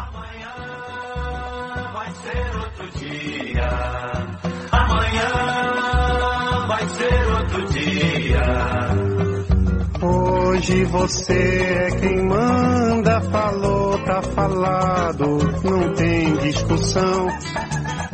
Amanhã 0.00 0.54
vai 1.92 2.10
ser 2.14 2.56
outro 2.56 2.90
dia. 2.98 3.68
Amanhã 4.72 5.28
vai 6.68 6.88
ser 6.88 7.26
outro 7.36 7.66
dia. 7.68 8.46
Hoje 10.02 10.84
você 10.84 11.34
é 11.34 12.00
quem 12.00 12.26
manda, 12.26 13.20
falou, 13.30 14.02
tá 14.04 14.22
falado, 14.22 15.26
não 15.62 15.92
tem 15.94 16.32
discussão, 16.38 17.26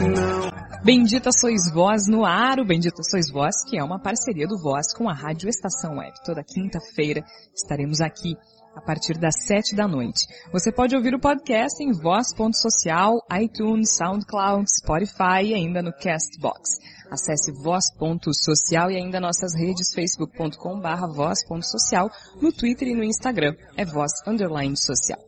não. 0.00 0.56
Bendita 0.82 1.30
Sois 1.32 1.72
Vós 1.72 2.08
no 2.08 2.24
ar, 2.24 2.58
o 2.58 2.64
Bendita 2.64 3.02
Sois 3.02 3.30
Vós, 3.30 3.54
que 3.68 3.78
é 3.78 3.82
uma 3.82 4.00
parceria 4.00 4.46
do 4.46 4.58
Voz 4.58 4.92
com 4.92 5.08
a 5.08 5.14
Rádio 5.14 5.48
Estação 5.48 5.98
Web. 5.98 6.14
Toda 6.24 6.42
quinta-feira 6.44 7.24
estaremos 7.54 8.00
aqui 8.00 8.36
a 8.76 8.80
partir 8.82 9.18
das 9.18 9.44
sete 9.46 9.74
da 9.74 9.88
noite. 9.88 10.26
Você 10.52 10.70
pode 10.70 10.94
ouvir 10.94 11.14
o 11.14 11.20
podcast 11.20 11.82
em 11.82 11.92
voz.social, 11.92 13.14
iTunes, 13.40 13.96
SoundCloud, 13.96 14.66
Spotify 14.70 15.42
e 15.44 15.54
ainda 15.54 15.82
no 15.82 15.92
Castbox. 15.92 16.78
Acesse 17.10 17.52
voz.social 17.52 18.90
e 18.90 18.96
ainda 18.96 19.18
nossas 19.18 19.54
redes 19.54 19.94
facebook.com 19.94 20.78
barra 20.80 21.06
voz.social, 21.06 22.10
no 22.42 22.52
Twitter 22.52 22.88
e 22.88 22.94
no 22.94 23.04
Instagram, 23.04 23.54
é 23.76 23.84
voz 23.84 24.12
underline 24.26 24.76
social. 24.76 25.20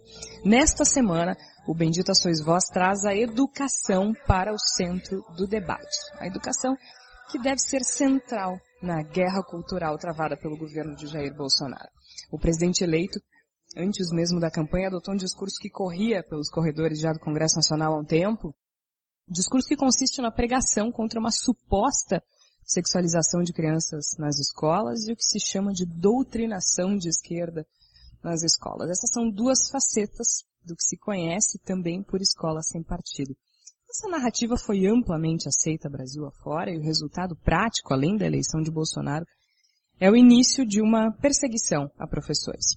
Nesta 0.44 0.84
semana, 0.84 1.36
o 1.66 1.74
Bendita 1.74 2.14
Sois 2.14 2.40
Vós 2.40 2.64
traz 2.64 3.04
a 3.04 3.14
educação 3.14 4.12
para 4.26 4.52
o 4.52 4.58
centro 4.58 5.24
do 5.36 5.46
debate. 5.46 5.98
A 6.18 6.26
educação 6.26 6.76
que 7.30 7.38
deve 7.38 7.58
ser 7.58 7.84
central 7.84 8.58
na 8.82 9.02
guerra 9.02 9.42
cultural 9.42 9.98
travada 9.98 10.36
pelo 10.36 10.56
governo 10.56 10.96
de 10.96 11.06
Jair 11.06 11.34
Bolsonaro. 11.34 11.88
O 12.30 12.38
presidente 12.38 12.82
eleito, 12.82 13.20
antes 13.76 14.10
mesmo 14.10 14.40
da 14.40 14.50
campanha, 14.50 14.88
adotou 14.88 15.14
um 15.14 15.16
discurso 15.16 15.58
que 15.60 15.70
corria 15.70 16.22
pelos 16.22 16.50
corredores 16.50 17.00
já 17.00 17.12
do 17.12 17.20
Congresso 17.20 17.56
Nacional 17.56 17.94
há 17.94 18.00
um 18.00 18.04
tempo, 18.04 18.54
discurso 19.28 19.68
que 19.68 19.76
consiste 19.76 20.20
na 20.20 20.30
pregação 20.30 20.90
contra 20.90 21.20
uma 21.20 21.30
suposta 21.30 22.22
sexualização 22.64 23.42
de 23.42 23.52
crianças 23.52 24.14
nas 24.18 24.38
escolas 24.38 25.06
e 25.06 25.12
o 25.12 25.16
que 25.16 25.24
se 25.24 25.40
chama 25.40 25.72
de 25.72 25.86
doutrinação 25.86 26.96
de 26.96 27.08
esquerda 27.08 27.66
nas 28.22 28.42
escolas. 28.42 28.90
Essas 28.90 29.10
são 29.10 29.30
duas 29.30 29.70
facetas 29.70 30.44
do 30.62 30.76
que 30.76 30.82
se 30.82 30.98
conhece 30.98 31.58
também 31.64 32.02
por 32.02 32.20
escola 32.20 32.62
sem 32.62 32.82
partido. 32.82 33.34
Essa 33.88 34.08
narrativa 34.08 34.56
foi 34.58 34.86
amplamente 34.86 35.48
aceita 35.48 35.88
Brasil 35.88 36.26
afora 36.26 36.70
e 36.70 36.76
o 36.76 36.82
resultado 36.82 37.34
prático, 37.36 37.94
além 37.94 38.18
da 38.18 38.26
eleição 38.26 38.60
de 38.60 38.70
Bolsonaro, 38.70 39.24
é 39.98 40.10
o 40.10 40.16
início 40.16 40.66
de 40.66 40.82
uma 40.82 41.10
perseguição 41.10 41.90
a 41.98 42.06
professores. 42.06 42.76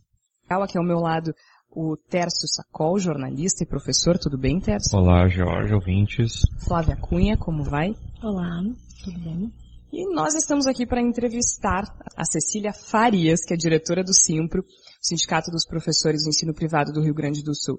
Aqui 0.51 0.77
ao 0.77 0.83
meu 0.83 0.99
lado 0.99 1.33
o 1.73 1.95
Tércio 1.95 2.47
Sacol, 2.47 2.99
jornalista 2.99 3.63
e 3.63 3.67
professor. 3.67 4.17
Tudo 4.17 4.37
bem, 4.37 4.59
Tércio? 4.59 4.97
Olá, 4.97 5.27
Jorge, 5.29 5.73
ouvintes. 5.73 6.41
Flávia 6.67 6.97
Cunha, 6.97 7.37
como 7.37 7.63
vai? 7.63 7.95
Olá, 8.21 8.61
tudo 9.03 9.19
bem? 9.19 9.51
E 9.93 10.13
nós 10.13 10.35
estamos 10.35 10.67
aqui 10.67 10.85
para 10.85 11.01
entrevistar 11.01 11.83
a 12.15 12.25
Cecília 12.25 12.73
Farias, 12.73 13.45
que 13.45 13.53
é 13.53 13.57
diretora 13.57 14.03
do 14.03 14.13
Simpro, 14.13 14.63
Sindicato 15.01 15.49
dos 15.49 15.65
Professores 15.65 16.23
do 16.23 16.29
Ensino 16.29 16.53
Privado 16.53 16.91
do 16.91 17.01
Rio 17.01 17.13
Grande 17.13 17.41
do 17.41 17.55
Sul. 17.55 17.77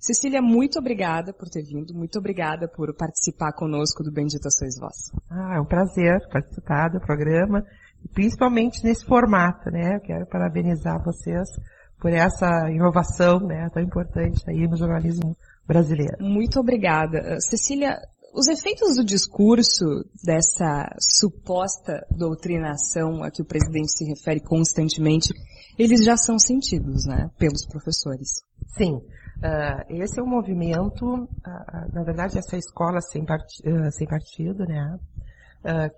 Cecília, 0.00 0.42
muito 0.42 0.80
obrigada 0.80 1.32
por 1.32 1.48
ter 1.48 1.62
vindo, 1.62 1.94
muito 1.94 2.18
obrigada 2.18 2.66
por 2.66 2.92
participar 2.96 3.52
conosco 3.52 4.02
do 4.02 4.10
Bendita 4.10 4.50
Sois 4.50 4.76
Vós. 4.76 5.12
Ah, 5.30 5.56
é 5.56 5.60
um 5.60 5.64
prazer 5.64 6.18
participar 6.28 6.88
do 6.88 7.00
programa, 7.00 7.64
principalmente 8.12 8.82
nesse 8.82 9.06
formato, 9.06 9.70
né? 9.70 9.96
Eu 9.96 10.00
quero 10.00 10.26
parabenizar 10.26 11.00
vocês 11.04 11.48
por 12.02 12.12
essa 12.12 12.68
inovação, 12.68 13.38
né, 13.38 13.70
tão 13.72 13.80
importante 13.80 14.42
aí 14.48 14.66
no 14.66 14.76
jornalismo 14.76 15.36
brasileiro. 15.64 16.16
Muito 16.20 16.58
obrigada. 16.58 17.38
Cecília, 17.40 17.96
os 18.34 18.48
efeitos 18.48 18.96
do 18.96 19.04
discurso 19.04 19.84
dessa 20.24 20.88
suposta 20.98 22.04
doutrinação 22.10 23.22
a 23.22 23.30
que 23.30 23.40
o 23.40 23.44
presidente 23.44 23.92
se 23.92 24.04
refere 24.04 24.40
constantemente, 24.40 25.32
eles 25.78 26.04
já 26.04 26.16
são 26.16 26.40
sentidos, 26.40 27.06
né, 27.06 27.30
pelos 27.38 27.64
professores. 27.66 28.42
Sim. 28.76 28.94
Uh, 29.38 30.02
esse 30.02 30.18
é 30.18 30.22
um 30.24 30.28
movimento, 30.28 31.04
uh, 31.06 31.94
na 31.94 32.02
verdade, 32.02 32.36
essa 32.36 32.56
escola 32.56 33.00
sem, 33.00 33.24
part, 33.24 33.46
uh, 33.64 33.92
sem 33.92 34.08
partido, 34.08 34.64
né, 34.64 34.98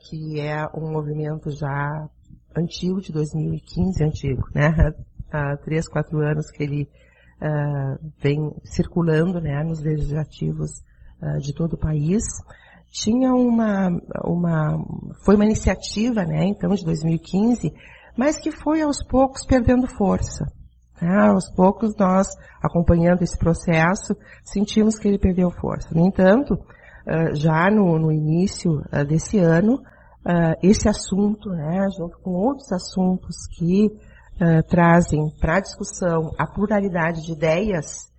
que 0.06 0.38
é 0.38 0.66
um 0.74 0.92
movimento 0.92 1.50
já 1.50 2.06
antigo, 2.54 3.00
de 3.00 3.10
2015, 3.10 4.04
antigo, 4.04 4.42
né, 4.54 4.70
há 5.34 5.56
três, 5.56 5.88
quatro 5.88 6.18
anos 6.20 6.50
que 6.50 6.62
ele 6.62 6.88
uh, 7.42 8.12
vem 8.22 8.54
circulando 8.62 9.40
né, 9.40 9.62
nos 9.64 9.82
legislativos 9.82 10.70
uh, 11.20 11.38
de 11.40 11.52
todo 11.52 11.74
o 11.74 11.78
país. 11.78 12.22
Tinha 12.90 13.32
uma, 13.34 13.88
uma, 14.24 14.78
foi 15.24 15.34
uma 15.34 15.44
iniciativa, 15.44 16.24
né, 16.24 16.44
então, 16.44 16.70
de 16.70 16.84
2015, 16.84 17.74
mas 18.16 18.38
que 18.38 18.52
foi 18.52 18.80
aos 18.80 19.02
poucos 19.02 19.44
perdendo 19.44 19.88
força. 19.88 20.46
Né? 21.02 21.12
Aos 21.28 21.50
poucos 21.50 21.96
nós, 21.98 22.28
acompanhando 22.62 23.22
esse 23.22 23.36
processo, 23.36 24.16
sentimos 24.44 24.96
que 24.96 25.08
ele 25.08 25.18
perdeu 25.18 25.50
força. 25.50 25.88
No 25.92 26.06
entanto, 26.06 26.54
uh, 26.54 27.34
já 27.34 27.68
no, 27.70 27.98
no 27.98 28.12
início 28.12 28.82
desse 29.08 29.38
ano, 29.38 29.82
esse 30.62 30.88
assunto, 30.88 31.50
né, 31.50 31.86
junto 31.98 32.18
com 32.20 32.30
outros 32.30 32.72
assuntos 32.72 33.46
que 33.58 33.90
trazem 34.68 35.30
para 35.40 35.56
a 35.56 35.60
discussão 35.60 36.30
a 36.38 36.46
pluralidade 36.46 37.22
de 37.22 37.32
ideias, 37.32 38.10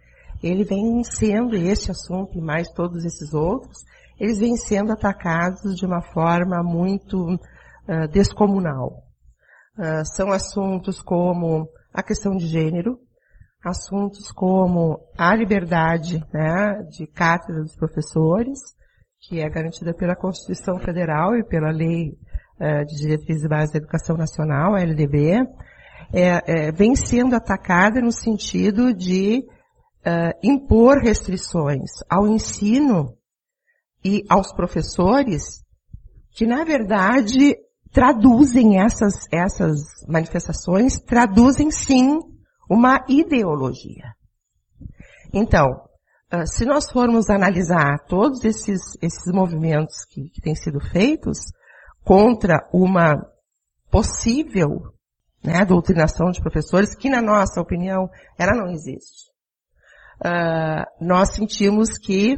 ele 0.42 0.64
vem 0.64 1.04
sendo 1.04 1.56
esse 1.56 1.92
assunto 1.92 2.38
e 2.38 2.42
mais 2.42 2.68
todos 2.70 3.04
esses 3.04 3.34
outros, 3.34 3.80
eles 4.20 4.40
vêm 4.40 4.56
sendo 4.56 4.92
atacados 4.92 5.76
de 5.76 5.86
uma 5.86 6.02
forma 6.02 6.64
muito 6.64 7.34
uh, 7.34 8.08
descomunal. 8.12 9.04
Uh, 9.78 10.06
são 10.16 10.32
assuntos 10.32 11.02
como 11.02 11.68
a 11.94 12.02
questão 12.02 12.36
de 12.36 12.48
gênero, 12.48 12.98
assuntos 13.64 14.32
como 14.32 15.00
a 15.18 15.36
liberdade 15.36 16.24
né, 16.34 16.84
de 16.90 17.08
cátedra 17.08 17.62
dos 17.62 17.76
professores, 17.76 18.60
que 19.22 19.42
é 19.42 19.50
garantida 19.50 19.94
pela 19.94 20.16
Constituição 20.16 20.78
Federal 20.80 21.36
e 21.36 21.44
pela 21.44 21.72
Lei 21.72 22.12
uh, 22.60 22.86
de 22.86 22.96
Diretrizes 22.98 23.44
e 23.44 23.50
Bases 23.50 23.72
da 23.72 23.80
Educação 23.80 24.16
Nacional, 24.16 24.76
a 24.76 24.82
LDB, 24.82 25.46
é, 26.14 26.68
é, 26.68 26.72
vem 26.72 26.96
sendo 26.96 27.36
atacada 27.36 28.02
no 28.02 28.12
sentido 28.12 28.94
de 28.94 29.46
uh, 30.06 30.38
impor 30.44 31.00
restrições 31.00 31.92
ao 32.10 32.28
ensino 32.28 33.18
e 34.04 34.24
aos 34.30 34.54
professores 34.54 35.64
que, 36.32 36.46
na 36.46 36.64
verdade, 36.64 37.56
traduzem 37.92 38.80
essas, 38.80 39.14
essas 39.32 39.80
manifestações, 40.08 41.00
traduzem 41.00 41.72
sim 41.72 42.20
uma 42.70 43.04
ideologia. 43.08 44.14
Então, 45.34 45.68
uh, 46.34 46.46
se 46.46 46.66
nós 46.66 46.90
formos 46.92 47.30
analisar 47.30 48.00
todos 48.08 48.44
esses, 48.44 48.82
esses 49.02 49.34
movimentos 49.34 50.06
que, 50.10 50.30
que 50.30 50.42
têm 50.42 50.56
sido 50.56 50.80
feitos 50.80 51.40
contra 52.04 52.70
uma 52.72 53.16
possível 53.90 54.95
né, 55.46 55.64
doutrinação 55.66 56.32
de 56.32 56.42
professores, 56.42 56.96
que 56.96 57.10
na 57.10 57.22
nossa 57.22 57.62
opinião, 57.62 58.10
ela 58.38 58.54
não 58.54 58.72
existe. 58.72 59.30
Uh, 60.20 61.06
nós 61.06 61.34
sentimos 61.34 61.98
que 61.98 62.38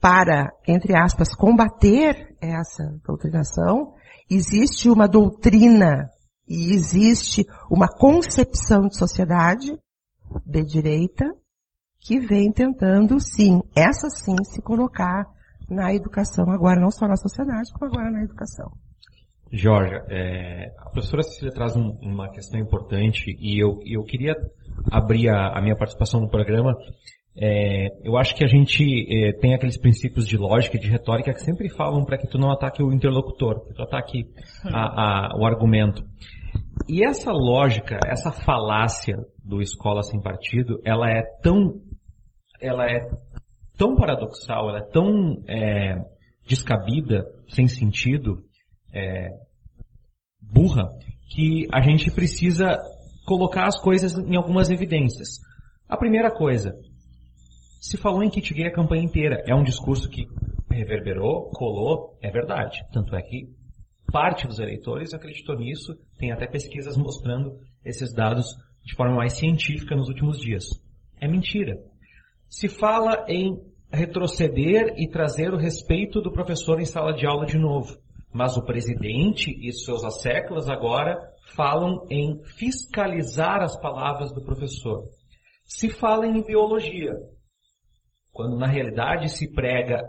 para, 0.00 0.52
entre 0.66 0.96
aspas, 0.96 1.34
combater 1.34 2.34
essa 2.40 2.84
doutrinação, 3.04 3.94
existe 4.30 4.88
uma 4.88 5.08
doutrina 5.08 6.08
e 6.46 6.72
existe 6.74 7.44
uma 7.70 7.88
concepção 7.88 8.86
de 8.86 8.96
sociedade 8.96 9.76
de 10.44 10.62
direita 10.64 11.24
que 12.00 12.20
vem 12.20 12.52
tentando, 12.52 13.18
sim, 13.18 13.60
essa 13.74 14.08
sim, 14.10 14.36
se 14.44 14.62
colocar 14.62 15.24
na 15.68 15.92
educação, 15.92 16.48
agora 16.50 16.80
não 16.80 16.90
só 16.90 17.08
na 17.08 17.16
sociedade, 17.16 17.72
como 17.72 17.90
agora 17.90 18.10
na 18.10 18.22
educação. 18.22 18.70
Jorge, 19.56 19.94
é, 20.08 20.72
a 20.78 20.90
professora 20.90 21.22
Cecília 21.22 21.52
traz 21.52 21.76
um, 21.76 21.96
uma 22.02 22.30
questão 22.30 22.60
importante 22.60 23.36
e 23.40 23.62
eu, 23.62 23.78
eu 23.84 24.02
queria 24.04 24.34
abrir 24.90 25.28
a, 25.28 25.58
a 25.58 25.62
minha 25.62 25.76
participação 25.76 26.20
no 26.20 26.28
programa. 26.28 26.76
É, 27.38 27.88
eu 28.02 28.16
acho 28.16 28.34
que 28.34 28.44
a 28.44 28.46
gente 28.46 28.82
é, 29.10 29.32
tem 29.32 29.54
aqueles 29.54 29.78
princípios 29.78 30.26
de 30.26 30.36
lógica 30.36 30.76
e 30.76 30.80
de 30.80 30.88
retórica 30.88 31.32
que 31.32 31.42
sempre 31.42 31.68
falam 31.68 32.04
para 32.04 32.16
que 32.16 32.26
tu 32.26 32.38
não 32.38 32.50
ataque 32.50 32.82
o 32.82 32.92
interlocutor, 32.92 33.66
que 33.66 33.74
tu 33.74 33.82
ataque 33.82 34.24
a, 34.64 35.32
a, 35.32 35.38
o 35.38 35.44
argumento. 35.44 36.02
E 36.88 37.04
essa 37.04 37.32
lógica, 37.32 37.98
essa 38.06 38.30
falácia 38.30 39.16
do 39.44 39.60
escola 39.60 40.02
sem 40.02 40.20
partido, 40.20 40.80
ela 40.84 41.10
é 41.10 41.22
tão, 41.42 41.74
ela 42.60 42.86
é 42.86 43.06
tão 43.76 43.96
paradoxal, 43.96 44.70
ela 44.70 44.78
é 44.78 44.90
tão 44.90 45.42
é, 45.48 45.96
descabida, 46.46 47.24
sem 47.48 47.66
sentido, 47.66 48.42
é, 48.94 49.28
burra 50.50 50.88
que 51.28 51.66
a 51.72 51.80
gente 51.80 52.10
precisa 52.10 52.78
colocar 53.26 53.66
as 53.66 53.80
coisas 53.80 54.16
em 54.16 54.36
algumas 54.36 54.70
evidências. 54.70 55.40
A 55.88 55.96
primeira 55.96 56.30
coisa, 56.30 56.74
Se 57.80 57.96
falou 57.96 58.22
em 58.22 58.30
kit 58.30 58.52
gay 58.52 58.66
a 58.66 58.72
campanha 58.72 59.04
inteira. 59.04 59.44
É 59.46 59.54
um 59.54 59.62
discurso 59.62 60.08
que 60.08 60.26
reverberou, 60.70 61.50
colou, 61.50 62.18
é 62.20 62.30
verdade. 62.30 62.84
Tanto 62.92 63.14
é 63.14 63.22
que 63.22 63.46
parte 64.10 64.46
dos 64.46 64.58
eleitores 64.58 65.14
acreditou 65.14 65.56
nisso, 65.56 65.96
tem 66.18 66.32
até 66.32 66.46
pesquisas 66.46 66.96
mostrando 66.96 67.58
esses 67.84 68.12
dados 68.12 68.46
de 68.84 68.94
forma 68.94 69.14
mais 69.14 69.34
científica 69.34 69.94
nos 69.94 70.08
últimos 70.08 70.40
dias. 70.40 70.64
É 71.20 71.28
mentira. 71.28 71.76
Se 72.48 72.68
fala 72.68 73.24
em 73.28 73.56
retroceder 73.92 74.94
e 74.96 75.08
trazer 75.08 75.52
o 75.52 75.56
respeito 75.58 76.20
do 76.20 76.32
professor 76.32 76.80
em 76.80 76.84
sala 76.84 77.12
de 77.12 77.26
aula 77.26 77.46
de 77.46 77.58
novo. 77.58 77.96
Mas 78.36 78.54
o 78.54 78.62
presidente 78.62 79.50
e 79.66 79.72
seus 79.72 80.04
asseclas 80.04 80.68
agora 80.68 81.16
falam 81.54 82.06
em 82.10 82.38
fiscalizar 82.44 83.62
as 83.62 83.80
palavras 83.80 84.30
do 84.30 84.44
professor. 84.44 85.04
Se 85.64 85.88
fala 85.88 86.26
em 86.26 86.40
ideologia, 86.40 87.14
quando 88.30 88.58
na 88.58 88.66
realidade 88.66 89.30
se 89.30 89.50
prega 89.54 90.02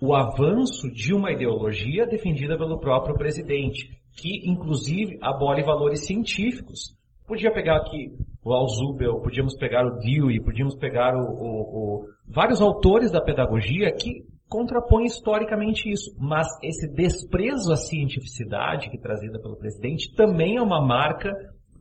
o 0.00 0.14
avanço 0.14 0.88
de 0.92 1.12
uma 1.12 1.32
ideologia 1.32 2.06
defendida 2.06 2.56
pelo 2.56 2.78
próprio 2.78 3.16
presidente, 3.16 3.88
que 4.16 4.48
inclusive 4.48 5.18
abole 5.20 5.64
valores 5.64 6.06
científicos. 6.06 6.96
Podia 7.26 7.52
pegar 7.52 7.78
aqui 7.78 8.12
o 8.44 8.52
Alzubel, 8.52 9.20
podíamos 9.20 9.56
pegar 9.56 9.84
o 9.84 9.98
Dewey, 9.98 10.40
podíamos 10.40 10.76
pegar 10.76 11.16
o, 11.16 11.24
o, 11.24 12.04
o, 12.04 12.06
vários 12.28 12.60
autores 12.60 13.10
da 13.10 13.20
pedagogia 13.20 13.92
que 13.92 14.32
contrapõem 14.48 15.06
historicamente 15.06 15.90
isso. 15.90 16.14
Mas 16.18 16.46
esse 16.62 16.88
desprezo 16.88 17.72
à 17.72 17.76
cientificidade 17.76 18.90
que 18.90 18.96
é 18.96 19.00
trazida 19.00 19.40
pelo 19.40 19.56
presidente 19.56 20.14
também 20.14 20.56
é 20.56 20.62
uma 20.62 20.84
marca 20.84 21.32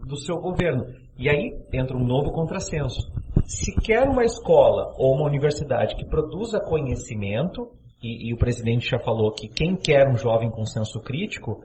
do 0.06 0.18
seu 0.18 0.38
governo. 0.38 0.86
E 1.18 1.30
aí 1.30 1.52
entra 1.72 1.96
um 1.96 2.06
novo 2.06 2.32
contrassenso. 2.32 3.02
Se 3.46 3.76
quer 3.82 4.08
uma 4.08 4.24
escola 4.24 4.94
ou 4.98 5.16
uma 5.16 5.28
universidade 5.28 5.96
que 5.96 6.06
produza 6.06 6.60
conhecimento, 6.60 7.70
e, 8.02 8.30
e 8.30 8.34
o 8.34 8.38
presidente 8.38 8.90
já 8.90 9.00
falou 9.00 9.32
que 9.32 9.48
quem 9.48 9.76
quer 9.76 10.08
um 10.08 10.18
jovem 10.18 10.50
com 10.50 10.66
senso 10.66 11.00
crítico, 11.00 11.62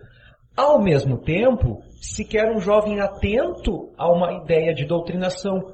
ao 0.56 0.81
mesmo 0.81 1.19
tempo, 1.19 1.83
se 2.00 2.25
quer 2.25 2.50
um 2.50 2.61
jovem 2.61 3.00
atento 3.00 3.93
a 3.97 4.11
uma 4.11 4.33
ideia 4.43 4.75
de 4.75 4.85
doutrinação, 4.85 5.73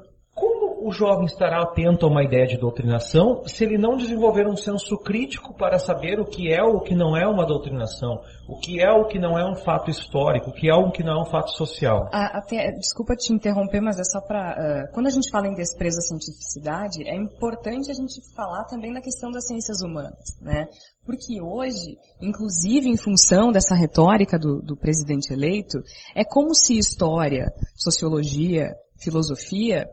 o 0.85 0.91
jovem 0.91 1.25
estará 1.25 1.63
atento 1.63 2.05
a 2.05 2.09
uma 2.09 2.23
ideia 2.23 2.45
de 2.45 2.57
doutrinação 2.57 3.41
se 3.47 3.63
ele 3.63 3.75
não 3.75 3.97
desenvolver 3.97 4.47
um 4.47 4.55
senso 4.55 4.95
crítico 4.99 5.51
para 5.51 5.79
saber 5.79 6.19
o 6.19 6.25
que 6.25 6.53
é 6.53 6.61
ou 6.61 6.75
o 6.75 6.81
que 6.81 6.93
não 6.93 7.17
é 7.17 7.25
uma 7.27 7.43
doutrinação, 7.43 8.21
o 8.47 8.55
que 8.59 8.79
é 8.79 8.91
ou 8.91 9.01
o 9.01 9.07
que 9.07 9.17
não 9.17 9.35
é 9.35 9.43
um 9.43 9.55
fato 9.55 9.89
histórico, 9.89 10.51
o 10.51 10.53
que 10.53 10.69
é 10.69 10.75
ou 10.75 10.89
o 10.89 10.91
que 10.91 11.03
não 11.03 11.13
é 11.13 11.21
um 11.23 11.25
fato 11.25 11.49
social? 11.57 12.07
Ah, 12.13 12.37
até, 12.37 12.71
desculpa 12.73 13.15
te 13.15 13.33
interromper, 13.33 13.81
mas 13.81 13.99
é 13.99 14.03
só 14.03 14.21
para. 14.21 14.85
Uh, 14.87 14.93
quando 14.93 15.07
a 15.07 15.09
gente 15.09 15.31
fala 15.31 15.47
em 15.47 15.55
desprezo 15.55 15.97
à 15.97 16.01
cientificidade, 16.01 17.01
é 17.09 17.15
importante 17.15 17.89
a 17.89 17.95
gente 17.95 18.21
falar 18.35 18.65
também 18.65 18.93
da 18.93 19.01
questão 19.01 19.31
das 19.31 19.47
ciências 19.47 19.81
humanas, 19.81 20.37
né? 20.39 20.67
Porque 21.03 21.41
hoje, 21.41 21.97
inclusive 22.21 22.89
em 22.89 22.97
função 22.97 23.51
dessa 23.51 23.73
retórica 23.73 24.37
do, 24.37 24.61
do 24.61 24.77
presidente 24.77 25.33
eleito, 25.33 25.79
é 26.15 26.23
como 26.23 26.53
se 26.53 26.77
história, 26.77 27.51
sociologia, 27.75 28.75
filosofia 28.99 29.89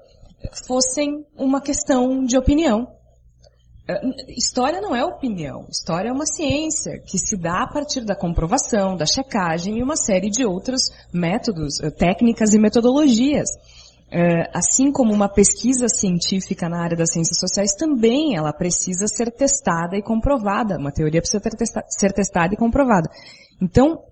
fossem 0.66 1.24
uma 1.36 1.60
questão 1.60 2.24
de 2.24 2.36
opinião. 2.36 2.88
História 4.28 4.80
não 4.80 4.94
é 4.94 5.04
opinião. 5.04 5.66
História 5.68 6.08
é 6.08 6.12
uma 6.12 6.24
ciência 6.24 7.00
que 7.00 7.18
se 7.18 7.36
dá 7.36 7.64
a 7.64 7.66
partir 7.66 8.04
da 8.04 8.14
comprovação, 8.14 8.96
da 8.96 9.04
checagem 9.04 9.78
e 9.78 9.82
uma 9.82 9.96
série 9.96 10.30
de 10.30 10.46
outros 10.46 10.82
métodos, 11.12 11.78
técnicas 11.98 12.54
e 12.54 12.58
metodologias. 12.58 13.48
Assim 14.54 14.92
como 14.92 15.12
uma 15.12 15.28
pesquisa 15.28 15.88
científica 15.88 16.68
na 16.68 16.82
área 16.82 16.96
das 16.96 17.12
ciências 17.12 17.38
sociais 17.38 17.74
também 17.74 18.36
ela 18.36 18.52
precisa 18.52 19.06
ser 19.08 19.30
testada 19.32 19.96
e 19.96 20.02
comprovada. 20.02 20.78
Uma 20.78 20.92
teoria 20.92 21.20
precisa 21.20 21.42
ser 21.88 22.12
testada 22.12 22.54
e 22.54 22.56
comprovada. 22.56 23.10
Então, 23.60 24.02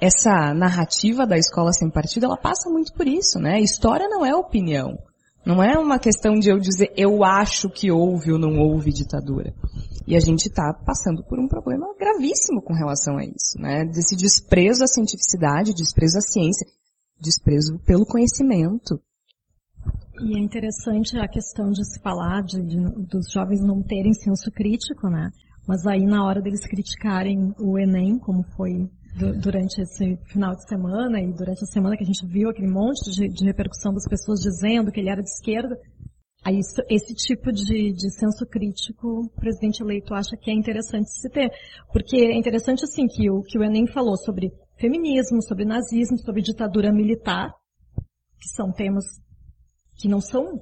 essa 0.00 0.54
narrativa 0.54 1.26
da 1.26 1.36
escola 1.36 1.72
sem 1.72 1.90
partido, 1.90 2.24
ela 2.26 2.36
passa 2.36 2.70
muito 2.70 2.92
por 2.94 3.06
isso, 3.06 3.38
né? 3.38 3.60
História 3.60 4.08
não 4.08 4.24
é 4.24 4.34
opinião. 4.34 4.98
Não 5.44 5.62
é 5.62 5.78
uma 5.78 5.98
questão 5.98 6.38
de 6.38 6.50
eu 6.50 6.58
dizer 6.58 6.92
eu 6.96 7.24
acho 7.24 7.68
que 7.70 7.90
houve 7.90 8.32
ou 8.32 8.38
não 8.38 8.58
houve 8.58 8.92
ditadura. 8.92 9.54
E 10.06 10.16
a 10.16 10.20
gente 10.20 10.46
está 10.46 10.72
passando 10.84 11.22
por 11.24 11.38
um 11.38 11.46
problema 11.46 11.86
gravíssimo 11.98 12.62
com 12.62 12.74
relação 12.74 13.16
a 13.16 13.24
isso, 13.24 13.58
né? 13.58 13.84
Desse 13.84 14.16
desprezo 14.16 14.84
à 14.84 14.86
cientificidade, 14.86 15.74
desprezo 15.74 16.18
à 16.18 16.20
ciência, 16.20 16.66
desprezo 17.20 17.78
pelo 17.86 18.04
conhecimento. 18.04 19.00
E 20.20 20.36
é 20.36 20.40
interessante 20.42 21.18
a 21.18 21.28
questão 21.28 21.70
de 21.70 21.84
se 21.84 22.00
falar 22.02 22.42
de, 22.42 22.62
de, 22.62 22.76
dos 23.06 23.30
jovens 23.32 23.60
não 23.62 23.82
terem 23.82 24.12
senso 24.12 24.50
crítico, 24.50 25.08
né? 25.08 25.30
Mas 25.66 25.86
aí 25.86 26.04
na 26.04 26.24
hora 26.24 26.42
deles 26.42 26.66
criticarem 26.66 27.54
o 27.58 27.78
Enem, 27.78 28.18
como 28.18 28.42
foi 28.56 28.90
durante 29.14 29.80
esse 29.82 30.16
final 30.26 30.54
de 30.54 30.66
semana 30.68 31.20
e 31.20 31.32
durante 31.32 31.62
a 31.62 31.66
semana 31.66 31.96
que 31.96 32.04
a 32.04 32.06
gente 32.06 32.26
viu 32.26 32.48
aquele 32.48 32.70
monte 32.70 33.10
de, 33.10 33.28
de 33.28 33.44
repercussão 33.44 33.92
das 33.92 34.06
pessoas 34.08 34.40
dizendo 34.40 34.90
que 34.90 35.00
ele 35.00 35.10
era 35.10 35.22
de 35.22 35.28
esquerda, 35.28 35.76
aí 36.44 36.58
esse 36.88 37.14
tipo 37.14 37.52
de, 37.52 37.92
de 37.92 38.10
senso 38.18 38.46
crítico 38.46 39.22
o 39.22 39.30
presidente 39.30 39.82
eleito 39.82 40.14
acha 40.14 40.36
que 40.36 40.50
é 40.50 40.54
interessante 40.54 41.10
se 41.10 41.28
ter. 41.28 41.50
Porque 41.92 42.16
é 42.16 42.38
interessante 42.38 42.84
assim 42.84 43.06
que 43.06 43.30
o, 43.30 43.42
que 43.42 43.58
o 43.58 43.64
Enem 43.64 43.86
falou 43.86 44.16
sobre 44.16 44.52
feminismo, 44.78 45.42
sobre 45.42 45.64
nazismo, 45.64 46.18
sobre 46.18 46.42
ditadura 46.42 46.92
militar, 46.92 47.52
que 48.40 48.48
são 48.48 48.72
temas 48.72 49.04
que 49.98 50.08
não 50.08 50.20
são 50.20 50.60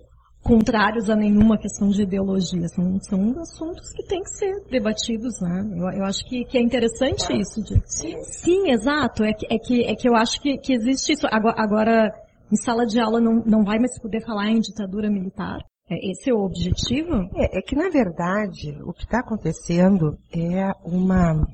contrários 0.49 1.11
a 1.11 1.15
nenhuma 1.15 1.59
questão 1.59 1.91
de 1.91 2.03
ideologia. 2.03 2.67
São, 2.69 2.99
são 3.03 3.39
assuntos 3.39 3.93
que 3.93 4.03
têm 4.05 4.23
que 4.23 4.31
ser 4.31 4.65
debatidos, 4.71 5.39
né? 5.43 5.61
Eu, 5.77 5.99
eu 5.99 6.05
acho 6.05 6.25
que, 6.25 6.45
que, 6.47 6.57
é 6.57 6.63
interessante 6.63 7.39
isso. 7.39 7.63
De... 7.63 7.81
Sim. 7.85 8.23
Sim, 8.25 8.71
exato. 8.71 9.23
É 9.23 9.35
que, 9.35 9.47
é 9.51 9.59
que, 9.59 9.85
é 9.85 9.95
que 9.95 10.09
eu 10.09 10.17
acho 10.17 10.41
que, 10.41 10.57
que 10.57 10.73
existe 10.73 11.13
isso. 11.13 11.27
Agora, 11.31 11.55
agora, 11.59 12.13
em 12.51 12.57
sala 12.57 12.87
de 12.87 12.99
aula 12.99 13.21
não, 13.21 13.45
não 13.45 13.63
vai 13.63 13.79
mais 13.79 14.01
poder 14.01 14.25
falar 14.25 14.49
em 14.49 14.61
ditadura 14.61 15.11
militar. 15.11 15.59
É, 15.91 16.11
esse 16.11 16.31
é 16.31 16.35
o 16.35 16.45
objetivo? 16.45 17.29
É, 17.37 17.59
é 17.59 17.63
que, 17.63 17.77
na 17.77 17.91
verdade, 17.91 18.75
o 18.83 18.93
que 18.95 19.05
está 19.05 19.21
acontecendo 19.21 20.19
é 20.35 20.73
uma... 20.83 21.47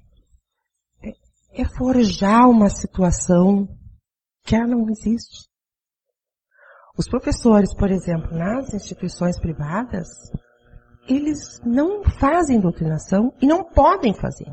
É, 1.03 1.63
é 1.63 1.65
forjar 1.77 2.49
uma 2.49 2.71
situação 2.71 3.69
que 4.45 4.55
ela 4.55 4.69
não 4.69 4.87
existe. 4.89 5.49
Os 6.97 7.09
professores, 7.09 7.75
por 7.75 7.91
exemplo, 7.91 8.37
nas 8.37 8.73
instituições 8.73 9.39
privadas, 9.39 10.09
eles 11.09 11.61
não 11.65 12.05
fazem 12.05 12.61
doutrinação 12.61 13.33
e 13.43 13.47
não 13.47 13.65
podem 13.65 14.15
fazer. 14.15 14.53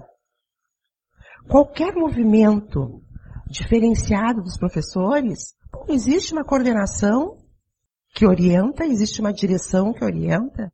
Qualquer 1.48 1.94
movimento 1.94 3.02
diferenciado 3.48 4.42
dos 4.42 4.58
professores, 4.58 5.54
existe 5.88 6.34
uma 6.34 6.44
coordenação 6.44 7.38
que 8.14 8.26
orienta, 8.26 8.86
existe 8.86 9.20
uma 9.22 9.34
direção 9.34 9.94
que 9.94 10.04
orienta. 10.04 10.72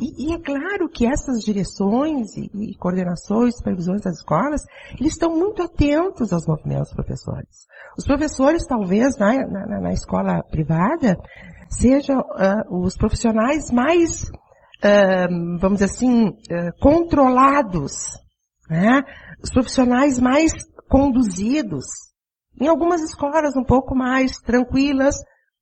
E, 0.00 0.26
e 0.26 0.34
é 0.34 0.38
claro 0.38 0.88
que 0.88 1.06
essas 1.06 1.42
direções 1.42 2.36
e, 2.36 2.50
e 2.54 2.76
coordenações, 2.76 3.56
supervisões 3.56 4.02
das 4.02 4.18
escolas, 4.18 4.62
eles 4.98 5.12
estão 5.12 5.30
muito 5.34 5.62
atentos 5.62 6.32
aos 6.32 6.46
movimentos 6.46 6.88
dos 6.88 6.94
professores. 6.94 7.66
Os 7.96 8.04
professores, 8.04 8.66
talvez, 8.66 9.16
na, 9.16 9.34
na, 9.46 9.80
na 9.80 9.92
escola 9.92 10.42
privada, 10.42 11.16
sejam 11.68 12.20
uh, 12.20 12.84
os 12.84 12.96
profissionais 12.96 13.70
mais, 13.70 14.24
uh, 14.24 15.58
vamos 15.58 15.78
dizer 15.78 15.92
assim, 15.92 16.28
uh, 16.28 16.78
controlados, 16.80 18.18
né? 18.68 19.02
os 19.42 19.50
profissionais 19.50 20.18
mais 20.20 20.52
conduzidos. 20.88 21.84
Em 22.60 22.66
algumas 22.66 23.02
escolas 23.02 23.56
um 23.56 23.64
pouco 23.64 23.94
mais 23.94 24.38
tranquilas, 24.38 25.16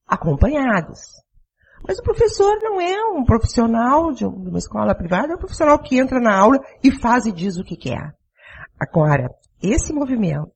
acompanhados. 0.07 0.99
Mas 1.87 1.99
o 1.99 2.03
professor 2.03 2.57
não 2.61 2.81
é 2.81 3.05
um 3.05 3.23
profissional 3.23 4.11
de 4.11 4.25
uma 4.25 4.57
escola 4.57 4.93
privada, 4.93 5.33
é 5.33 5.35
um 5.35 5.39
profissional 5.39 5.79
que 5.79 5.97
entra 5.97 6.19
na 6.19 6.37
aula 6.37 6.59
e 6.83 6.91
faz 6.91 7.25
e 7.25 7.31
diz 7.31 7.57
o 7.57 7.63
que 7.63 7.77
quer. 7.77 8.13
Agora, 8.79 9.29
esse 9.61 9.93
movimento 9.93 10.51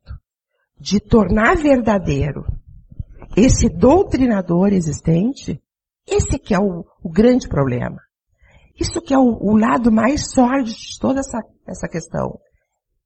de 0.79 0.99
tornar 0.99 1.55
verdadeiro 1.55 2.45
esse 3.35 3.69
doutrinador 3.69 4.73
existente, 4.73 5.61
esse 6.07 6.37
que 6.37 6.53
é 6.53 6.59
o, 6.59 6.85
o 7.01 7.09
grande 7.09 7.47
problema. 7.47 8.01
Isso 8.79 9.01
que 9.01 9.13
é 9.13 9.17
o, 9.17 9.37
o, 9.39 9.57
lado 9.57 9.91
mais 9.91 10.31
sólido 10.31 10.69
de 10.69 10.99
toda 10.99 11.19
essa, 11.19 11.39
essa 11.67 11.87
questão. 11.87 12.39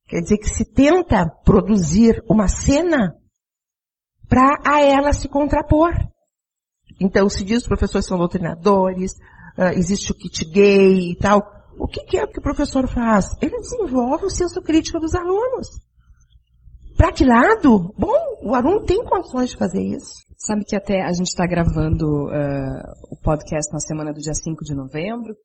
Quer 0.07 0.21
dizer 0.21 0.37
que 0.37 0.49
se 0.49 0.65
tenta 0.65 1.29
produzir 1.43 2.23
uma 2.29 2.47
cena 2.47 3.15
para 4.27 4.55
a 4.65 4.81
ela 4.81 5.13
se 5.13 5.27
contrapor. 5.27 5.91
Então, 6.99 7.29
se 7.29 7.43
diz 7.43 7.57
que 7.57 7.63
os 7.63 7.67
professores 7.67 8.05
são 8.05 8.17
doutrinadores, 8.17 9.13
uh, 9.57 9.73
existe 9.75 10.11
o 10.11 10.15
kit 10.15 10.45
gay 10.45 11.11
e 11.11 11.15
tal. 11.17 11.41
O 11.77 11.87
que, 11.87 12.03
que 12.05 12.17
é 12.17 12.25
que 12.25 12.39
o 12.39 12.43
professor 12.43 12.87
faz? 12.87 13.25
Ele 13.41 13.57
desenvolve 13.59 14.25
o 14.25 14.29
senso 14.29 14.61
crítico 14.61 14.99
dos 14.99 15.13
alunos. 15.13 15.67
Para 16.95 17.11
que 17.11 17.25
lado? 17.25 17.93
Bom, 17.97 18.15
o 18.41 18.55
aluno 18.55 18.85
tem 18.85 19.03
condições 19.03 19.49
de 19.49 19.57
fazer 19.57 19.81
isso. 19.81 20.13
Sabe 20.37 20.63
que 20.63 20.75
até 20.75 21.01
a 21.01 21.11
gente 21.11 21.27
está 21.27 21.45
gravando 21.45 22.05
uh, 22.27 23.11
o 23.11 23.17
podcast 23.21 23.71
na 23.73 23.79
semana 23.79 24.13
do 24.13 24.21
dia 24.21 24.33
5 24.33 24.63
de 24.63 24.73
novembro 24.73 25.35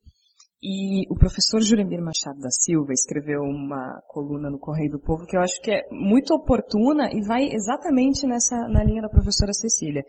e 0.62 1.10
o 1.10 1.14
professor 1.16 1.62
Juremir 1.62 2.02
Machado 2.02 2.38
da 2.38 2.50
Silva 2.50 2.92
escreveu 2.92 3.40
uma 3.40 3.98
coluna 4.06 4.50
no 4.50 4.58
Correio 4.58 4.90
do 4.90 5.00
Povo 5.00 5.24
que 5.24 5.34
eu 5.34 5.40
acho 5.40 5.58
que 5.62 5.70
é 5.70 5.88
muito 5.90 6.34
oportuna 6.34 7.08
e 7.12 7.22
vai 7.22 7.48
exatamente 7.50 8.26
nessa, 8.26 8.68
na 8.68 8.84
linha 8.84 9.00
da 9.00 9.08
professora 9.08 9.54
Cecília. 9.54 10.04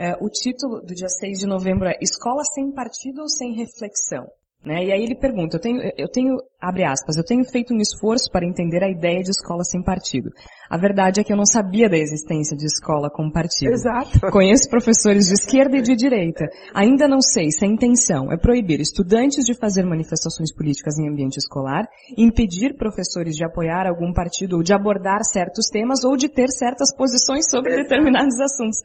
Uh, 0.00 0.16
o 0.24 0.30
título 0.30 0.80
do 0.80 0.94
dia 0.94 1.10
6 1.10 1.40
de 1.40 1.46
novembro 1.46 1.86
é 1.86 1.98
Escola 2.00 2.42
sem 2.42 2.72
partido 2.72 3.20
ou 3.20 3.28
sem 3.28 3.52
reflexão? 3.52 4.26
Né? 4.64 4.84
E 4.84 4.92
aí 4.92 5.02
ele 5.02 5.14
pergunta, 5.14 5.56
eu 5.56 5.60
tenho, 5.60 5.80
eu 5.96 6.06
tenho, 6.06 6.36
abre 6.60 6.84
aspas, 6.84 7.16
eu 7.16 7.24
tenho 7.24 7.42
feito 7.44 7.72
um 7.72 7.78
esforço 7.78 8.30
para 8.30 8.46
entender 8.46 8.84
a 8.84 8.90
ideia 8.90 9.22
de 9.22 9.30
escola 9.30 9.64
sem 9.64 9.82
partido. 9.82 10.30
A 10.68 10.76
verdade 10.76 11.18
é 11.18 11.24
que 11.24 11.32
eu 11.32 11.36
não 11.36 11.46
sabia 11.46 11.88
da 11.88 11.96
existência 11.96 12.54
de 12.54 12.66
escola 12.66 13.08
com 13.10 13.30
partido. 13.30 13.72
Exato. 13.72 14.20
Conheço 14.30 14.68
professores 14.68 15.28
de 15.28 15.32
esquerda 15.32 15.78
e 15.78 15.82
de 15.82 15.96
direita. 15.96 16.46
Ainda 16.74 17.08
não 17.08 17.22
sei 17.22 17.50
se 17.50 17.64
a 17.64 17.68
intenção 17.68 18.30
é 18.30 18.36
proibir 18.36 18.80
estudantes 18.80 19.46
de 19.46 19.54
fazer 19.54 19.82
manifestações 19.82 20.54
políticas 20.54 20.98
em 20.98 21.08
ambiente 21.08 21.38
escolar, 21.38 21.88
impedir 22.18 22.76
professores 22.76 23.36
de 23.36 23.44
apoiar 23.44 23.86
algum 23.86 24.12
partido 24.12 24.56
ou 24.56 24.62
de 24.62 24.74
abordar 24.74 25.24
certos 25.24 25.70
temas 25.70 26.04
ou 26.04 26.18
de 26.18 26.28
ter 26.28 26.50
certas 26.50 26.94
posições 26.94 27.48
sobre 27.48 27.76
determinados 27.76 28.38
assuntos. 28.38 28.78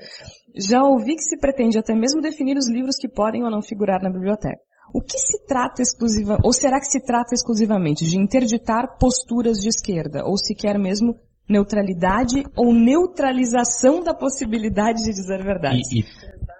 Já 0.56 0.84
ouvi 0.84 1.16
que 1.16 1.24
se 1.24 1.38
pretende 1.38 1.78
até 1.78 1.94
mesmo 1.94 2.22
definir 2.22 2.56
os 2.56 2.70
livros 2.70 2.96
que 2.96 3.10
podem 3.10 3.44
ou 3.44 3.52
não 3.52 3.62
figurar 3.62 4.02
na 4.02 4.10
biblioteca. 4.10 4.62
O 4.96 5.02
que 5.02 5.18
se 5.18 5.46
trata 5.46 5.82
exclusiva, 5.82 6.38
ou 6.42 6.54
será 6.54 6.80
que 6.80 6.86
se 6.86 7.06
trata 7.06 7.36
exclusivamente 7.36 8.06
de 8.06 8.18
interditar 8.18 8.98
posturas 8.98 9.58
de 9.58 9.68
esquerda, 9.68 10.24
ou 10.24 10.38
se 10.38 10.56
quer 10.56 10.80
mesmo 10.80 11.20
neutralidade 11.50 12.46
ou 12.56 12.74
neutralização 12.74 14.02
da 14.02 14.14
possibilidade 14.14 15.04
de 15.04 15.12
dizer 15.12 15.44
verdade? 15.44 15.82
E, 15.92 16.00
e 16.00 16.06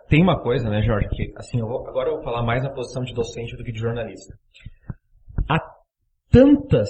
tem 0.10 0.22
uma 0.22 0.38
coisa, 0.38 0.70
né, 0.70 0.82
Jorge, 0.82 1.08
que 1.12 1.32
assim, 1.38 1.62
eu 1.62 1.66
vou, 1.66 1.88
agora 1.88 2.10
eu 2.10 2.16
vou 2.16 2.24
falar 2.26 2.44
mais 2.44 2.62
na 2.62 2.72
posição 2.72 3.06
de 3.06 3.14
docente 3.14 3.56
do 3.56 3.64
que 3.64 3.72
de 3.72 3.80
jornalista. 3.80 4.34
Há 5.50 5.58
tantas 6.30 6.90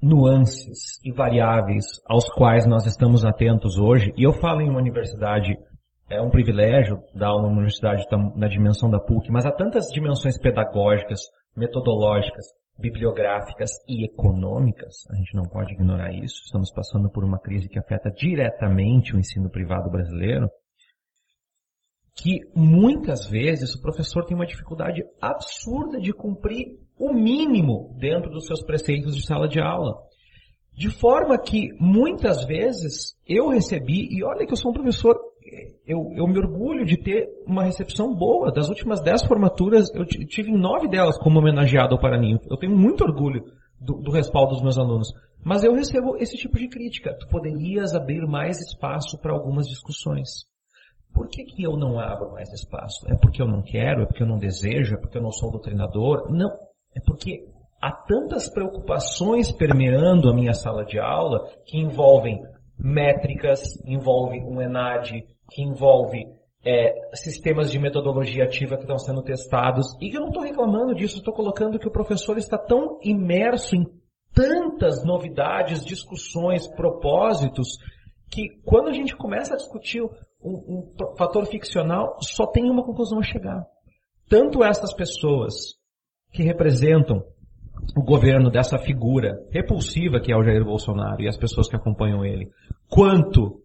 nuances 0.00 0.98
e 1.04 1.12
variáveis 1.12 1.84
aos 2.06 2.24
quais 2.30 2.66
nós 2.66 2.86
estamos 2.86 3.22
atentos 3.22 3.76
hoje, 3.76 4.14
e 4.16 4.22
eu 4.22 4.32
falo 4.32 4.62
em 4.62 4.70
uma 4.70 4.80
universidade 4.80 5.58
é 6.08 6.20
um 6.20 6.30
privilégio 6.30 7.02
dar 7.14 7.28
aula 7.28 7.42
numa 7.42 7.54
universidade 7.54 8.04
na 8.36 8.48
dimensão 8.48 8.90
da 8.90 9.00
PUC, 9.00 9.30
mas 9.30 9.46
há 9.46 9.52
tantas 9.52 9.86
dimensões 9.88 10.38
pedagógicas, 10.38 11.20
metodológicas, 11.56 12.46
bibliográficas 12.78 13.70
e 13.88 14.04
econômicas, 14.04 15.06
a 15.10 15.14
gente 15.16 15.34
não 15.34 15.44
pode 15.44 15.72
ignorar 15.72 16.12
isso. 16.12 16.42
Estamos 16.44 16.72
passando 16.72 17.08
por 17.08 17.24
uma 17.24 17.38
crise 17.38 17.68
que 17.68 17.78
afeta 17.78 18.10
diretamente 18.10 19.14
o 19.14 19.18
ensino 19.18 19.48
privado 19.48 19.90
brasileiro, 19.90 20.48
que 22.16 22.40
muitas 22.54 23.26
vezes 23.26 23.74
o 23.74 23.80
professor 23.80 24.24
tem 24.24 24.36
uma 24.36 24.46
dificuldade 24.46 25.02
absurda 25.20 26.00
de 26.00 26.12
cumprir 26.12 26.78
o 26.98 27.12
mínimo 27.12 27.96
dentro 27.98 28.30
dos 28.30 28.46
seus 28.46 28.62
preceitos 28.62 29.16
de 29.16 29.26
sala 29.26 29.48
de 29.48 29.60
aula. 29.60 29.96
De 30.72 30.90
forma 30.90 31.38
que 31.38 31.72
muitas 31.78 32.44
vezes 32.44 33.16
eu 33.26 33.48
recebi, 33.48 34.08
e 34.10 34.24
olha 34.24 34.44
que 34.46 34.52
eu 34.52 34.56
sou 34.56 34.72
um 34.72 34.74
professor 34.74 35.16
eu, 35.86 36.12
eu 36.14 36.26
me 36.26 36.38
orgulho 36.38 36.84
de 36.84 36.96
ter 36.96 37.28
uma 37.46 37.64
recepção 37.64 38.14
boa. 38.14 38.52
Das 38.52 38.68
últimas 38.68 39.00
dez 39.00 39.24
formaturas, 39.24 39.92
eu 39.94 40.04
tive 40.04 40.52
nove 40.52 40.88
delas 40.88 41.18
como 41.18 41.38
homenageado 41.38 41.94
ao 41.94 42.00
Paraninho. 42.00 42.40
Eu 42.50 42.56
tenho 42.56 42.76
muito 42.76 43.04
orgulho 43.04 43.44
do, 43.80 43.94
do, 43.94 44.10
respaldo 44.10 44.52
dos 44.52 44.62
meus 44.62 44.78
alunos. 44.78 45.12
Mas 45.44 45.62
eu 45.62 45.74
recebo 45.74 46.16
esse 46.16 46.36
tipo 46.36 46.58
de 46.58 46.68
crítica. 46.68 47.16
Tu 47.18 47.28
poderias 47.28 47.94
abrir 47.94 48.26
mais 48.26 48.60
espaço 48.60 49.18
para 49.20 49.32
algumas 49.32 49.66
discussões. 49.66 50.46
Por 51.12 51.28
que, 51.28 51.44
que 51.44 51.62
eu 51.62 51.76
não 51.76 52.00
abro 52.00 52.32
mais 52.32 52.52
espaço? 52.52 53.06
É 53.08 53.16
porque 53.16 53.40
eu 53.40 53.46
não 53.46 53.62
quero? 53.62 54.02
É 54.02 54.06
porque 54.06 54.22
eu 54.22 54.26
não 54.26 54.38
desejo? 54.38 54.94
É 54.94 54.98
porque 54.98 55.18
eu 55.18 55.22
não 55.22 55.30
sou 55.30 55.50
doutrinador? 55.50 56.30
Não. 56.30 56.50
É 56.96 57.00
porque 57.06 57.46
há 57.80 57.92
tantas 57.92 58.48
preocupações 58.48 59.52
permeando 59.52 60.28
a 60.28 60.34
minha 60.34 60.54
sala 60.54 60.84
de 60.84 60.98
aula 60.98 61.48
que 61.66 61.78
envolvem 61.78 62.42
métricas, 62.78 63.60
envolvem 63.86 64.42
um 64.44 64.60
ENAD, 64.60 65.24
que 65.54 65.62
envolve 65.62 66.26
é, 66.64 67.14
sistemas 67.14 67.70
de 67.70 67.78
metodologia 67.78 68.42
ativa 68.42 68.76
que 68.76 68.82
estão 68.82 68.98
sendo 68.98 69.22
testados. 69.22 69.96
E 70.00 70.14
eu 70.14 70.20
não 70.20 70.28
estou 70.28 70.42
reclamando 70.42 70.94
disso, 70.94 71.18
estou 71.18 71.32
colocando 71.32 71.78
que 71.78 71.86
o 71.86 71.92
professor 71.92 72.36
está 72.36 72.58
tão 72.58 72.98
imerso 73.02 73.76
em 73.76 73.86
tantas 74.34 75.04
novidades, 75.04 75.84
discussões, 75.84 76.66
propósitos, 76.66 77.78
que 78.28 78.48
quando 78.64 78.88
a 78.88 78.92
gente 78.92 79.14
começa 79.14 79.54
a 79.54 79.56
discutir 79.56 80.02
um, 80.02 80.10
um 80.42 81.16
fator 81.16 81.46
ficcional, 81.46 82.16
só 82.20 82.46
tem 82.46 82.68
uma 82.68 82.84
conclusão 82.84 83.20
a 83.20 83.22
chegar. 83.22 83.64
Tanto 84.28 84.64
essas 84.64 84.92
pessoas 84.92 85.54
que 86.32 86.42
representam 86.42 87.22
o 87.96 88.02
governo 88.02 88.50
dessa 88.50 88.76
figura 88.76 89.38
repulsiva 89.52 90.18
que 90.18 90.32
é 90.32 90.36
o 90.36 90.42
Jair 90.42 90.64
Bolsonaro 90.64 91.22
e 91.22 91.28
as 91.28 91.36
pessoas 91.36 91.68
que 91.68 91.76
acompanham 91.76 92.24
ele, 92.24 92.50
quanto 92.88 93.63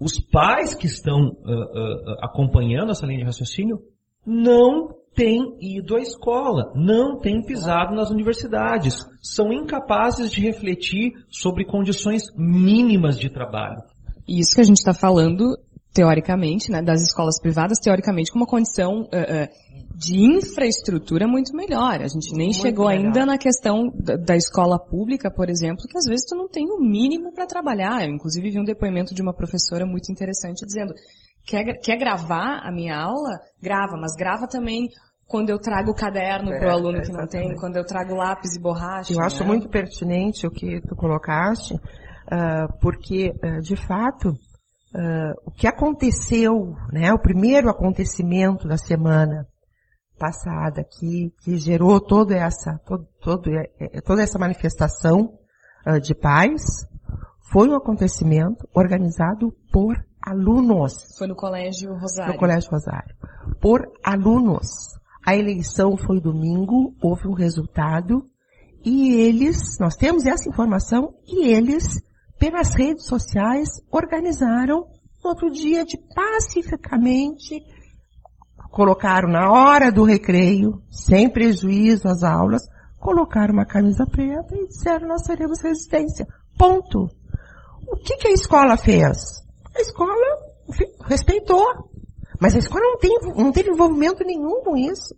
os 0.00 0.18
pais 0.18 0.74
que 0.74 0.86
estão 0.86 1.28
uh, 1.28 1.32
uh, 1.32 2.16
acompanhando 2.22 2.90
essa 2.90 3.06
linha 3.06 3.18
de 3.18 3.24
raciocínio 3.26 3.80
não 4.26 4.88
têm 5.14 5.56
ido 5.60 5.96
à 5.96 6.00
escola, 6.00 6.72
não 6.74 7.18
têm 7.18 7.42
pisado 7.42 7.94
nas 7.94 8.10
universidades, 8.10 9.06
são 9.22 9.52
incapazes 9.52 10.30
de 10.30 10.40
refletir 10.40 11.12
sobre 11.28 11.64
condições 11.64 12.22
mínimas 12.36 13.18
de 13.18 13.28
trabalho. 13.28 13.82
Isso 14.26 14.54
que 14.54 14.60
a 14.60 14.64
gente 14.64 14.78
está 14.78 14.94
falando, 14.94 15.58
teoricamente, 15.92 16.70
né, 16.70 16.80
das 16.80 17.02
escolas 17.02 17.40
privadas, 17.40 17.78
teoricamente, 17.78 18.30
com 18.30 18.38
uma 18.38 18.46
condição 18.46 19.02
uh, 19.02 19.48
de 19.94 20.16
infraestrutura 20.16 21.26
muito 21.26 21.54
melhor. 21.54 22.00
A 22.00 22.08
gente 22.08 22.32
nem 22.32 22.48
muito 22.48 22.62
chegou 22.62 22.88
melhor. 22.88 23.06
ainda 23.06 23.26
na 23.26 23.36
questão 23.36 23.90
da, 23.94 24.16
da, 24.16 24.36
escola 24.36 24.78
pública, 24.78 25.30
por 25.30 25.50
exemplo, 25.50 25.84
que 25.88 25.98
às 25.98 26.04
vezes 26.04 26.26
tu 26.26 26.36
não 26.36 26.48
tem 26.48 26.70
o 26.70 26.78
mínimo 26.80 27.32
para 27.32 27.46
trabalhar. 27.46 28.04
Eu, 28.04 28.14
inclusive, 28.14 28.50
vi 28.50 28.60
um 28.60 28.64
depoimento 28.64 29.14
de 29.14 29.20
uma 29.20 29.34
professora 29.34 29.84
muito 29.84 30.10
interessante 30.12 30.64
dizendo, 30.64 30.94
quer, 31.44 31.64
quer 31.82 31.96
gravar 31.98 32.60
a 32.62 32.72
minha 32.72 32.96
aula? 32.96 33.40
Grava, 33.60 33.96
mas 34.00 34.14
grava 34.16 34.46
também 34.46 34.88
quando 35.26 35.50
eu 35.50 35.58
trago 35.58 35.90
o 35.90 35.94
caderno 35.94 36.52
é, 36.52 36.58
para 36.58 36.68
o 36.68 36.72
aluno 36.72 37.00
que 37.02 37.12
não 37.12 37.26
tem, 37.26 37.54
quando 37.56 37.76
eu 37.76 37.84
trago 37.84 38.14
lápis 38.14 38.56
e 38.56 38.60
borracha. 38.60 39.12
Eu 39.12 39.18
né? 39.18 39.26
acho 39.26 39.44
muito 39.44 39.68
pertinente 39.68 40.46
o 40.46 40.50
que 40.50 40.80
tu 40.80 40.96
colocaste, 40.96 41.74
uh, 41.74 42.78
porque, 42.80 43.32
uh, 43.44 43.60
de 43.60 43.76
fato, 43.76 44.34
uh, 44.94 45.34
o 45.46 45.50
que 45.50 45.66
aconteceu, 45.66 46.74
né, 46.92 47.12
o 47.12 47.18
primeiro 47.18 47.68
acontecimento 47.68 48.68
da 48.68 48.76
semana, 48.76 49.46
passada 50.18 50.84
que, 50.84 51.32
que 51.42 51.56
gerou 51.56 51.98
toda 51.98 52.36
essa, 52.36 52.78
todo, 52.84 53.06
todo, 53.22 53.50
é, 53.50 53.70
é, 53.80 54.00
toda 54.02 54.22
essa 54.22 54.38
manifestação 54.38 55.38
uh, 55.86 55.98
de 55.98 56.14
paz 56.14 56.62
foi 57.50 57.68
um 57.68 57.74
acontecimento 57.74 58.68
organizado 58.74 59.52
por 59.72 59.96
alunos. 60.22 61.16
Foi 61.18 61.26
no 61.26 61.34
Colégio 61.34 61.94
Rosário. 61.94 62.34
No 62.34 62.38
Colégio 62.38 62.70
Rosário. 62.70 63.16
Por 63.60 63.90
alunos. 64.04 64.68
A 65.26 65.34
eleição 65.34 65.96
foi 65.96 66.20
domingo, 66.20 66.94
houve 67.02 67.26
um 67.26 67.34
resultado 67.34 68.24
e 68.84 69.14
eles, 69.14 69.78
nós 69.78 69.96
temos 69.96 70.24
essa 70.26 70.48
informação 70.48 71.14
e 71.26 71.48
eles, 71.48 72.00
pelas 72.40 72.74
redes 72.74 73.04
sociais, 73.04 73.68
organizaram 73.92 74.86
no 75.22 75.30
outro 75.30 75.50
dia 75.50 75.84
de 75.84 75.98
pacificamente 76.14 77.62
colocaram 78.70 79.28
na 79.28 79.50
hora 79.50 79.90
do 79.90 80.04
recreio, 80.04 80.80
sem 80.90 81.28
prejuízo 81.28 82.08
às 82.08 82.22
aulas, 82.22 82.62
colocaram 82.98 83.52
uma 83.52 83.66
camisa 83.66 84.06
preta 84.06 84.54
e 84.56 84.68
disseram 84.68 85.08
nós 85.08 85.24
seremos 85.24 85.60
resistência. 85.60 86.26
Ponto. 86.56 87.08
O 87.86 87.96
que, 87.96 88.16
que 88.16 88.28
a 88.28 88.32
escola 88.32 88.76
fez? 88.76 89.42
A 89.76 89.80
escola 89.80 90.14
respeitou. 91.06 91.90
Mas 92.40 92.54
a 92.54 92.58
escola 92.58 92.80
não, 92.80 92.98
tem, 92.98 93.18
não 93.36 93.52
teve 93.52 93.70
envolvimento 93.70 94.24
nenhum 94.24 94.62
com 94.62 94.76
isso. 94.76 95.14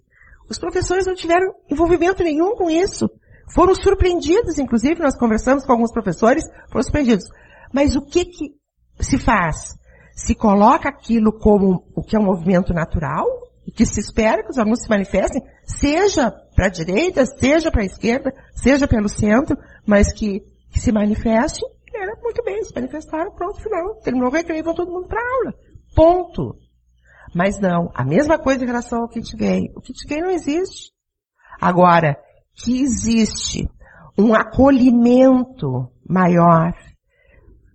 Os 0.49 0.59
professores 0.59 1.07
não 1.07 1.15
tiveram 1.15 1.55
envolvimento 1.71 2.23
nenhum 2.23 2.57
com 2.57 2.69
isso. 2.69 3.09
Foram 3.55 3.75
surpreendidos, 3.75 4.59
inclusive, 4.59 5.01
nós 5.01 5.17
conversamos 5.17 5.65
com 5.65 5.73
alguns 5.73 5.93
professores, 5.93 6.45
foram 6.71 6.83
surpreendidos. 6.83 7.25
Mas 7.73 7.97
o 7.97 8.03
que 8.03 8.25
que 8.25 8.55
se 9.01 9.19
faz? 9.19 9.77
Se 10.15 10.35
coloca 10.35 10.89
aquilo 10.89 11.33
como 11.33 11.85
o 11.95 12.03
que 12.03 12.17
é 12.17 12.19
um 12.19 12.25
movimento 12.25 12.73
natural, 12.73 13.27
e 13.67 13.71
que 13.71 13.87
se 13.87 14.01
espera 14.01 14.43
que 14.43 14.51
os 14.51 14.59
alunos 14.59 14.83
se 14.83 14.89
manifestem, 14.89 15.43
seja 15.65 16.31
para 16.55 16.67
a 16.67 16.71
direita, 16.71 17.25
seja 17.27 17.71
para 17.71 17.83
a 17.83 17.87
esquerda, 17.87 18.33
seja 18.55 18.89
pelo 18.89 19.09
centro, 19.09 19.57
mas 19.87 20.13
que, 20.13 20.41
que 20.71 20.81
se 20.81 20.93
manifestem, 20.93 21.69
era 21.95 22.17
muito 22.21 22.43
bem, 22.43 22.63
se 22.65 22.75
manifestaram, 22.75 23.31
pronto, 23.33 23.63
final. 23.63 23.97
Terminou 24.03 24.29
o 24.29 24.33
recreio, 24.33 24.65
vão 24.65 24.75
todo 24.75 24.91
mundo 24.91 25.07
para 25.07 25.21
aula. 25.21 25.55
Ponto. 25.95 26.57
Mas 27.35 27.61
não, 27.61 27.91
a 27.95 28.05
mesma 28.05 28.39
coisa 28.39 28.65
em 28.65 28.67
relação 28.67 29.03
ao 29.03 29.09
kit 29.09 29.37
gay. 29.37 29.71
O 29.77 29.81
kit 29.81 30.07
gay 30.07 30.21
não 30.21 30.31
existe. 30.31 30.91
Agora, 31.61 32.17
que 32.55 32.81
existe 32.81 33.69
um 34.19 34.35
acolhimento 34.35 35.89
maior 36.07 36.73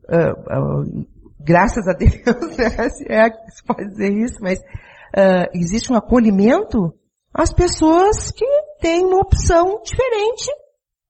uh, 0.09 0.81
uh, 0.81 1.07
graças 1.47 1.87
a 1.87 1.93
Deus, 1.93 2.11
né, 2.57 2.89
se, 2.89 3.05
é, 3.09 3.29
se 3.49 3.63
pode 3.65 3.89
dizer 3.89 4.11
isso, 4.11 4.37
mas 4.41 4.59
uh, 4.59 5.47
existe 5.53 5.91
um 5.91 5.95
acolhimento 5.95 6.93
às 7.33 7.53
pessoas 7.53 8.31
que 8.31 8.45
têm 8.81 9.05
uma 9.05 9.21
opção 9.21 9.81
diferente 9.83 10.51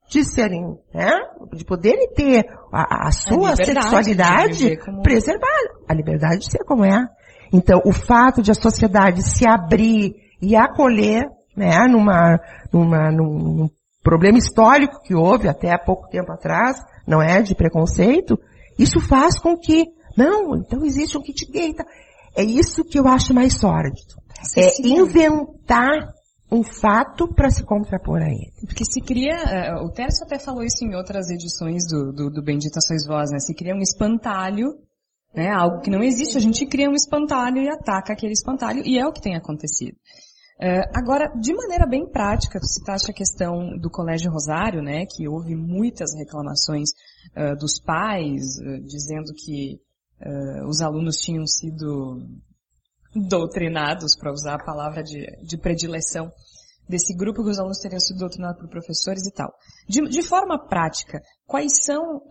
de 0.10 0.24
serem, 0.24 0.78
né, 0.94 1.12
de 1.54 1.66
poderem 1.66 2.14
ter 2.14 2.46
a, 2.72 3.08
a 3.08 3.12
sua 3.12 3.52
a 3.52 3.56
sexualidade 3.56 4.78
como... 4.78 5.02
preservada, 5.02 5.70
a 5.88 5.94
liberdade 5.94 6.40
de 6.40 6.52
ser 6.52 6.64
como 6.64 6.86
é. 6.86 7.06
Então, 7.52 7.82
o 7.86 7.92
fato 7.92 8.42
de 8.42 8.52
a 8.52 8.54
sociedade 8.54 9.22
se 9.22 9.48
abrir 9.48 10.16
e 10.42 10.56
acolher, 10.56 11.26
né, 11.58 11.88
numa, 11.88 12.40
numa, 12.72 13.12
num 13.12 13.68
problema 14.04 14.38
histórico 14.38 15.02
que 15.02 15.16
houve 15.16 15.50
até 15.50 15.72
há 15.74 15.80
pouco 15.80 16.08
tempo 16.08 16.32
atrás, 16.32 16.78
não 17.06 17.22
é, 17.22 17.42
de 17.42 17.56
preconceito, 17.56 18.40
isso 18.78 19.00
faz 19.02 19.40
com 19.40 19.58
que, 19.58 19.88
não, 20.16 20.56
então 20.56 20.86
existe 20.86 21.18
um 21.18 21.22
kit 21.22 21.52
gay. 21.52 21.74
Tá? 21.74 21.84
É 22.36 22.44
isso 22.44 22.86
que 22.86 23.00
eu 23.00 23.08
acho 23.08 23.34
mais 23.34 23.58
sórdido. 23.58 24.16
É 24.56 24.88
inventar 24.88 26.14
um 26.52 26.64
fato 26.64 27.28
para 27.34 27.50
se 27.50 27.64
contrapor 27.66 28.22
a 28.22 28.30
ele. 28.30 28.54
Porque 28.66 28.86
se 28.86 29.02
cria, 29.02 29.36
uh, 29.36 29.86
o 29.86 29.92
Tércio 29.92 30.26
até 30.26 30.38
falou 30.40 30.64
isso 30.64 30.86
em 30.86 30.96
outras 30.96 31.30
edições 31.30 31.84
do, 31.88 32.14
do, 32.14 32.30
do 32.30 32.44
Bendita 32.44 32.80
Sois 32.80 33.06
Vós, 33.06 33.32
né? 33.32 33.40
Se 33.40 33.54
cria 33.54 33.74
um 33.74 33.82
espantalho, 33.82 34.76
né? 35.36 35.50
Algo 35.50 35.82
que 35.82 35.90
não 35.90 36.02
existe, 36.02 36.38
a 36.38 36.42
gente 36.42 36.66
cria 36.66 36.90
um 36.90 36.94
espantalho 36.94 37.62
e 37.62 37.68
ataca 37.68 38.14
aquele 38.14 38.32
espantalho, 38.32 38.82
e 38.86 38.98
é 38.98 39.06
o 39.06 39.12
que 39.12 39.22
tem 39.22 39.36
acontecido. 39.36 39.98
Uh, 40.60 40.90
agora, 40.92 41.32
de 41.40 41.54
maneira 41.54 41.86
bem 41.86 42.10
prática, 42.10 42.60
tu 42.60 42.66
citaste 42.66 43.12
a 43.12 43.14
questão 43.14 43.78
do 43.78 43.92
Colégio 43.92 44.32
Rosário, 44.32 44.82
né, 44.82 45.06
que 45.06 45.28
houve 45.28 45.56
muitas 45.56 46.16
reclamações 46.18 46.90
uh, 47.36 47.56
dos 47.60 47.80
pais, 47.80 48.58
uh, 48.58 48.82
dizendo 48.84 49.34
que 49.34 49.80
os 50.68 50.82
alunos 50.82 51.18
tinham 51.18 51.46
sido 51.46 52.26
doutrinados, 53.14 54.18
para 54.18 54.32
usar 54.32 54.56
a 54.56 54.66
palavra 54.66 55.04
de, 55.04 55.28
de, 55.46 55.58
predileção 55.60 56.32
desse 56.90 57.16
grupo, 57.16 57.44
que 57.44 57.52
os 57.52 57.60
alunos 57.60 57.78
teriam 57.78 58.00
sido 58.00 58.18
doutrinados 58.18 58.60
por 58.60 58.68
professores 58.68 59.28
e 59.28 59.32
tal. 59.32 59.54
De, 59.88 60.02
de 60.10 60.24
forma 60.24 60.58
prática, 60.58 61.22
quais 61.46 61.86
são 61.86 62.24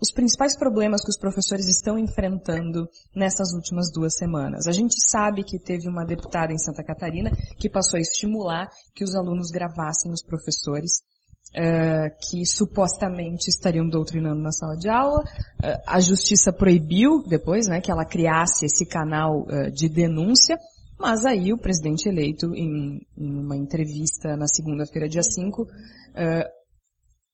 os 0.00 0.10
principais 0.10 0.56
problemas 0.56 1.02
que 1.02 1.10
os 1.10 1.18
professores 1.18 1.68
estão 1.68 1.98
enfrentando 1.98 2.88
nessas 3.14 3.52
últimas 3.52 3.92
duas 3.92 4.16
semanas. 4.16 4.66
A 4.66 4.72
gente 4.72 4.94
sabe 5.10 5.44
que 5.44 5.58
teve 5.58 5.88
uma 5.88 6.04
deputada 6.04 6.52
em 6.52 6.58
Santa 6.58 6.82
Catarina 6.82 7.30
que 7.58 7.68
passou 7.68 7.98
a 7.98 8.00
estimular 8.00 8.68
que 8.94 9.04
os 9.04 9.14
alunos 9.14 9.50
gravassem 9.50 10.10
os 10.10 10.24
professores 10.24 11.02
uh, 11.50 12.10
que 12.28 12.46
supostamente 12.46 13.48
estariam 13.48 13.88
doutrinando 13.88 14.40
na 14.40 14.52
sala 14.52 14.76
de 14.76 14.88
aula. 14.88 15.20
Uh, 15.20 15.82
a 15.86 16.00
justiça 16.00 16.52
proibiu 16.52 17.22
depois, 17.26 17.66
né, 17.68 17.80
que 17.80 17.90
ela 17.90 18.04
criasse 18.04 18.66
esse 18.66 18.86
canal 18.86 19.42
uh, 19.42 19.70
de 19.70 19.88
denúncia. 19.88 20.58
Mas 20.98 21.24
aí 21.24 21.52
o 21.52 21.58
presidente 21.58 22.08
eleito, 22.08 22.54
em, 22.54 23.00
em 23.16 23.38
uma 23.38 23.56
entrevista 23.56 24.36
na 24.36 24.46
segunda-feira, 24.46 25.08
dia 25.08 25.22
5, 25.22 25.66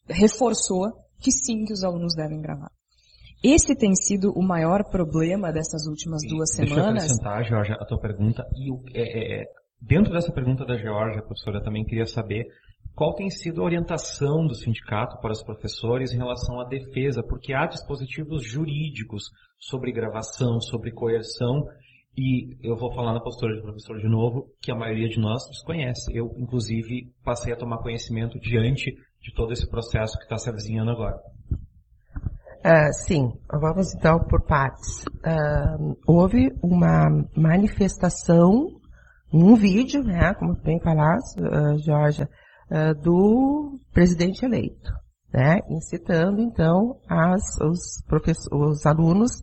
reforçou 0.08 0.92
que 1.20 1.30
sim, 1.30 1.64
que 1.64 1.73
os 1.73 1.82
alunos 1.82 2.14
devem 2.14 2.40
gravar. 2.40 2.70
Esse 3.42 3.76
tem 3.76 3.94
sido 3.94 4.32
o 4.32 4.42
maior 4.42 4.82
problema 4.90 5.52
dessas 5.52 5.87
últimas 5.87 6.23
duas 6.28 6.50
Deixa 6.56 6.75
semanas. 6.75 7.04
Deixa 7.04 7.23
eu 7.23 7.28
acrescentar, 7.28 7.44
Jorge, 7.44 7.73
a 7.73 7.85
tua 7.85 8.00
pergunta. 8.00 8.42
E 8.54 8.99
é, 8.99 9.02
é, 9.02 9.42
é, 9.42 9.44
dentro 9.80 10.12
dessa 10.12 10.32
pergunta 10.32 10.64
da 10.64 10.76
Georgia, 10.76 11.23
professora, 11.23 11.62
também 11.62 11.85
queria 11.85 12.06
saber 12.06 12.46
qual 12.94 13.14
tem 13.14 13.28
sido 13.28 13.61
a 13.61 13.64
orientação 13.64 14.46
do 14.46 14.54
sindicato 14.54 15.20
para 15.20 15.32
os 15.32 15.42
professores 15.42 16.12
em 16.12 16.16
relação 16.16 16.58
à 16.61 16.64
defesa, 16.64 17.23
porque 17.23 17.52
há 17.52 17.66
dispositivos 17.66 18.42
jurídicos 18.42 19.25
sobre 19.58 19.92
gravação, 19.92 20.61
sobre 20.61 20.90
coerção, 20.90 21.62
e 22.16 22.56
eu 22.66 22.75
vou 22.75 22.90
falar 22.94 23.12
na 23.12 23.20
postura 23.20 23.54
de 23.54 23.61
professor 23.61 23.99
de 23.99 24.08
novo, 24.08 24.46
que 24.62 24.73
a 24.73 24.75
maioria 24.75 25.08
de 25.08 25.20
nós 25.20 25.46
desconhece. 25.50 26.11
Eu, 26.16 26.35
inclusive, 26.38 27.12
passei 27.23 27.52
a 27.52 27.56
tomar 27.56 27.82
conhecimento 27.82 28.40
diante 28.40 28.94
de 29.26 29.35
todo 29.35 29.52
esse 29.52 29.68
processo 29.68 30.16
que 30.18 30.25
está 30.25 30.38
se 30.38 30.49
avizinhando 30.49 30.93
agora. 30.93 31.21
Uh, 32.65 32.93
sim, 32.93 33.32
vamos 33.50 33.95
então 33.95 34.19
por 34.21 34.43
partes. 34.43 35.04
Uh, 35.04 35.97
houve 36.06 36.50
uma 36.62 37.08
manifestação, 37.36 38.69
um 39.32 39.54
vídeo, 39.56 40.02
né, 40.02 40.32
como 40.34 40.54
bem 40.62 40.80
falaste, 40.80 41.41
uh, 41.41 41.78
Georgia, 41.78 42.28
uh, 42.71 42.95
do 43.00 43.78
presidente 43.93 44.45
eleito, 44.45 44.93
né, 45.32 45.58
incitando 45.69 46.41
então 46.41 47.00
as, 47.08 47.43
os, 47.60 48.02
os 48.52 48.86
alunos 48.86 49.43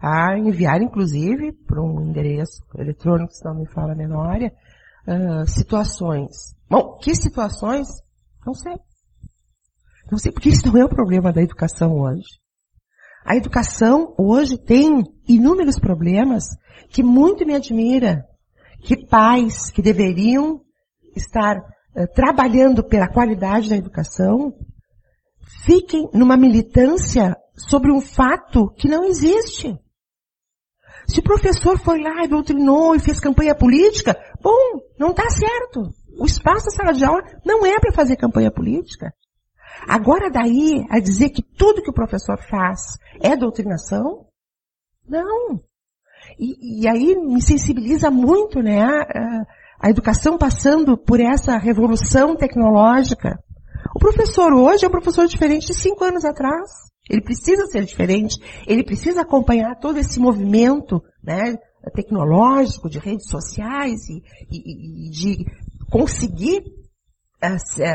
a 0.00 0.38
enviar, 0.38 0.80
inclusive, 0.80 1.52
para 1.66 1.80
um 1.82 2.00
endereço 2.02 2.62
eletrônico, 2.76 3.32
se 3.32 3.44
não 3.44 3.54
me 3.54 3.66
fala 3.68 3.92
a 3.92 3.96
memória, 3.96 4.52
situações. 5.46 6.54
Bom, 6.68 6.98
que 6.98 7.14
situações? 7.14 7.86
Não 8.44 8.52
sei. 8.52 8.74
Não 10.10 10.18
sei, 10.18 10.32
porque 10.32 10.48
isso 10.48 10.66
não 10.66 10.80
é 10.80 10.84
o 10.84 10.88
problema 10.88 11.32
da 11.32 11.42
educação 11.42 11.98
hoje. 12.00 12.24
A 13.24 13.36
educação 13.36 14.14
hoje 14.18 14.58
tem 14.58 15.02
inúmeros 15.26 15.78
problemas 15.78 16.44
que 16.90 17.02
muito 17.02 17.46
me 17.46 17.54
admira 17.54 18.24
que 18.82 19.06
pais 19.06 19.70
que 19.70 19.80
deveriam 19.80 20.60
estar 21.16 21.56
uh, 21.56 22.06
trabalhando 22.14 22.84
pela 22.84 23.08
qualidade 23.08 23.70
da 23.70 23.76
educação 23.76 24.52
fiquem 25.64 26.08
numa 26.12 26.36
militância 26.36 27.34
sobre 27.56 27.90
um 27.90 28.00
fato 28.00 28.70
que 28.76 28.88
não 28.88 29.04
existe. 29.04 29.74
Se 31.06 31.20
o 31.20 31.22
professor 31.22 31.78
foi 31.78 32.00
lá 32.00 32.24
e 32.24 32.28
doutrinou 32.28 32.94
e 32.94 32.98
fez 33.00 33.20
campanha 33.20 33.54
política, 33.54 34.16
bom, 34.42 34.80
não 34.98 35.10
está 35.10 35.28
certo. 35.30 35.90
O 36.18 36.26
espaço 36.26 36.66
da 36.66 36.72
sala 36.72 36.92
de 36.92 37.04
aula 37.04 37.22
não 37.44 37.64
é 37.64 37.78
para 37.78 37.92
fazer 37.92 38.16
campanha 38.16 38.50
política. 38.50 39.12
Agora 39.86 40.30
daí 40.30 40.84
a 40.90 40.98
dizer 40.98 41.30
que 41.30 41.42
tudo 41.42 41.82
que 41.82 41.90
o 41.90 41.94
professor 41.94 42.38
faz 42.48 42.80
é 43.20 43.36
doutrinação? 43.36 44.26
Não. 45.06 45.60
E, 46.38 46.82
e 46.82 46.88
aí 46.88 47.14
me 47.16 47.42
sensibiliza 47.42 48.10
muito, 48.10 48.60
né, 48.60 48.82
a, 48.82 49.44
a 49.80 49.90
educação 49.90 50.38
passando 50.38 50.96
por 50.96 51.20
essa 51.20 51.56
revolução 51.58 52.36
tecnológica. 52.36 53.38
O 53.94 53.98
professor 53.98 54.52
hoje 54.52 54.84
é 54.84 54.88
um 54.88 54.92
professor 54.92 55.26
diferente 55.26 55.66
de 55.66 55.74
cinco 55.74 56.04
anos 56.04 56.24
atrás. 56.24 56.70
Ele 57.08 57.20
precisa 57.20 57.66
ser 57.66 57.84
diferente, 57.84 58.40
ele 58.66 58.82
precisa 58.82 59.20
acompanhar 59.20 59.78
todo 59.78 59.98
esse 59.98 60.18
movimento, 60.18 61.02
né, 61.22 61.58
tecnológico, 61.94 62.88
de 62.88 62.98
redes 62.98 63.28
sociais 63.28 64.08
e, 64.08 64.22
e, 64.50 65.06
e 65.06 65.10
de 65.10 65.44
conseguir 65.90 66.62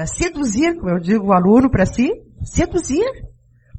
seduzir, 0.05 0.75
como 0.75 0.89
eu 0.89 0.99
digo, 0.99 1.27
o 1.27 1.33
aluno 1.33 1.69
para 1.69 1.85
si, 1.85 2.09
seduzir. 2.43 3.05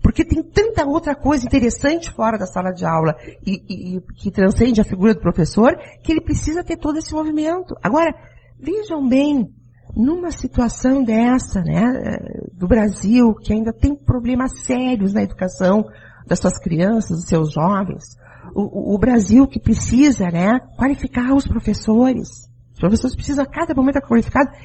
Porque 0.02 0.24
tem 0.24 0.42
tanta 0.42 0.87
outra 0.87 1.14
coisa 1.14 1.44
interessante 1.44 2.11
fora 2.11 2.38
da 2.38 2.46
sala 2.46 2.72
de 2.72 2.87
aula 2.87 3.14
e, 3.46 3.62
e, 3.68 3.96
e, 3.96 4.00
que 4.16 4.30
transcende 4.30 4.80
a 4.80 4.85
figura 4.85 5.12
do 5.12 5.20
professor, 5.20 5.76
que 6.02 6.11
ele 6.11 6.22
precisa 6.22 6.64
ter 6.64 6.78
todo 6.78 6.98
esse 6.98 7.12
movimento. 7.12 7.74
Agora, 7.83 8.11
vejam 8.59 9.06
bem, 9.06 9.46
numa 9.94 10.30
situação 10.30 11.02
dessa, 11.02 11.61
né, 11.61 12.18
do 12.54 12.66
Brasil, 12.66 13.35
que 13.35 13.52
ainda 13.52 13.72
tem 13.72 13.94
problemas 13.94 14.64
sérios 14.64 15.12
na 15.12 15.22
educação 15.22 15.85
das 16.26 16.38
suas 16.38 16.59
crianças, 16.59 17.18
dos 17.18 17.28
seus 17.28 17.52
jovens, 17.52 18.16
o, 18.54 18.94
o 18.94 18.98
Brasil 18.98 19.46
que 19.46 19.61
precisa, 19.61 20.28
né, 20.30 20.61
qualificar 20.76 21.35
os 21.35 21.46
professores. 21.46 22.48
Os 22.72 22.80
professores 22.80 23.14
precisam 23.14 23.44
a 23.44 23.48
cada 23.48 23.74
momento 23.74 23.96
estar 23.96 24.09
qualificados 24.09 24.56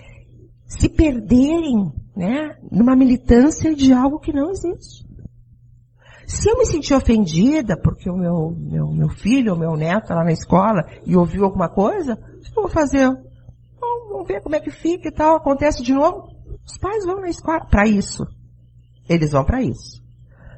se 0.79 0.89
perderem, 0.89 1.91
né, 2.15 2.57
numa 2.71 2.95
militância 2.95 3.75
de 3.75 3.93
algo 3.93 4.19
que 4.19 4.33
não 4.33 4.51
existe. 4.51 5.05
Se 6.27 6.49
eu 6.49 6.57
me 6.57 6.65
sentir 6.65 6.93
ofendida 6.93 7.79
porque 7.79 8.09
o 8.09 8.17
meu, 8.17 8.51
meu, 8.57 8.87
meu 8.91 9.09
filho 9.09 9.53
ou 9.53 9.59
meu 9.59 9.75
neto 9.75 10.03
está 10.03 10.15
lá 10.15 10.23
na 10.23 10.31
escola 10.31 10.83
e 11.05 11.15
ouviu 11.15 11.45
alguma 11.45 11.69
coisa, 11.69 12.13
o 12.13 12.41
que 12.41 12.57
eu 12.57 12.63
vou 12.63 12.69
fazer? 12.69 13.07
Bom, 13.09 14.09
vamos 14.09 14.27
ver 14.27 14.41
como 14.41 14.55
é 14.55 14.59
que 14.59 14.71
fica 14.71 15.07
e 15.07 15.11
tal, 15.11 15.35
acontece 15.35 15.83
de 15.83 15.93
novo. 15.93 16.33
Os 16.65 16.77
pais 16.79 17.05
vão 17.05 17.21
na 17.21 17.29
escola 17.29 17.65
para 17.65 17.87
isso. 17.87 18.25
Eles 19.07 19.31
vão 19.31 19.45
para 19.45 19.61
isso. 19.61 20.03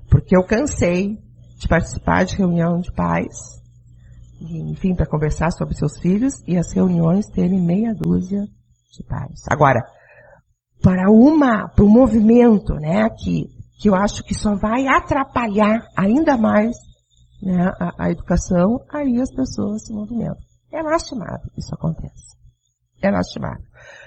Porque 0.09 0.37
eu 0.37 0.45
cansei 0.45 1.17
de 1.57 1.67
participar 1.67 2.23
de 2.23 2.37
reunião 2.37 2.79
de 2.79 2.91
pais, 2.93 3.61
enfim, 4.39 4.95
para 4.95 5.05
conversar 5.05 5.51
sobre 5.51 5.75
seus 5.75 5.99
filhos 5.99 6.41
e 6.47 6.55
as 6.55 6.71
reuniões 6.71 7.25
terem 7.27 7.59
meia 7.59 7.93
dúzia 7.93 8.47
de 8.91 9.03
pais. 9.03 9.41
Agora, 9.49 9.81
para 10.81 11.09
uma, 11.11 11.67
para 11.69 11.83
um 11.83 11.89
movimento, 11.89 12.73
né, 12.75 13.09
que, 13.09 13.49
que 13.79 13.89
eu 13.89 13.95
acho 13.95 14.23
que 14.23 14.33
só 14.33 14.55
vai 14.55 14.87
atrapalhar 14.87 15.87
ainda 15.95 16.37
mais 16.37 16.75
né, 17.41 17.71
a, 17.79 18.05
a 18.05 18.11
educação, 18.11 18.79
aí 18.89 19.19
as 19.19 19.33
pessoas 19.33 19.85
se 19.85 19.93
movimentam. 19.93 20.37
É 20.71 20.81
lastimável 20.81 21.49
isso 21.57 21.73
acontece. 21.73 22.37
É 23.01 23.09
lastimável. 23.09 23.63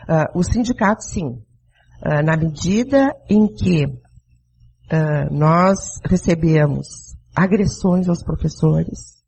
Uh, 0.09 0.39
o 0.39 0.43
sindicato, 0.43 1.03
sim, 1.03 1.27
uh, 1.29 2.23
na 2.25 2.37
medida 2.37 3.15
em 3.29 3.47
que 3.47 3.87
uh, 3.87 5.33
nós 5.33 6.01
recebemos 6.05 7.15
agressões 7.35 8.09
aos 8.09 8.23
professores, 8.23 9.21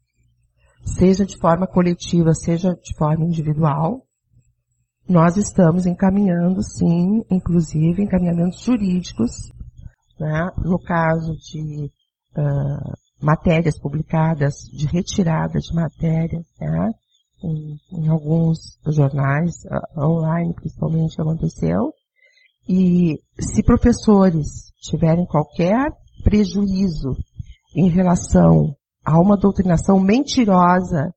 seja 0.84 1.24
de 1.24 1.38
forma 1.38 1.66
coletiva, 1.66 2.34
seja 2.34 2.74
de 2.74 2.96
forma 2.96 3.24
individual, 3.24 4.04
nós 5.12 5.36
estamos 5.36 5.84
encaminhando, 5.84 6.62
sim, 6.62 7.22
inclusive 7.30 8.02
encaminhamentos 8.02 8.62
jurídicos, 8.62 9.30
né, 10.18 10.50
no 10.64 10.78
caso 10.78 11.36
de 11.36 11.90
uh, 12.36 12.96
matérias 13.20 13.78
publicadas, 13.78 14.54
de 14.72 14.86
retirada 14.86 15.58
de 15.58 15.74
matéria, 15.74 16.40
né, 16.58 16.90
em, 17.44 17.76
em, 17.92 18.08
alguns 18.08 18.78
jornais, 18.86 19.52
uh, 19.66 20.00
online 20.00 20.54
principalmente 20.54 21.20
aconteceu, 21.20 21.92
e 22.66 23.18
se 23.38 23.62
professores 23.62 24.72
tiverem 24.80 25.26
qualquer 25.26 25.92
prejuízo 26.24 27.14
em 27.76 27.88
relação 27.90 28.74
a 29.04 29.20
uma 29.20 29.36
doutrinação 29.36 30.00
mentirosa, 30.00 31.12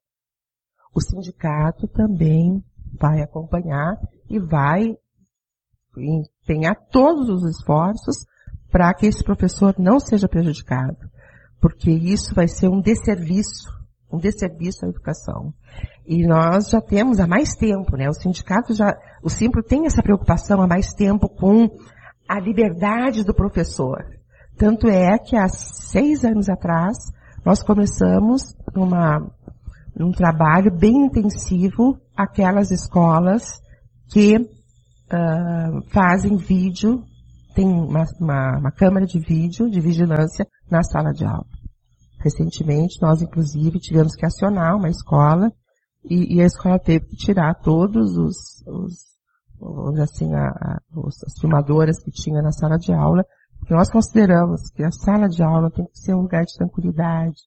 o 0.93 0.99
sindicato 0.99 1.87
também 1.87 2.61
vai 2.99 3.21
acompanhar 3.21 3.97
e 4.29 4.39
vai 4.39 4.95
empenhar 5.97 6.75
todos 6.91 7.29
os 7.29 7.43
esforços 7.57 8.25
para 8.71 8.93
que 8.93 9.05
esse 9.05 9.23
professor 9.23 9.75
não 9.77 9.99
seja 9.99 10.27
prejudicado. 10.27 10.97
Porque 11.61 11.89
isso 11.89 12.35
vai 12.35 12.47
ser 12.47 12.67
um 12.67 12.81
desserviço, 12.81 13.69
um 14.11 14.17
desserviço 14.17 14.85
à 14.85 14.89
educação. 14.89 15.53
E 16.05 16.27
nós 16.27 16.69
já 16.69 16.81
temos 16.81 17.19
há 17.19 17.25
mais 17.25 17.55
tempo, 17.55 17.95
né? 17.95 18.07
O 18.09 18.13
sindicato 18.13 18.73
já, 18.73 18.95
o 19.23 19.29
Simpro 19.29 19.63
tem 19.63 19.85
essa 19.85 20.03
preocupação 20.03 20.61
há 20.61 20.67
mais 20.67 20.93
tempo 20.93 21.29
com 21.29 21.69
a 22.27 22.39
liberdade 22.39 23.23
do 23.23 23.33
professor. 23.33 24.05
Tanto 24.57 24.87
é 24.87 25.17
que 25.17 25.35
há 25.35 25.47
seis 25.47 26.23
anos 26.23 26.49
atrás, 26.49 26.97
nós 27.45 27.61
começamos 27.61 28.55
numa, 28.73 29.31
num 29.95 30.11
trabalho 30.11 30.71
bem 30.71 31.05
intensivo 31.05 31.97
aquelas 32.15 32.69
escolas 32.71 33.43
que 34.11 34.37
uh, 34.37 35.81
fazem 35.91 36.35
vídeo, 36.35 37.03
tem 37.55 37.65
uma, 37.65 38.03
uma, 38.19 38.59
uma 38.59 38.71
câmera 38.71 39.05
de 39.05 39.19
vídeo, 39.19 39.69
de 39.69 39.79
vigilância, 39.79 40.45
na 40.69 40.83
sala 40.83 41.11
de 41.11 41.25
aula. 41.25 41.45
Recentemente, 42.19 43.01
nós 43.01 43.21
inclusive 43.21 43.79
tivemos 43.79 44.15
que 44.15 44.25
acionar 44.25 44.75
uma 44.75 44.89
escola 44.89 45.51
e, 46.03 46.35
e 46.35 46.41
a 46.41 46.45
escola 46.45 46.79
teve 46.79 47.05
que 47.05 47.15
tirar 47.15 47.55
todos 47.55 48.17
os, 48.17 48.35
os 48.67 49.99
assim, 50.01 50.33
a, 50.33 50.47
a, 50.47 50.81
os, 50.95 51.23
as 51.23 51.39
filmadoras 51.39 52.03
que 52.03 52.11
tinha 52.11 52.41
na 52.41 52.51
sala 52.51 52.77
de 52.77 52.93
aula, 52.93 53.23
porque 53.59 53.73
nós 53.73 53.89
consideramos 53.89 54.69
que 54.71 54.83
a 54.83 54.91
sala 54.91 55.27
de 55.27 55.41
aula 55.41 55.71
tem 55.71 55.85
que 55.85 55.97
ser 55.97 56.13
um 56.13 56.21
lugar 56.21 56.43
de 56.43 56.53
tranquilidade, 56.55 57.37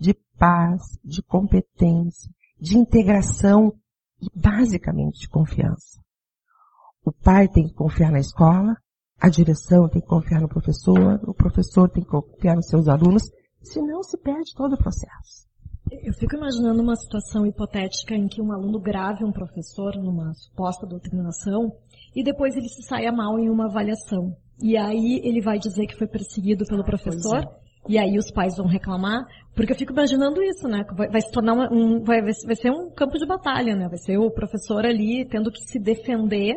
de 0.00 0.14
paz, 0.38 0.98
de 1.04 1.22
competência, 1.22 2.30
de 2.58 2.78
integração 2.78 3.74
e 4.20 4.26
basicamente 4.34 5.20
de 5.20 5.28
confiança. 5.28 6.00
O 7.04 7.12
pai 7.12 7.48
tem 7.48 7.68
que 7.68 7.74
confiar 7.74 8.10
na 8.10 8.18
escola, 8.18 8.74
a 9.20 9.28
direção 9.28 9.88
tem 9.90 10.00
que 10.00 10.08
confiar 10.08 10.40
no 10.40 10.48
professor, 10.48 11.20
o 11.28 11.34
professor 11.34 11.90
tem 11.90 12.02
que 12.02 12.08
confiar 12.08 12.56
nos 12.56 12.68
seus 12.68 12.88
alunos, 12.88 13.30
senão 13.62 14.02
se 14.02 14.16
perde 14.18 14.54
todo 14.54 14.72
o 14.72 14.78
processo. 14.78 15.46
Eu 15.90 16.14
fico 16.14 16.36
imaginando 16.36 16.80
uma 16.82 16.96
situação 16.96 17.44
hipotética 17.44 18.14
em 18.14 18.26
que 18.26 18.40
um 18.40 18.52
aluno 18.52 18.80
grave 18.80 19.24
um 19.24 19.32
professor 19.32 19.96
numa 19.96 20.32
suposta 20.34 20.86
doutrinação 20.86 21.72
e 22.14 22.24
depois 22.24 22.56
ele 22.56 22.68
se 22.68 22.82
saia 22.82 23.12
mal 23.12 23.38
em 23.38 23.50
uma 23.50 23.66
avaliação. 23.66 24.34
E 24.62 24.76
aí 24.76 25.20
ele 25.24 25.42
vai 25.42 25.58
dizer 25.58 25.86
que 25.86 25.96
foi 25.96 26.06
perseguido 26.06 26.64
pelo 26.66 26.84
professor 26.84 27.42
é. 27.42 27.60
E 27.88 27.98
aí 27.98 28.16
os 28.18 28.30
pais 28.30 28.56
vão 28.56 28.66
reclamar, 28.66 29.24
porque 29.54 29.72
eu 29.72 29.76
fico 29.76 29.92
imaginando 29.92 30.42
isso, 30.42 30.68
né? 30.68 30.84
Vai, 30.96 31.08
vai 31.08 31.20
se 31.20 31.30
tornar 31.30 31.54
uma, 31.54 31.72
um, 31.72 32.02
vai, 32.02 32.20
vai 32.20 32.56
ser 32.56 32.70
um 32.70 32.90
campo 32.90 33.18
de 33.18 33.26
batalha, 33.26 33.74
né? 33.74 33.88
Vai 33.88 33.98
ser 33.98 34.18
o 34.18 34.30
professor 34.30 34.84
ali 34.84 35.26
tendo 35.28 35.50
que 35.50 35.60
se 35.60 35.78
defender 35.78 36.56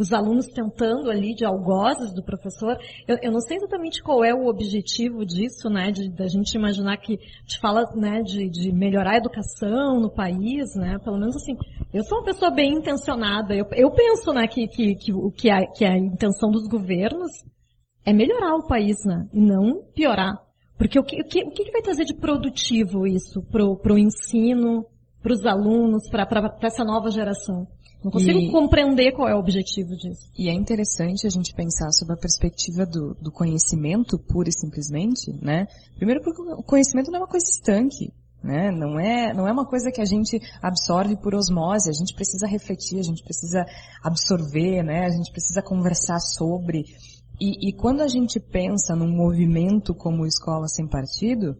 os 0.00 0.14
alunos 0.14 0.46
tentando 0.46 1.10
ali 1.10 1.34
de 1.34 1.44
algozes 1.44 2.14
do 2.14 2.24
professor. 2.24 2.78
Eu, 3.06 3.18
eu, 3.22 3.30
não 3.30 3.40
sei 3.40 3.58
exatamente 3.58 4.02
qual 4.02 4.24
é 4.24 4.32
o 4.32 4.46
objetivo 4.46 5.26
disso, 5.26 5.68
né, 5.68 5.90
de 5.90 6.08
da 6.10 6.26
gente 6.26 6.54
imaginar 6.54 6.96
que 6.96 7.18
te 7.44 7.60
fala, 7.60 7.84
né, 7.94 8.22
de, 8.22 8.48
de, 8.48 8.72
melhorar 8.72 9.12
a 9.12 9.18
educação 9.18 10.00
no 10.00 10.10
país, 10.10 10.74
né, 10.74 10.98
pelo 11.04 11.18
menos 11.18 11.36
assim. 11.36 11.54
Eu 11.92 12.02
sou 12.04 12.18
uma 12.18 12.24
pessoa 12.24 12.50
bem 12.50 12.72
intencionada. 12.72 13.54
Eu, 13.54 13.66
eu 13.72 13.90
penso, 13.90 14.32
né, 14.32 14.48
que 14.48 14.66
que 14.68 14.94
que, 14.94 15.12
que, 15.36 15.50
a, 15.50 15.66
que 15.66 15.84
a 15.84 15.98
intenção 15.98 16.50
dos 16.50 16.66
governos 16.66 17.30
é 18.02 18.12
melhorar 18.14 18.54
o 18.54 18.66
país, 18.66 18.96
né, 19.04 19.28
e 19.34 19.40
não 19.40 19.82
piorar. 19.94 20.49
Porque 20.80 20.98
o 20.98 21.04
que, 21.04 21.20
o 21.20 21.24
que, 21.26 21.44
o 21.44 21.50
que 21.50 21.70
vai 21.70 21.82
trazer 21.82 22.06
de 22.06 22.14
produtivo 22.14 23.06
isso 23.06 23.42
pro, 23.42 23.76
pro 23.76 23.98
ensino, 23.98 24.86
para 25.22 25.34
os 25.34 25.44
alunos, 25.44 26.08
para 26.08 26.56
essa 26.62 26.82
nova 26.82 27.10
geração? 27.10 27.68
Não 28.02 28.10
consigo 28.10 28.38
e, 28.38 28.50
compreender 28.50 29.12
qual 29.12 29.28
é 29.28 29.34
o 29.34 29.38
objetivo 29.38 29.94
disso. 29.94 30.30
E 30.38 30.48
é 30.48 30.54
interessante 30.54 31.26
a 31.26 31.30
gente 31.30 31.52
pensar 31.52 31.92
sobre 31.92 32.14
a 32.14 32.16
perspectiva 32.16 32.86
do, 32.86 33.14
do 33.20 33.30
conhecimento, 33.30 34.18
pura 34.18 34.48
e 34.48 34.52
simplesmente, 34.52 35.30
né? 35.42 35.66
Primeiro 35.96 36.22
porque 36.22 36.40
o 36.40 36.62
conhecimento 36.62 37.10
não 37.10 37.18
é 37.18 37.20
uma 37.20 37.28
coisa 37.28 37.44
estanque, 37.44 38.10
né? 38.42 38.70
Não 38.70 38.98
é, 38.98 39.34
não 39.34 39.46
é 39.46 39.52
uma 39.52 39.66
coisa 39.66 39.90
que 39.92 40.00
a 40.00 40.06
gente 40.06 40.40
absorve 40.62 41.14
por 41.18 41.34
osmose, 41.34 41.90
a 41.90 41.92
gente 41.92 42.14
precisa 42.14 42.46
refletir, 42.46 42.98
a 42.98 43.02
gente 43.02 43.22
precisa 43.22 43.66
absorver, 44.02 44.82
né? 44.82 45.04
A 45.04 45.10
gente 45.10 45.30
precisa 45.30 45.60
conversar 45.60 46.20
sobre. 46.20 46.86
E, 47.40 47.70
e 47.70 47.72
quando 47.72 48.02
a 48.02 48.08
gente 48.08 48.38
pensa 48.38 48.94
num 48.94 49.08
movimento 49.08 49.94
como 49.94 50.26
Escola 50.26 50.68
Sem 50.68 50.86
Partido, 50.86 51.56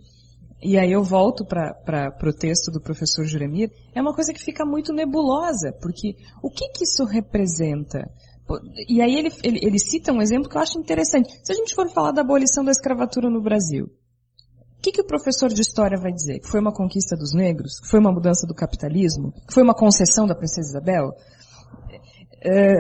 e 0.63 0.77
aí 0.77 0.93
eu 0.93 1.03
volto 1.03 1.45
para 1.45 2.15
o 2.23 2.33
texto 2.33 2.71
do 2.71 2.81
professor 2.81 3.25
Juremir, 3.25 3.71
é 3.95 4.01
uma 4.01 4.15
coisa 4.15 4.33
que 4.33 4.41
fica 4.41 4.65
muito 4.65 4.93
nebulosa, 4.93 5.73
porque 5.81 6.17
o 6.43 6.51
que, 6.51 6.69
que 6.69 6.85
isso 6.85 7.05
representa? 7.05 8.11
E 8.89 9.01
aí 9.01 9.17
ele, 9.17 9.31
ele, 9.43 9.61
ele 9.63 9.79
cita 9.79 10.13
um 10.13 10.21
exemplo 10.21 10.51
que 10.51 10.57
eu 10.57 10.61
acho 10.61 10.79
interessante. 10.79 11.31
Se 11.43 11.53
a 11.53 11.55
gente 11.55 11.75
for 11.75 11.89
falar 11.89 12.13
da 12.13 12.21
abolição 12.21 12.63
da 12.63 12.73
escravatura 12.73 13.31
no 13.31 13.41
Brasil, 13.41 13.87
o 13.87 14.83
que, 14.83 14.93
que 14.93 15.01
o 15.01 15.07
professor 15.07 15.49
de 15.49 15.61
história 15.63 15.99
vai 15.99 16.13
dizer? 16.13 16.41
Que 16.41 16.49
foi 16.49 16.61
uma 16.61 16.73
conquista 16.73 17.17
dos 17.17 17.33
negros? 17.33 17.79
Que 17.81 17.89
foi 17.89 18.01
uma 18.01 18.13
mudança 18.13 18.47
do 18.47 18.55
capitalismo? 18.55 19.33
Que 19.47 19.55
foi 19.55 19.63
uma 19.63 19.75
concessão 19.75 20.27
da 20.27 20.35
princesa 20.35 20.71
Isabel? 20.71 21.11
É, 22.43 22.75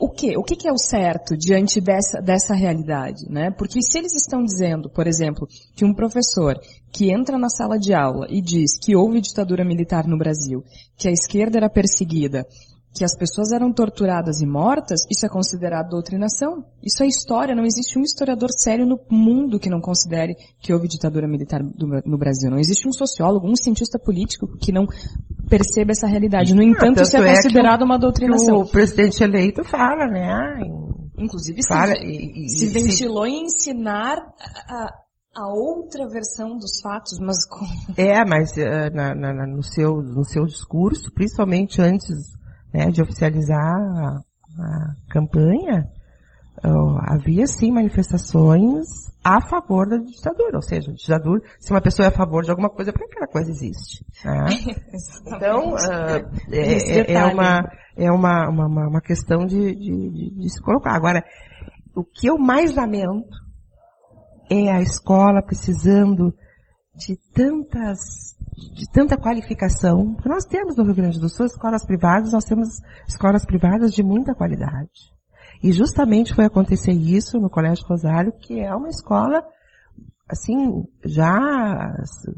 o 0.00 0.08
que? 0.08 0.34
O 0.38 0.42
que, 0.42 0.66
é 0.66 0.72
o 0.72 0.78
certo 0.78 1.36
diante 1.36 1.78
dessa, 1.78 2.22
dessa 2.22 2.54
realidade, 2.54 3.28
né? 3.28 3.50
Porque 3.50 3.82
se 3.82 3.98
eles 3.98 4.14
estão 4.14 4.42
dizendo, 4.42 4.88
por 4.88 5.06
exemplo, 5.06 5.46
que 5.76 5.84
um 5.84 5.92
professor 5.92 6.58
que 6.90 7.12
entra 7.12 7.38
na 7.38 7.50
sala 7.50 7.78
de 7.78 7.92
aula 7.92 8.26
e 8.30 8.40
diz 8.40 8.78
que 8.82 8.96
houve 8.96 9.20
ditadura 9.20 9.62
militar 9.62 10.06
no 10.06 10.16
Brasil, 10.16 10.64
que 10.96 11.06
a 11.06 11.12
esquerda 11.12 11.58
era 11.58 11.68
perseguida, 11.68 12.46
que 12.92 13.04
as 13.04 13.16
pessoas 13.16 13.52
eram 13.52 13.72
torturadas 13.72 14.40
e 14.40 14.46
mortas, 14.46 15.00
isso 15.10 15.24
é 15.24 15.28
considerado 15.28 15.90
doutrinação. 15.90 16.64
Isso 16.82 17.02
é 17.02 17.06
história. 17.06 17.54
Não 17.54 17.64
existe 17.64 17.98
um 17.98 18.02
historiador 18.02 18.50
sério 18.50 18.84
no 18.84 18.98
mundo 19.08 19.60
que 19.60 19.70
não 19.70 19.80
considere 19.80 20.34
que 20.60 20.72
houve 20.72 20.88
ditadura 20.88 21.28
militar 21.28 21.62
no 21.62 22.18
Brasil. 22.18 22.50
Não 22.50 22.58
existe 22.58 22.88
um 22.88 22.92
sociólogo, 22.92 23.48
um 23.48 23.54
cientista 23.54 23.98
político 23.98 24.48
que 24.58 24.72
não 24.72 24.86
perceba 25.48 25.92
essa 25.92 26.06
realidade. 26.06 26.54
No 26.54 26.62
entanto, 26.62 27.02
isso 27.02 27.16
é 27.16 27.34
considerado 27.34 27.82
é 27.82 27.84
uma 27.84 27.98
doutrinação. 27.98 28.56
o 28.56 28.68
presidente 28.68 29.22
eleito 29.22 29.62
fala, 29.64 30.06
né? 30.06 30.60
Inclusive, 31.16 31.60
fala, 31.68 31.94
se, 31.94 32.02
e, 32.02 32.46
e, 32.46 32.48
se 32.48 32.66
ventilou 32.66 33.24
se... 33.24 33.30
em 33.30 33.44
ensinar 33.44 34.16
a, 34.68 34.86
a 35.36 35.48
outra 35.52 36.08
versão 36.08 36.56
dos 36.56 36.80
fatos, 36.82 37.18
mas 37.20 37.46
como... 37.46 37.70
É, 37.96 38.24
mas 38.24 38.52
uh, 38.52 38.94
na, 38.94 39.14
na, 39.14 39.46
no, 39.46 39.62
seu, 39.62 40.02
no 40.02 40.24
seu 40.24 40.44
discurso, 40.44 41.12
principalmente 41.12 41.80
antes 41.80 42.39
né, 42.72 42.86
de 42.90 43.02
oficializar 43.02 43.58
a, 43.58 44.20
a 44.58 44.94
campanha, 45.10 45.88
uh, 46.64 46.98
havia 47.06 47.46
sim 47.46 47.70
manifestações 47.70 48.86
a 49.22 49.40
favor 49.40 49.88
da 49.88 49.98
ditadura, 49.98 50.56
ou 50.56 50.62
seja, 50.62 50.92
ditadura, 50.92 51.42
se 51.58 51.70
uma 51.70 51.80
pessoa 51.80 52.06
é 52.06 52.08
a 52.08 52.16
favor 52.16 52.42
de 52.42 52.50
alguma 52.50 52.70
coisa, 52.70 52.92
por 52.92 53.00
que 53.00 53.12
aquela 53.12 53.26
coisa 53.26 53.50
existe? 53.50 54.04
Né? 54.24 54.46
então, 55.26 55.74
uh, 55.74 56.52
é, 56.52 57.12
é, 57.12 57.24
uma, 57.24 57.70
é 57.96 58.10
uma, 58.10 58.48
uma, 58.48 58.88
uma 58.88 59.00
questão 59.00 59.44
de, 59.44 59.74
de, 59.74 60.10
de, 60.10 60.30
de 60.36 60.50
se 60.50 60.62
colocar. 60.62 60.94
Agora, 60.94 61.22
o 61.94 62.04
que 62.04 62.28
eu 62.28 62.38
mais 62.38 62.74
lamento 62.74 63.28
é 64.50 64.70
a 64.70 64.80
escola 64.80 65.42
precisando 65.42 66.34
de 66.96 67.16
tantas 67.32 68.29
de 68.74 68.90
tanta 68.90 69.16
qualificação. 69.16 70.16
Nós 70.24 70.44
temos 70.44 70.76
no 70.76 70.84
Rio 70.84 70.94
Grande 70.94 71.18
do 71.18 71.28
Sul 71.28 71.46
escolas 71.46 71.84
privadas, 71.84 72.32
nós 72.32 72.44
temos 72.44 72.68
escolas 73.06 73.44
privadas 73.44 73.92
de 73.92 74.02
muita 74.02 74.34
qualidade. 74.34 74.90
E 75.62 75.72
justamente 75.72 76.34
foi 76.34 76.46
acontecer 76.46 76.92
isso 76.92 77.38
no 77.38 77.50
Colégio 77.50 77.86
Rosário, 77.86 78.32
que 78.32 78.60
é 78.60 78.74
uma 78.74 78.88
escola, 78.88 79.42
assim, 80.28 80.84
já 81.04 81.94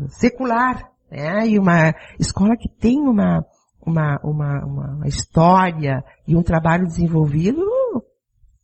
secular, 0.08 0.90
né? 1.10 1.46
E 1.46 1.58
uma 1.58 1.94
escola 2.18 2.56
que 2.56 2.68
tem 2.68 3.00
uma, 3.00 3.44
uma, 3.84 4.18
uma, 4.24 4.64
uma 4.64 5.06
história 5.06 6.02
e 6.26 6.34
um 6.34 6.42
trabalho 6.42 6.86
desenvolvido 6.86 7.62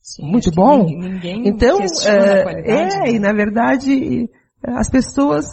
Sim, 0.00 0.30
muito 0.30 0.50
bom. 0.50 0.84
Ninguém 0.84 1.46
então, 1.46 1.78
é, 1.80 2.62
é, 2.64 2.86
né? 2.86 3.10
e 3.10 3.18
na 3.18 3.32
verdade, 3.32 4.28
as 4.64 4.88
pessoas 4.88 5.44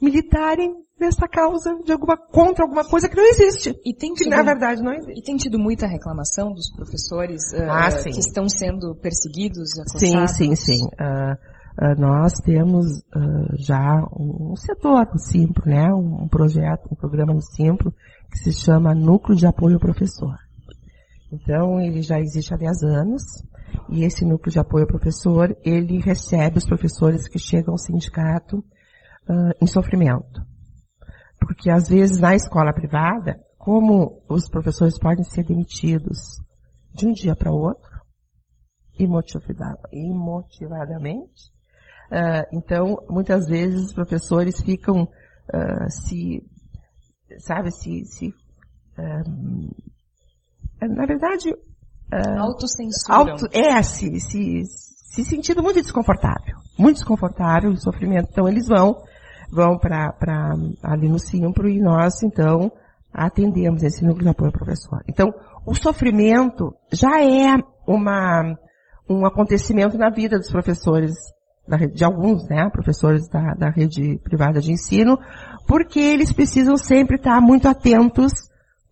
militarem 0.00 0.74
nessa 1.00 1.26
causa 1.26 1.74
de 1.84 1.92
alguma 1.92 2.16
contra 2.16 2.64
alguma 2.64 2.84
coisa 2.84 3.08
que 3.08 3.16
não 3.16 3.24
existe, 3.24 3.74
E 3.84 3.94
tem 3.94 4.12
que 4.14 4.24
tido, 4.24 4.30
na 4.36 4.42
verdade 4.42 4.82
não 4.82 4.92
existe. 4.92 5.18
e 5.18 5.22
tem 5.22 5.36
tido 5.36 5.58
muita 5.58 5.86
reclamação 5.86 6.52
dos 6.52 6.70
professores 6.74 7.52
eh, 7.54 7.66
Ah, 7.68 7.90
sim. 7.90 8.10
que 8.10 8.18
estão 8.20 8.48
sendo 8.48 8.94
perseguidos, 8.96 9.70
Sim, 9.96 10.16
acossados? 10.16 10.36
sim, 10.36 10.54
sim. 10.54 10.86
Ah, 10.98 11.36
ah, 11.78 11.94
nós 11.96 12.34
temos 12.44 12.86
ah, 13.14 13.54
já 13.58 14.04
um, 14.16 14.52
um 14.52 14.56
setor 14.56 15.06
no 15.12 15.18
Simpro, 15.18 15.68
né? 15.68 15.92
Um, 15.94 16.24
um 16.24 16.28
projeto, 16.28 16.88
um 16.92 16.96
programa 16.96 17.32
no 17.32 17.40
Simpro 17.42 17.92
que 18.30 18.38
se 18.38 18.52
chama 18.52 18.94
Núcleo 18.94 19.36
de 19.36 19.46
Apoio 19.46 19.74
ao 19.74 19.80
Professor. 19.80 20.34
Então, 21.32 21.80
ele 21.80 22.02
já 22.02 22.18
existe 22.20 22.52
há 22.52 22.56
10 22.56 22.82
anos 22.82 23.22
e 23.88 24.04
esse 24.04 24.24
Núcleo 24.24 24.52
de 24.52 24.58
Apoio 24.58 24.84
ao 24.84 24.88
Professor, 24.88 25.56
ele 25.64 25.98
recebe 26.00 26.58
os 26.58 26.66
professores 26.66 27.28
que 27.28 27.38
chegam 27.38 27.72
ao 27.74 27.78
sindicato 27.78 28.62
em 29.60 29.66
sofrimento. 29.66 30.42
Porque 31.40 31.70
às 31.70 31.88
vezes 31.88 32.18
na 32.18 32.34
escola 32.34 32.72
privada, 32.72 33.40
como 33.58 34.22
os 34.28 34.48
professores 34.48 34.98
podem 34.98 35.24
ser 35.24 35.44
demitidos 35.44 36.38
de 36.94 37.06
um 37.06 37.12
dia 37.12 37.34
para 37.34 37.50
outro, 37.52 37.90
imotivada- 38.98 39.88
imotivadamente. 39.92 41.50
Ah, 42.10 42.46
então, 42.52 42.98
muitas 43.08 43.46
vezes 43.46 43.86
os 43.86 43.92
professores 43.92 44.60
ficam 44.60 45.08
ah, 45.52 45.88
se, 45.88 46.42
sabe, 47.38 47.70
se, 47.70 48.04
se 48.04 48.34
ah, 48.98 49.22
na 50.88 51.06
verdade, 51.06 51.54
Autocensuram. 52.38 53.18
auto, 53.18 53.46
é, 53.52 53.80
se, 53.82 54.18
se, 54.18 54.64
se 54.64 55.24
sentindo 55.24 55.62
muito 55.62 55.80
desconfortável. 55.80 56.56
Muito 56.78 56.96
desconfortável, 56.96 57.70
o 57.70 57.76
sofrimento. 57.76 58.28
Então 58.32 58.48
eles 58.48 58.66
vão, 58.66 59.02
vão 59.50 59.78
para 59.78 60.14
ali 60.82 61.08
no 61.08 61.18
Simpro 61.18 61.68
e 61.68 61.80
nós, 61.80 62.22
então, 62.22 62.70
atendemos 63.12 63.82
esse 63.82 64.04
núcleo 64.04 64.24
de 64.24 64.30
apoio 64.30 64.52
professor. 64.52 65.02
Então, 65.08 65.32
o 65.66 65.74
sofrimento 65.74 66.74
já 66.92 67.22
é 67.22 67.56
uma, 67.86 68.56
um 69.08 69.26
acontecimento 69.26 69.98
na 69.98 70.10
vida 70.10 70.38
dos 70.38 70.50
professores, 70.50 71.14
de 71.94 72.04
alguns, 72.04 72.48
né, 72.48 72.68
professores 72.70 73.28
da, 73.28 73.54
da 73.54 73.70
rede 73.70 74.18
privada 74.22 74.60
de 74.60 74.72
ensino, 74.72 75.18
porque 75.66 76.00
eles 76.00 76.32
precisam 76.32 76.76
sempre 76.76 77.16
estar 77.16 77.40
muito 77.40 77.68
atentos 77.68 78.32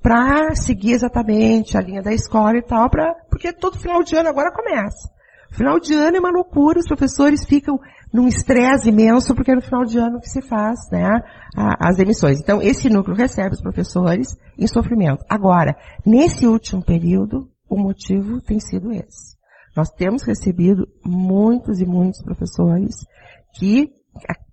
para 0.02 0.54
seguir 0.54 0.92
exatamente 0.92 1.76
a 1.76 1.80
linha 1.80 2.02
da 2.02 2.12
escola 2.12 2.56
e 2.56 2.62
tal, 2.62 2.88
pra, 2.88 3.14
porque 3.28 3.52
todo 3.52 3.78
final 3.78 4.02
de 4.02 4.16
ano 4.16 4.28
agora 4.28 4.52
começa. 4.52 5.10
Final 5.50 5.80
de 5.80 5.94
ano 5.94 6.16
é 6.16 6.20
uma 6.20 6.30
loucura, 6.30 6.78
os 6.78 6.86
professores 6.86 7.44
ficam 7.44 7.78
num 8.12 8.26
estresse 8.26 8.88
imenso, 8.88 9.34
porque 9.34 9.50
é 9.50 9.54
no 9.54 9.62
final 9.62 9.84
de 9.84 9.98
ano 9.98 10.20
que 10.20 10.28
se 10.28 10.40
faz, 10.40 10.78
né, 10.90 11.20
as 11.56 11.98
emissões. 11.98 12.40
Então, 12.40 12.60
esse 12.62 12.88
núcleo 12.88 13.16
recebe 13.16 13.54
os 13.54 13.60
professores 13.60 14.36
em 14.58 14.66
sofrimento. 14.66 15.24
Agora, 15.28 15.76
nesse 16.04 16.46
último 16.46 16.82
período, 16.82 17.48
o 17.68 17.76
motivo 17.76 18.40
tem 18.40 18.58
sido 18.60 18.90
esse. 18.92 19.36
Nós 19.76 19.90
temos 19.90 20.22
recebido 20.22 20.88
muitos 21.04 21.80
e 21.80 21.86
muitos 21.86 22.22
professores 22.22 23.06
que, 23.54 23.90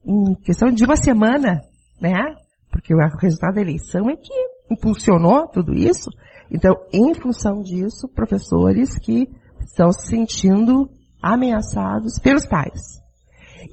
em 0.06 0.36
questão 0.36 0.70
de 0.70 0.84
uma 0.84 0.98
semana, 0.98 1.62
né, 2.00 2.36
porque 2.70 2.94
o 2.94 3.00
resultado 3.18 3.56
da 3.56 3.62
eleição 3.62 4.10
é 4.10 4.15
que 4.15 4.34
impulsionou 4.70 5.48
tudo 5.48 5.74
isso. 5.74 6.10
Então, 6.52 6.76
em 6.91 7.13
função 7.13 7.62
disso, 7.62 8.08
professores 8.10 8.98
que 9.00 9.30
estão 9.62 9.91
se 9.91 10.08
sentindo 10.08 10.89
ameaçados 11.22 12.20
pelos 12.20 12.46
pais. 12.46 13.05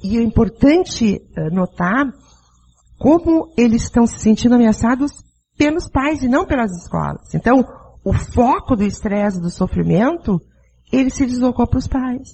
E 0.03 0.17
é 0.17 0.21
importante 0.21 1.21
eh, 1.35 1.49
notar 1.49 2.11
como 2.97 3.51
eles 3.57 3.83
estão 3.83 4.07
se 4.07 4.19
sentindo 4.19 4.55
ameaçados 4.55 5.11
pelos 5.57 5.89
pais 5.89 6.23
e 6.23 6.27
não 6.27 6.45
pelas 6.45 6.71
escolas. 6.71 7.33
Então, 7.33 7.63
o 8.03 8.13
foco 8.13 8.75
do 8.75 8.83
estresse, 8.83 9.41
do 9.41 9.49
sofrimento, 9.49 10.41
ele 10.91 11.09
se 11.09 11.25
deslocou 11.25 11.67
para 11.67 11.79
os 11.79 11.87
pais. 11.87 12.29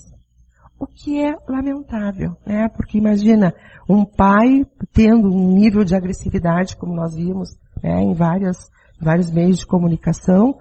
O 0.79 0.87
que 0.87 1.21
é 1.21 1.35
lamentável, 1.47 2.37
né? 2.45 2.69
Porque 2.69 2.97
imagina 2.97 3.53
um 3.87 4.05
pai 4.05 4.65
tendo 4.93 5.27
um 5.27 5.53
nível 5.53 5.83
de 5.83 5.95
agressividade, 5.95 6.77
como 6.77 6.95
nós 6.95 7.15
vimos 7.15 7.49
né, 7.83 8.01
em 8.01 8.13
várias, 8.13 8.69
vários 9.01 9.31
meios 9.31 9.59
de 9.59 9.65
comunicação, 9.65 10.57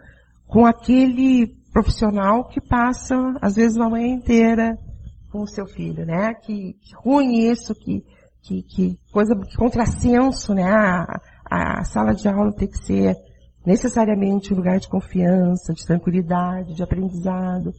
com 0.46 0.66
aquele 0.66 1.54
profissional 1.72 2.48
que 2.48 2.60
passa, 2.60 3.14
às 3.40 3.56
vezes, 3.56 3.76
uma 3.76 3.90
manhã 3.90 4.08
inteira 4.08 4.76
com 5.38 5.44
o 5.44 5.46
seu 5.46 5.66
filho, 5.66 6.04
né? 6.04 6.34
Que, 6.34 6.72
que 6.72 6.96
ruim 6.96 7.48
isso, 7.48 7.72
que, 7.74 8.02
que, 8.42 8.62
que 8.62 8.98
coisa, 9.12 9.36
que 9.36 9.56
contrassenso, 9.56 10.52
né? 10.52 10.64
A, 10.68 11.20
a 11.48 11.84
sala 11.84 12.12
de 12.12 12.28
aula 12.28 12.52
tem 12.52 12.68
que 12.68 12.78
ser 12.78 13.14
necessariamente 13.64 14.52
um 14.52 14.56
lugar 14.56 14.80
de 14.80 14.88
confiança, 14.88 15.72
de 15.72 15.86
tranquilidade, 15.86 16.74
de 16.74 16.82
aprendizado, 16.82 17.70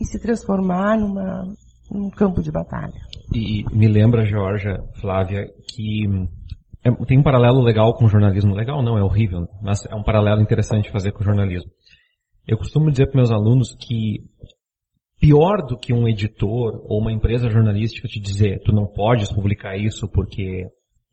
e 0.00 0.04
se 0.04 0.18
transformar 0.20 0.98
numa, 0.98 1.44
num 1.90 2.10
campo 2.10 2.42
de 2.42 2.50
batalha. 2.50 2.92
E 3.32 3.64
me 3.72 3.86
lembra, 3.86 4.24
Georgia, 4.24 4.78
Flávia, 5.00 5.46
que 5.68 6.06
é- 6.84 7.04
tem 7.06 7.18
um 7.18 7.22
paralelo 7.22 7.62
legal 7.62 7.94
com 7.94 8.06
o 8.06 8.08
jornalismo. 8.08 8.54
Legal 8.54 8.82
não, 8.82 8.98
é 8.98 9.02
horrível, 9.02 9.46
mas 9.62 9.86
é 9.86 9.94
um 9.94 10.02
paralelo 10.02 10.42
interessante 10.42 10.90
fazer 10.90 11.12
com 11.12 11.20
o 11.20 11.24
jornalismo. 11.24 11.70
Eu 12.46 12.58
costumo 12.58 12.90
dizer 12.90 13.06
para 13.06 13.16
meus 13.16 13.30
alunos 13.30 13.76
que 13.78 14.20
pior 15.20 15.66
do 15.66 15.76
que 15.78 15.92
um 15.92 16.08
editor 16.08 16.82
ou 16.84 17.00
uma 17.00 17.12
empresa 17.12 17.48
jornalística 17.48 18.08
te 18.08 18.20
dizer 18.20 18.60
tu 18.64 18.72
não 18.72 18.86
podes 18.86 19.32
publicar 19.32 19.76
isso 19.76 20.08
porque 20.08 20.66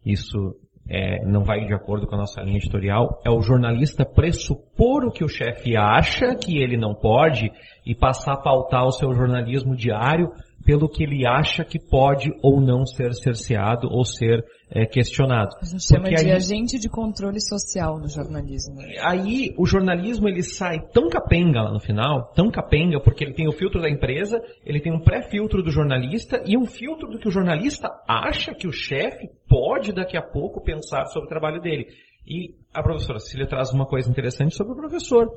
isso 0.05 0.55
é, 0.89 1.23
não 1.25 1.43
vai 1.43 1.65
de 1.65 1.73
acordo 1.73 2.05
com 2.05 2.15
a 2.15 2.19
nossa 2.19 2.41
linha 2.41 2.57
editorial, 2.57 3.21
é 3.25 3.29
o 3.29 3.41
jornalista 3.41 4.05
pressupor 4.05 5.05
o 5.05 5.11
que 5.11 5.23
o 5.23 5.29
chefe 5.29 5.77
acha 5.77 6.35
que 6.35 6.57
ele 6.57 6.77
não 6.77 6.93
pode 6.93 7.51
e 7.85 7.95
passar 7.95 8.33
a 8.33 8.41
pautar 8.41 8.85
o 8.85 8.91
seu 8.91 9.13
jornalismo 9.13 9.75
diário 9.75 10.29
pelo 10.65 10.87
que 10.89 11.03
ele 11.03 11.25
acha 11.25 11.63
que 11.63 11.79
pode 11.79 12.31
ou 12.41 12.61
não 12.61 12.85
ser 12.85 13.13
cerceado 13.13 13.87
ou 13.89 14.05
ser 14.05 14.43
é, 14.71 14.85
questionado. 14.85 15.55
A 15.61 15.65
gente 15.65 15.83
chama 15.87 16.09
de 16.09 16.15
aí- 16.15 16.31
agente 16.31 16.79
de 16.79 16.89
controle 16.89 17.39
social 17.41 17.99
no 17.99 18.07
jornalismo. 18.07 18.79
aí 19.01 19.53
o 19.57 19.65
jornalismo 19.65 20.27
ele 20.27 20.41
sai 20.41 20.79
tão 20.91 21.09
capenga 21.09 21.61
lá 21.61 21.71
no 21.71 21.79
final, 21.79 22.31
tão 22.33 22.49
capenga 22.49 22.99
porque 22.99 23.23
ele 23.23 23.33
tem 23.33 23.47
o 23.47 23.51
filtro 23.51 23.81
da 23.81 23.89
empresa, 23.89 24.41
ele 24.65 24.79
tem 24.79 24.91
um 24.93 24.99
pré-filtro 24.99 25.61
do 25.61 25.69
jornalista 25.69 26.41
e 26.45 26.57
um 26.57 26.65
filtro 26.65 27.09
do 27.09 27.19
que 27.19 27.27
o 27.27 27.31
jornalista 27.31 27.89
acha 28.07 28.53
que 28.53 28.67
o 28.67 28.71
chefe 28.71 29.29
pode 29.47 29.93
daqui 29.93 30.17
a 30.17 30.21
pouco 30.21 30.63
pensar 30.63 31.05
sobre 31.05 31.27
o 31.27 31.29
trabalho 31.29 31.61
dele. 31.61 31.87
E 32.25 32.55
a 32.73 32.81
professora 32.81 33.19
Cecília 33.19 33.45
traz 33.45 33.73
uma 33.73 33.85
coisa 33.85 34.09
interessante 34.09 34.55
sobre 34.55 34.73
o 34.73 34.77
professor. 34.77 35.27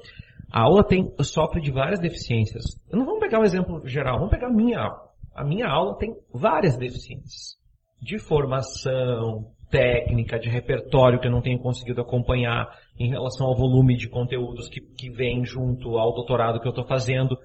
A 0.53 0.63
aula 0.63 0.85
tem, 0.85 1.13
sofre 1.21 1.61
de 1.61 1.73
várias 1.73 1.99
deficiências. 1.99 2.65
Não 2.93 3.05
vamos 3.05 3.21
pegar 3.21 3.41
um 3.41 3.45
exemplo 3.45 3.83
geral, 3.85 4.19
vamos 4.19 4.31
pegar 4.31 4.47
a 4.47 4.53
minha 4.53 4.79
aula. 4.79 5.06
A 5.37 5.45
minha 5.45 5.69
aula 5.69 5.99
tem 5.99 6.17
várias 6.33 6.77
deficiências. 6.77 7.57
De 8.01 8.19
formação, 8.19 9.53
técnica, 9.71 10.39
de 10.39 10.49
repertório 10.49 11.21
que 11.21 11.27
eu 11.27 11.31
não 11.31 11.43
tenho 11.43 11.59
conseguido 11.59 12.01
acompanhar 12.01 12.67
em 12.99 13.11
relação 13.11 13.47
ao 13.47 13.57
volume 13.57 13.97
de 13.97 14.09
conteúdos 14.09 14.69
que, 14.69 14.81
que 14.81 15.11
vem 15.11 15.45
junto 15.45 15.99
ao 15.99 16.15
doutorado 16.15 16.61
que 16.61 16.67
eu 16.67 16.71
estou 16.71 16.87
fazendo. 16.87 17.37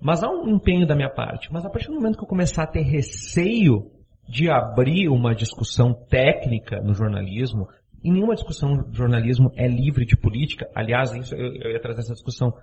Mas 0.00 0.22
há 0.22 0.30
um 0.30 0.48
empenho 0.48 0.86
da 0.86 0.94
minha 0.94 1.10
parte. 1.10 1.52
Mas 1.52 1.64
a 1.64 1.70
partir 1.70 1.88
do 1.88 1.94
momento 1.94 2.16
que 2.16 2.24
eu 2.24 2.28
começar 2.28 2.62
a 2.62 2.66
ter 2.66 2.82
receio 2.82 3.90
de 4.28 4.48
abrir 4.48 5.08
uma 5.08 5.34
discussão 5.34 5.92
técnica 6.08 6.80
no 6.80 6.94
jornalismo, 6.94 7.66
e 8.02 8.12
nenhuma 8.12 8.34
discussão 8.34 8.76
no 8.76 8.94
jornalismo 8.94 9.50
é 9.56 9.66
livre 9.66 10.04
de 10.04 10.16
política, 10.16 10.68
aliás, 10.74 11.12
isso 11.12 11.34
eu, 11.34 11.54
eu 11.56 11.72
ia 11.72 11.80
trazer 11.80 12.00
essa 12.00 12.14
discussão. 12.14 12.54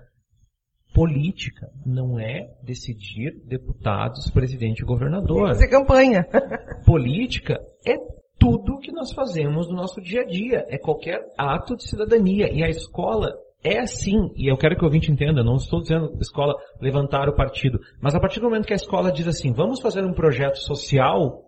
Política 0.96 1.70
não 1.84 2.18
é 2.18 2.48
decidir 2.62 3.38
deputados, 3.44 4.30
presidente 4.30 4.80
e 4.80 4.86
governador 4.86 5.48
Fazer 5.48 5.68
campanha. 5.68 6.26
política 6.86 7.60
é 7.86 7.98
tudo 8.38 8.78
que 8.78 8.90
nós 8.90 9.12
fazemos 9.12 9.68
no 9.68 9.76
nosso 9.76 10.00
dia 10.00 10.22
a 10.22 10.24
dia, 10.24 10.64
é 10.70 10.78
qualquer 10.78 11.20
ato 11.36 11.76
de 11.76 11.86
cidadania. 11.86 12.50
E 12.50 12.64
a 12.64 12.70
escola 12.70 13.30
é 13.62 13.78
assim, 13.78 14.30
e 14.36 14.50
eu 14.50 14.56
quero 14.56 14.74
que 14.74 14.80
o 14.80 14.86
ouvinte 14.86 15.12
entenda, 15.12 15.44
não 15.44 15.56
estou 15.56 15.82
dizendo 15.82 16.16
escola 16.18 16.54
levantar 16.80 17.28
o 17.28 17.36
partido, 17.36 17.78
mas 18.00 18.14
a 18.14 18.20
partir 18.20 18.40
do 18.40 18.46
momento 18.46 18.66
que 18.66 18.72
a 18.72 18.76
escola 18.76 19.12
diz 19.12 19.28
assim, 19.28 19.52
vamos 19.52 19.82
fazer 19.82 20.02
um 20.02 20.14
projeto 20.14 20.56
social, 20.56 21.44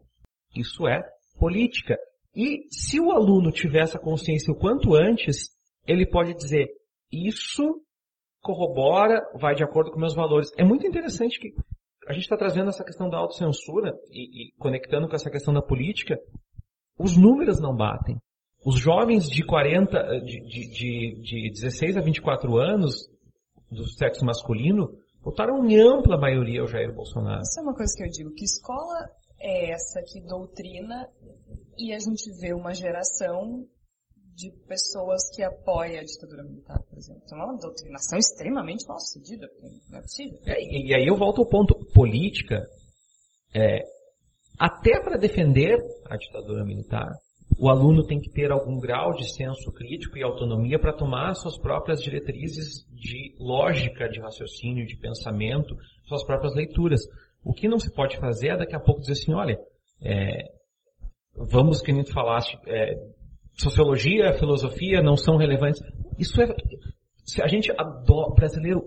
isso 0.54 0.86
é 0.86 1.02
política. 1.38 1.96
E 2.36 2.66
se 2.70 3.00
o 3.00 3.10
aluno 3.10 3.50
tiver 3.50 3.80
essa 3.80 3.98
consciência 3.98 4.52
o 4.52 4.58
quanto 4.58 4.94
antes, 4.94 5.48
ele 5.86 6.04
pode 6.04 6.34
dizer, 6.34 6.68
isso 7.10 7.80
corrobora, 8.42 9.20
vai 9.34 9.54
de 9.54 9.64
acordo 9.64 9.90
com 9.90 9.98
meus 9.98 10.14
valores. 10.14 10.50
É 10.56 10.64
muito 10.64 10.86
interessante 10.86 11.38
que 11.38 11.52
a 12.08 12.12
gente 12.12 12.22
está 12.22 12.36
trazendo 12.36 12.70
essa 12.70 12.84
questão 12.84 13.08
da 13.08 13.18
autocensura 13.18 13.92
e, 14.10 14.48
e 14.48 14.52
conectando 14.58 15.08
com 15.08 15.14
essa 15.14 15.30
questão 15.30 15.52
da 15.52 15.60
política, 15.60 16.18
os 16.98 17.16
números 17.16 17.60
não 17.60 17.76
batem. 17.76 18.16
Os 18.64 18.78
jovens 18.78 19.28
de 19.28 19.44
40, 19.44 20.20
de, 20.20 20.40
de, 20.40 20.70
de, 20.70 21.20
de 21.20 21.50
16 21.50 21.96
a 21.96 22.00
24 22.00 22.56
anos, 22.56 23.08
do 23.70 23.86
sexo 23.86 24.24
masculino, 24.24 24.90
votaram 25.22 25.64
em 25.64 25.78
ampla 25.78 26.16
maioria 26.18 26.62
o 26.62 26.66
Jair 26.66 26.92
Bolsonaro. 26.92 27.42
Isso 27.42 27.60
é 27.60 27.62
uma 27.62 27.74
coisa 27.74 27.92
que 27.96 28.04
eu 28.04 28.08
digo, 28.08 28.34
que 28.34 28.44
escola 28.44 29.08
é 29.38 29.72
essa 29.72 30.02
que 30.02 30.20
doutrina 30.20 31.08
e 31.76 31.92
a 31.92 31.98
gente 31.98 32.30
vê 32.40 32.52
uma 32.52 32.74
geração 32.74 33.66
de 34.38 34.52
pessoas 34.68 35.28
que 35.34 35.42
apoia 35.42 36.00
a 36.00 36.04
ditadura 36.04 36.44
militar, 36.44 36.80
por 36.88 36.96
exemplo. 36.96 37.22
Então 37.24 37.40
é 37.40 37.44
uma 37.44 37.58
doutrinação 37.58 38.16
extremamente 38.16 38.86
mal 38.86 39.00
sucedida, 39.00 39.48
não 39.90 39.98
é 39.98 40.02
possível. 40.02 40.38
E, 40.46 40.90
e 40.90 40.94
aí 40.94 41.06
eu 41.08 41.16
volto 41.16 41.40
ao 41.40 41.48
ponto, 41.48 41.74
política, 41.92 42.64
é, 43.52 43.82
até 44.56 45.00
para 45.02 45.18
defender 45.18 45.76
a 46.08 46.16
ditadura 46.16 46.64
militar, 46.64 47.10
o 47.58 47.68
aluno 47.68 48.06
tem 48.06 48.20
que 48.20 48.30
ter 48.30 48.52
algum 48.52 48.78
grau 48.78 49.12
de 49.12 49.28
senso 49.28 49.72
crítico 49.72 50.16
e 50.16 50.22
autonomia 50.22 50.78
para 50.78 50.92
tomar 50.92 51.34
suas 51.34 51.58
próprias 51.58 52.00
diretrizes 52.00 52.86
de 52.92 53.34
lógica 53.40 54.08
de 54.08 54.20
raciocínio, 54.20 54.86
de 54.86 54.96
pensamento, 54.96 55.76
suas 56.06 56.22
próprias 56.22 56.54
leituras. 56.54 57.00
O 57.42 57.52
que 57.52 57.66
não 57.66 57.80
se 57.80 57.92
pode 57.92 58.16
fazer 58.18 58.50
é 58.50 58.56
daqui 58.58 58.76
a 58.76 58.80
pouco 58.80 59.00
dizer 59.00 59.14
assim, 59.14 59.34
olha, 59.34 59.58
é, 60.00 60.44
vamos, 61.34 61.82
que 61.82 61.92
nem 61.92 62.04
tu 62.04 62.12
falaste, 62.12 62.56
é, 62.66 62.94
sociologia, 63.58 64.32
filosofia 64.34 65.02
não 65.02 65.16
são 65.16 65.36
relevantes. 65.36 65.80
Isso 66.18 66.40
é, 66.40 66.46
se 67.24 67.42
a 67.42 67.46
gente 67.46 67.70
adora, 67.72 68.34
brasileiro 68.34 68.82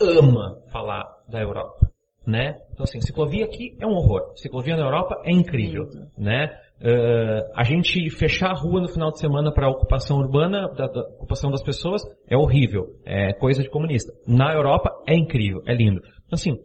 ama 0.00 0.60
falar 0.72 1.04
da 1.28 1.40
Europa, 1.40 1.88
né? 2.26 2.56
Então 2.72 2.84
assim, 2.84 3.00
ciclovia 3.00 3.44
aqui 3.44 3.76
é 3.80 3.86
um 3.86 3.92
horror, 3.92 4.32
ciclovia 4.36 4.76
na 4.76 4.84
Europa 4.84 5.22
é 5.24 5.32
incrível, 5.32 5.84
né? 6.18 6.50
Uh, 6.80 7.52
a 7.54 7.62
gente 7.62 8.10
fechar 8.10 8.50
a 8.50 8.58
rua 8.58 8.80
no 8.80 8.88
final 8.88 9.10
de 9.10 9.20
semana 9.20 9.52
para 9.52 9.70
ocupação 9.70 10.18
urbana, 10.18 10.68
da, 10.74 10.88
da, 10.88 11.00
ocupação 11.14 11.50
das 11.50 11.62
pessoas, 11.62 12.02
é 12.28 12.36
horrível, 12.36 12.86
é 13.06 13.32
coisa 13.34 13.62
de 13.62 13.70
comunista. 13.70 14.12
Na 14.26 14.52
Europa 14.52 14.90
é 15.06 15.14
incrível, 15.14 15.62
é 15.66 15.72
lindo. 15.72 16.00
Então 16.26 16.32
assim, 16.32 16.58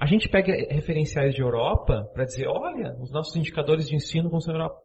a 0.00 0.06
gente 0.06 0.28
pega 0.28 0.52
referenciais 0.72 1.34
de 1.34 1.42
Europa 1.42 2.08
para 2.14 2.24
dizer, 2.24 2.46
olha, 2.46 2.94
os 3.00 3.10
nossos 3.10 3.34
indicadores 3.34 3.88
de 3.88 3.96
ensino 3.96 4.30
vão 4.30 4.40
ser 4.40 4.52
Europa. 4.52 4.76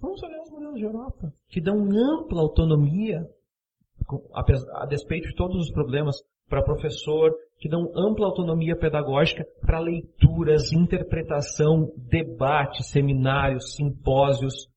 Vamos 0.00 0.22
olhar 0.22 0.41
de 0.74 0.84
Europa, 0.84 1.32
que 1.48 1.60
dão 1.60 1.76
ampla 1.90 2.40
autonomia, 2.40 3.26
a 4.34 4.86
despeito 4.86 5.28
de 5.28 5.34
todos 5.34 5.56
os 5.56 5.72
problemas, 5.72 6.16
para 6.52 6.62
professor, 6.62 7.32
que 7.58 7.68
dão 7.68 7.90
ampla 7.96 8.26
autonomia 8.26 8.76
pedagógica 8.76 9.42
para 9.62 9.80
leituras, 9.80 10.70
interpretação, 10.70 11.90
debate, 11.96 12.82
seminários, 12.82 13.74
simpósios. 13.74 14.68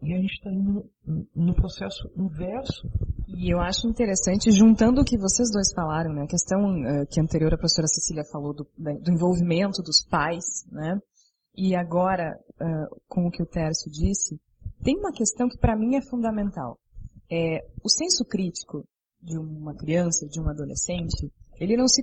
E 0.00 0.14
a 0.14 0.20
gente 0.20 0.34
está 0.34 0.52
indo 0.52 0.88
no 1.34 1.54
processo 1.54 2.08
inverso. 2.16 2.88
E 3.26 3.52
eu 3.52 3.60
acho 3.60 3.88
interessante, 3.88 4.52
juntando 4.52 5.00
o 5.00 5.04
que 5.04 5.18
vocês 5.18 5.50
dois 5.50 5.72
falaram, 5.74 6.12
né, 6.12 6.22
a 6.22 6.28
questão 6.28 6.60
uh, 6.60 7.06
que 7.10 7.20
anterior 7.20 7.52
a 7.54 7.58
professora 7.58 7.88
Cecília 7.88 8.22
falou 8.30 8.54
do, 8.54 8.64
do 8.76 9.10
envolvimento 9.10 9.82
dos 9.82 10.04
pais, 10.08 10.64
né, 10.70 11.00
e 11.56 11.74
agora 11.74 12.38
uh, 12.60 13.00
com 13.08 13.26
o 13.26 13.30
que 13.30 13.42
o 13.42 13.46
Tércio 13.46 13.90
disse, 13.90 14.38
tem 14.82 14.96
uma 14.98 15.12
questão 15.12 15.48
que 15.48 15.58
para 15.58 15.76
mim 15.76 15.96
é 15.96 16.02
fundamental. 16.02 16.78
É, 17.30 17.60
o 17.82 17.88
senso 17.88 18.24
crítico 18.24 18.84
de 19.20 19.38
uma 19.38 19.74
criança, 19.74 20.26
de 20.26 20.40
um 20.40 20.48
adolescente, 20.48 21.32
ele 21.58 21.76
não 21.76 21.86
se, 21.86 22.02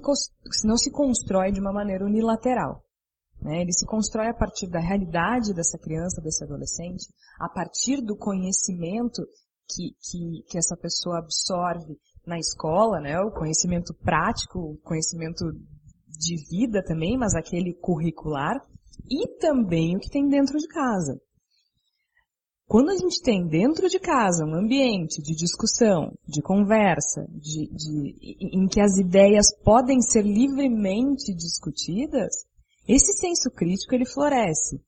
não 0.64 0.78
se 0.78 0.90
constrói 0.92 1.52
de 1.52 1.60
uma 1.60 1.74
maneira 1.74 2.06
unilateral. 2.06 2.82
Né? 3.42 3.62
Ele 3.62 3.74
se 3.74 3.86
constrói 3.86 4.28
a 4.28 4.34
partir 4.34 4.68
da 4.68 4.80
realidade 4.80 5.54
dessa 5.54 5.78
criança, 5.78 6.22
desse 6.22 6.44
adolescente, 6.44 7.06
a 7.40 7.50
partir 7.50 8.02
do 8.02 8.16
conhecimento 8.16 9.22
que, 9.68 9.92
que, 10.02 10.44
que 10.50 10.58
essa 10.58 10.76
pessoa 10.76 11.20
absorve 11.20 11.98
na 12.26 12.38
escola, 12.38 13.00
né? 13.00 13.20
o 13.20 13.32
conhecimento 13.32 13.94
prático, 13.94 14.60
o 14.60 14.78
conhecimento 14.78 15.46
de 16.08 16.36
vida 16.50 16.84
também, 16.84 17.18
mas 17.18 17.34
aquele 17.34 17.74
curricular, 17.74 18.56
e 19.10 19.28
também 19.38 19.96
o 19.96 20.00
que 20.00 20.10
tem 20.10 20.28
dentro 20.28 20.58
de 20.58 20.68
casa. 20.68 21.20
Quando 22.70 22.92
a 22.92 22.96
gente 22.96 23.20
tem 23.24 23.48
dentro 23.48 23.90
de 23.90 23.98
casa 23.98 24.46
um 24.46 24.54
ambiente 24.54 25.24
de 25.24 25.34
discussão, 25.34 26.14
de 26.28 26.40
conversa, 26.40 27.26
de, 27.32 27.68
de, 27.68 28.16
em 28.54 28.68
que 28.68 28.80
as 28.80 28.96
ideias 29.00 29.48
podem 29.64 30.00
ser 30.00 30.22
livremente 30.22 31.34
discutidas, 31.34 32.46
esse 32.88 33.14
senso 33.14 33.50
crítico 33.50 33.96
ele 33.96 34.06
floresce. 34.06 34.80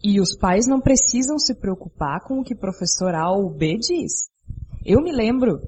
E 0.00 0.20
os 0.20 0.36
pais 0.36 0.68
não 0.68 0.80
precisam 0.80 1.40
se 1.40 1.56
preocupar 1.56 2.20
com 2.24 2.38
o 2.38 2.44
que 2.44 2.54
professor 2.54 3.16
A 3.16 3.32
ou 3.32 3.50
B 3.50 3.78
diz. 3.78 4.28
Eu 4.86 5.02
me 5.02 5.10
lembro, 5.10 5.58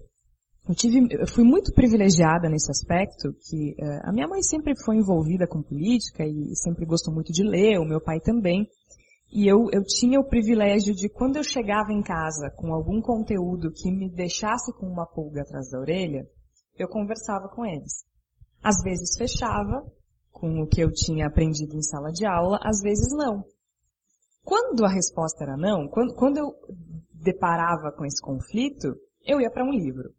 eu, 0.69 0.75
tive, 0.77 1.01
eu 1.11 1.27
fui 1.27 1.43
muito 1.43 1.73
privilegiada 1.73 2.49
nesse 2.49 2.71
aspecto, 2.71 3.35
que 3.51 3.73
uh, 3.83 4.09
a 4.09 4.13
minha 4.13 4.29
mãe 4.29 4.41
sempre 4.41 4.73
foi 4.85 4.99
envolvida 4.99 5.49
com 5.49 5.61
política 5.61 6.25
e 6.25 6.55
sempre 6.55 6.87
gostou 6.87 7.13
muito 7.13 7.33
de 7.33 7.43
ler, 7.43 7.81
o 7.81 7.85
meu 7.85 8.01
pai 8.01 8.21
também. 8.21 8.69
E 9.35 9.49
eu, 9.49 9.69
eu 9.73 9.83
tinha 9.83 10.21
o 10.21 10.29
privilégio 10.29 10.95
de, 10.95 11.09
quando 11.09 11.35
eu 11.35 11.43
chegava 11.43 11.93
em 11.93 12.01
casa 12.01 12.53
com 12.57 12.73
algum 12.73 13.03
conteúdo 13.03 13.73
que 13.73 13.91
me 13.91 14.09
deixasse 14.09 14.73
com 14.75 14.87
uma 14.87 15.05
pulga 15.05 15.43
atrás 15.43 15.69
da 15.71 15.81
orelha, 15.81 16.25
eu 16.79 16.87
conversava 16.87 17.49
com 17.49 17.67
eles. 17.67 18.05
Às 18.63 18.81
vezes 18.85 19.19
fechava 19.19 19.85
com 20.31 20.63
o 20.63 20.69
que 20.69 20.81
eu 20.81 20.93
tinha 20.93 21.27
aprendido 21.27 21.75
em 21.75 21.83
sala 21.83 22.13
de 22.13 22.25
aula, 22.25 22.61
às 22.63 22.81
vezes 22.81 23.09
não. 23.17 23.45
Quando 24.45 24.85
a 24.85 24.89
resposta 24.89 25.43
era 25.43 25.57
não, 25.57 25.89
quando, 25.89 26.15
quando 26.15 26.39
eu 26.39 26.55
deparava 27.13 27.91
com 27.91 28.05
esse 28.05 28.23
conflito, 28.23 28.95
eu 29.27 29.41
ia 29.41 29.51
para 29.51 29.65
um 29.65 29.73
livro 29.73 30.15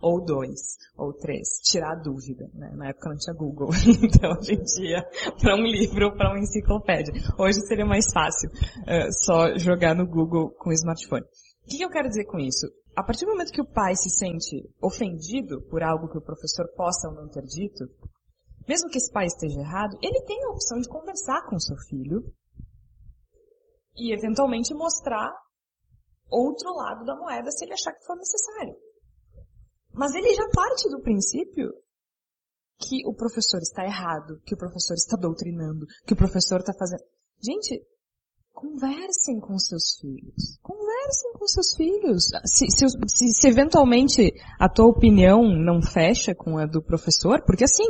ou 0.00 0.24
dois, 0.24 0.76
ou 0.96 1.12
três, 1.12 1.60
tirar 1.62 1.94
dúvida. 1.96 2.48
Né? 2.54 2.70
Na 2.74 2.88
época 2.88 3.10
não 3.10 3.16
tinha 3.16 3.34
Google, 3.34 3.70
então 4.02 4.32
a 4.32 4.42
gente 4.42 4.82
ia 4.82 5.02
para 5.40 5.54
um 5.54 5.62
livro 5.62 6.06
ou 6.06 6.12
para 6.16 6.30
uma 6.30 6.38
enciclopédia. 6.38 7.14
Hoje 7.38 7.60
seria 7.66 7.86
mais 7.86 8.06
fácil 8.12 8.50
uh, 8.50 9.12
só 9.24 9.56
jogar 9.58 9.94
no 9.94 10.06
Google 10.06 10.50
com 10.58 10.70
o 10.70 10.72
smartphone. 10.72 11.24
O 11.24 11.68
que, 11.68 11.78
que 11.78 11.84
eu 11.84 11.90
quero 11.90 12.08
dizer 12.08 12.24
com 12.26 12.38
isso? 12.38 12.66
A 12.94 13.02
partir 13.02 13.26
do 13.26 13.32
momento 13.32 13.52
que 13.52 13.60
o 13.60 13.70
pai 13.70 13.94
se 13.94 14.08
sente 14.10 14.56
ofendido 14.80 15.60
por 15.68 15.82
algo 15.82 16.08
que 16.08 16.18
o 16.18 16.22
professor 16.22 16.66
possa 16.74 17.08
ou 17.08 17.14
não 17.14 17.28
ter 17.28 17.42
dito, 17.42 17.84
mesmo 18.68 18.88
que 18.88 18.98
esse 18.98 19.12
pai 19.12 19.26
esteja 19.26 19.60
errado, 19.60 19.98
ele 20.02 20.22
tem 20.22 20.44
a 20.44 20.50
opção 20.50 20.78
de 20.78 20.88
conversar 20.88 21.46
com 21.48 21.58
seu 21.58 21.76
filho 21.88 22.22
e 23.96 24.14
eventualmente 24.14 24.74
mostrar 24.74 25.32
outro 26.30 26.74
lado 26.74 27.04
da 27.04 27.16
moeda 27.16 27.50
se 27.50 27.64
ele 27.64 27.74
achar 27.74 27.92
que 27.92 28.04
for 28.04 28.16
necessário. 28.16 28.74
Mas 29.96 30.14
ele 30.14 30.34
já 30.34 30.46
parte 30.52 30.88
do 30.90 31.00
princípio 31.00 31.72
que 32.78 33.06
o 33.06 33.14
professor 33.14 33.60
está 33.60 33.84
errado, 33.84 34.40
que 34.44 34.54
o 34.54 34.58
professor 34.58 34.94
está 34.94 35.16
doutrinando, 35.16 35.86
que 36.06 36.12
o 36.12 36.16
professor 36.16 36.60
está 36.60 36.74
fazendo. 36.78 37.02
Gente, 37.42 37.82
conversem 38.52 39.40
com 39.40 39.58
seus 39.58 39.98
filhos. 40.00 40.58
Conversem 40.62 41.32
com 41.34 41.46
seus 41.46 41.74
filhos. 41.76 42.24
Se, 42.44 42.66
se, 42.70 42.86
se, 42.88 43.28
se, 43.40 43.48
eventualmente 43.48 44.32
a 44.58 44.68
tua 44.68 44.86
opinião 44.86 45.42
não 45.42 45.80
fecha 45.82 46.34
com 46.34 46.58
a 46.58 46.66
do 46.66 46.82
professor, 46.82 47.42
porque 47.46 47.64
assim, 47.64 47.86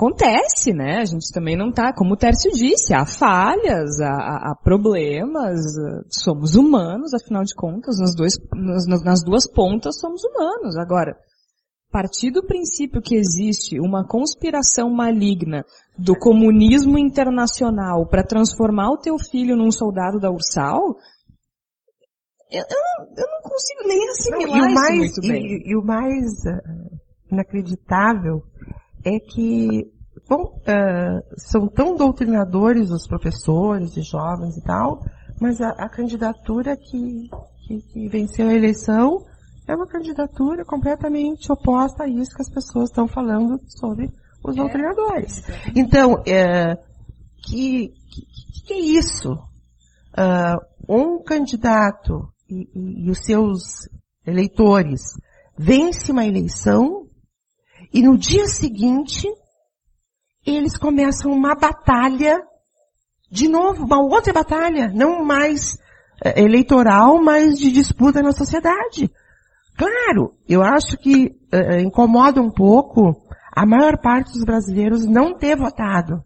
acontece, 0.00 0.72
né? 0.72 1.00
A 1.00 1.04
gente 1.04 1.30
também 1.30 1.56
não 1.56 1.70
tá, 1.70 1.92
como 1.92 2.14
o 2.14 2.16
Tércio 2.16 2.50
disse, 2.52 2.94
há 2.94 3.04
falhas, 3.04 4.00
há, 4.00 4.50
há 4.50 4.54
problemas, 4.64 5.60
somos 6.08 6.54
humanos, 6.54 7.12
afinal 7.12 7.44
de 7.44 7.54
contas, 7.54 7.98
nas, 7.98 8.16
dois, 8.16 8.32
nas, 8.54 9.04
nas 9.04 9.22
duas 9.22 9.46
pontas 9.52 10.00
somos 10.00 10.22
humanos. 10.24 10.76
Agora, 10.78 11.14
partir 11.92 12.30
do 12.30 12.42
princípio 12.42 13.02
que 13.02 13.14
existe 13.14 13.78
uma 13.78 14.06
conspiração 14.06 14.88
maligna 14.90 15.66
do 15.98 16.18
comunismo 16.18 16.98
internacional 16.98 18.06
para 18.06 18.24
transformar 18.24 18.90
o 18.92 18.98
teu 18.98 19.18
filho 19.18 19.54
num 19.54 19.70
soldado 19.70 20.18
da 20.18 20.30
Ursal, 20.30 20.96
eu, 22.50 22.62
eu, 22.62 23.26
não 23.28 23.42
consigo 23.42 23.86
nem 23.86 24.08
assimilar 24.08 24.60
não, 24.60 24.68
e 24.68 24.72
o 24.72 24.74
mais, 24.74 24.98
muito 24.98 25.20
bem. 25.20 25.46
E, 25.46 25.70
e 25.70 25.76
o 25.76 25.84
mais 25.84 26.24
inacreditável 27.30 28.42
é 29.04 29.18
que 29.18 29.90
bom, 30.28 30.44
uh, 30.44 31.22
são 31.36 31.66
tão 31.68 31.96
doutrinadores 31.96 32.90
os 32.90 33.06
professores 33.06 33.96
e 33.96 34.02
jovens 34.02 34.56
e 34.56 34.62
tal, 34.62 35.02
mas 35.40 35.60
a, 35.60 35.70
a 35.70 35.88
candidatura 35.88 36.76
que, 36.76 37.28
que, 37.66 37.80
que, 37.92 38.08
venceu 38.08 38.48
a 38.48 38.54
eleição 38.54 39.24
é 39.66 39.74
uma 39.74 39.86
candidatura 39.86 40.64
completamente 40.64 41.50
oposta 41.50 42.04
a 42.04 42.08
isso 42.08 42.34
que 42.34 42.42
as 42.42 42.50
pessoas 42.50 42.90
estão 42.90 43.06
falando 43.06 43.60
sobre 43.68 44.10
os 44.44 44.56
é. 44.56 44.58
doutrinadores. 44.58 45.42
Então, 45.74 46.22
é, 46.26 46.76
que, 47.46 47.88
que, 47.88 48.66
que, 48.66 48.72
é 48.72 48.78
isso? 48.78 49.32
Uh, 49.32 50.60
um 50.88 51.22
candidato 51.22 52.28
e, 52.48 52.68
e, 52.74 53.06
e 53.06 53.10
os 53.10 53.18
seus 53.18 53.88
eleitores 54.26 55.00
vence 55.56 56.10
uma 56.10 56.26
eleição 56.26 57.06
e 57.92 58.02
no 58.02 58.16
dia 58.16 58.46
seguinte, 58.46 59.28
eles 60.46 60.76
começam 60.76 61.32
uma 61.32 61.54
batalha, 61.54 62.40
de 63.30 63.48
novo, 63.48 63.84
uma 63.84 64.00
outra 64.02 64.32
batalha, 64.32 64.88
não 64.94 65.24
mais 65.24 65.78
é, 66.24 66.40
eleitoral, 66.42 67.22
mas 67.22 67.58
de 67.58 67.70
disputa 67.70 68.22
na 68.22 68.32
sociedade. 68.32 69.10
Claro, 69.76 70.34
eu 70.48 70.62
acho 70.62 70.96
que 70.98 71.36
é, 71.52 71.80
incomoda 71.80 72.40
um 72.40 72.50
pouco 72.50 73.16
a 73.52 73.66
maior 73.66 73.98
parte 73.98 74.32
dos 74.32 74.44
brasileiros 74.44 75.06
não 75.06 75.36
ter 75.36 75.56
votado. 75.56 76.22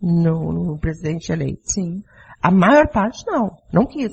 no, 0.00 0.52
no 0.52 0.78
presidente 0.78 1.32
eleito. 1.32 1.62
Sim. 1.64 2.02
A 2.42 2.50
maior 2.50 2.88
parte 2.88 3.24
não, 3.26 3.56
não 3.72 3.86
quis. 3.86 4.12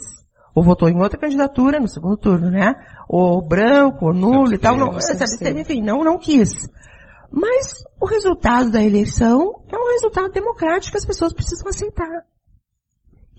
Ou 0.56 0.64
votou 0.64 0.88
em 0.88 1.02
outra 1.02 1.20
candidatura 1.20 1.80
no 1.80 1.88
segundo 1.88 2.16
turno, 2.18 2.50
né? 2.50 2.74
Ou 3.16 3.48
branco, 3.48 4.08
ou 4.08 4.14
nulo 4.14 4.56
e 4.56 4.58
tal. 4.58 4.76
Não, 4.76 5.00
sabe, 5.00 5.62
enfim, 5.62 5.84
não, 5.84 6.04
não 6.04 6.18
quis. 6.18 6.50
Mas 7.32 7.84
o 8.02 8.08
resultado 8.08 8.72
da 8.72 8.84
eleição 8.84 9.64
é 9.72 9.78
um 9.78 9.94
resultado 9.94 10.32
democrático 10.32 10.94
que 10.94 10.98
as 10.98 11.06
pessoas 11.06 11.32
precisam 11.32 11.68
aceitar. 11.68 12.26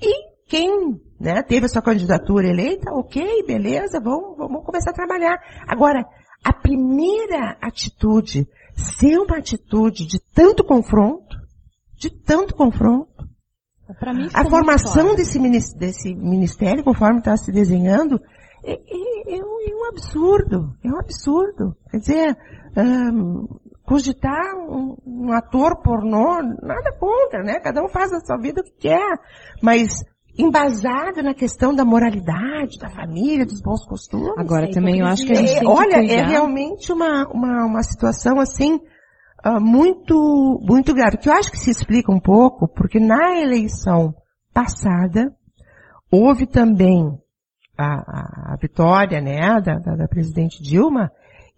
E 0.01 0.49
quem 0.49 1.01
né, 1.19 1.43
teve 1.43 1.67
a 1.67 1.69
sua 1.69 1.83
candidatura 1.83 2.47
eleita, 2.47 2.93
ok, 2.93 3.45
beleza, 3.45 3.99
vamos, 4.01 4.39
vamos 4.39 4.65
começar 4.65 4.91
a 4.91 4.95
trabalhar. 4.95 5.41
Agora, 5.67 6.07
a 6.45 6.53
primeira 6.53 7.57
atitude 7.61 8.47
ser 8.77 9.19
uma 9.19 9.39
atitude 9.39 10.07
de 10.07 10.21
tanto 10.33 10.63
confronto, 10.63 11.37
de 11.99 12.11
tanto 12.11 12.55
confronto, 12.55 13.25
a 14.33 14.45
formação 14.49 14.93
claro. 15.03 15.17
desse, 15.17 15.39
desse 15.77 16.15
ministério, 16.15 16.85
conforme 16.85 17.19
está 17.19 17.37
se 17.37 17.51
desenhando, 17.51 18.21
é, 18.65 18.73
é- 18.73 19.37
é 19.37 19.45
um, 19.45 19.61
é 19.61 19.75
um 19.75 19.89
absurdo. 19.89 20.75
É 20.85 20.89
um 20.89 20.99
absurdo. 20.99 21.77
Quer 21.91 21.99
dizer, 21.99 22.37
ahn, 22.77 23.47
cogitar 23.85 24.55
um, 24.57 24.97
um 25.07 25.33
ator 25.33 25.81
pornô, 25.83 26.43
nada 26.63 26.97
contra, 26.99 27.43
né? 27.43 27.61
Cada 27.61 27.83
um 27.83 27.89
faz 27.89 28.13
a 28.13 28.21
sua 28.21 28.37
vida 28.39 28.61
o 28.61 28.65
que 28.65 28.89
quer. 28.89 29.19
Mas 29.63 30.05
embasado 30.37 31.23
na 31.23 31.33
questão 31.33 31.73
da 31.75 31.85
moralidade, 31.85 32.79
da 32.79 32.91
família, 32.91 33.47
dos 33.47 33.61
bons 33.63 33.87
costumes. 33.87 34.35
Agora 34.37 34.67
É 34.67 34.71
também 34.73 34.99
eu 34.99 35.07
acho 35.07 35.25
que 35.25 35.33
a 35.33 35.37
gente 35.37 35.57
É, 35.57 35.61
tem 35.61 35.69
olha, 35.69 36.03
que 36.03 36.13
é 36.13 36.25
realmente 36.27 36.93
uma, 36.93 37.29
uma, 37.29 37.67
uma 37.67 37.83
situação 37.85 38.41
assim, 38.41 38.81
ah, 39.45 39.61
muito, 39.61 40.59
muito 40.63 40.93
grave, 40.93 41.19
que 41.19 41.29
eu 41.29 41.33
acho 41.33 41.53
que 41.53 41.59
se 41.59 41.71
explica 41.71 42.11
um 42.11 42.19
pouco, 42.19 42.67
porque 42.67 42.99
na 42.99 43.39
eleição 43.41 44.13
passada, 44.53 45.33
houve 46.11 46.47
também 46.47 47.17
a, 47.77 48.53
a- 48.53 48.57
vitória, 48.61 49.21
né, 49.21 49.61
da, 49.61 49.79
da, 49.79 49.97
da 49.97 50.09
presidente 50.09 50.63
Dilma, 50.63 51.11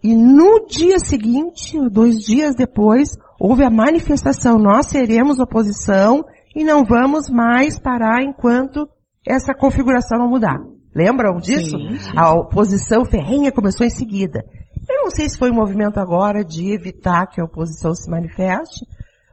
e 0.02 0.14
no 0.14 0.66
dia 0.66 0.98
seguinte, 0.98 1.78
dois 1.90 2.16
dias 2.18 2.54
depois, 2.54 3.10
houve 3.40 3.64
a 3.64 3.70
manifestação, 3.70 4.58
nós 4.58 4.86
seremos 4.86 5.38
oposição 5.38 6.24
e 6.54 6.62
não 6.64 6.84
vamos 6.84 7.28
mais 7.28 7.78
parar 7.78 8.22
enquanto 8.22 8.88
essa 9.26 9.54
configuração 9.54 10.18
não 10.18 10.28
mudar. 10.28 10.58
Lembram 10.94 11.36
disso? 11.38 11.76
Sim, 11.78 11.98
sim. 11.98 12.12
A 12.16 12.32
oposição 12.32 13.04
ferrenha 13.04 13.52
começou 13.52 13.86
em 13.86 13.90
seguida. 13.90 14.42
Eu 14.88 15.02
não 15.04 15.10
sei 15.10 15.28
se 15.28 15.36
foi 15.38 15.50
um 15.50 15.54
movimento 15.54 15.98
agora 15.98 16.44
de 16.44 16.72
evitar 16.72 17.26
que 17.26 17.40
a 17.40 17.44
oposição 17.44 17.92
se 17.94 18.08
manifeste, 18.10 18.86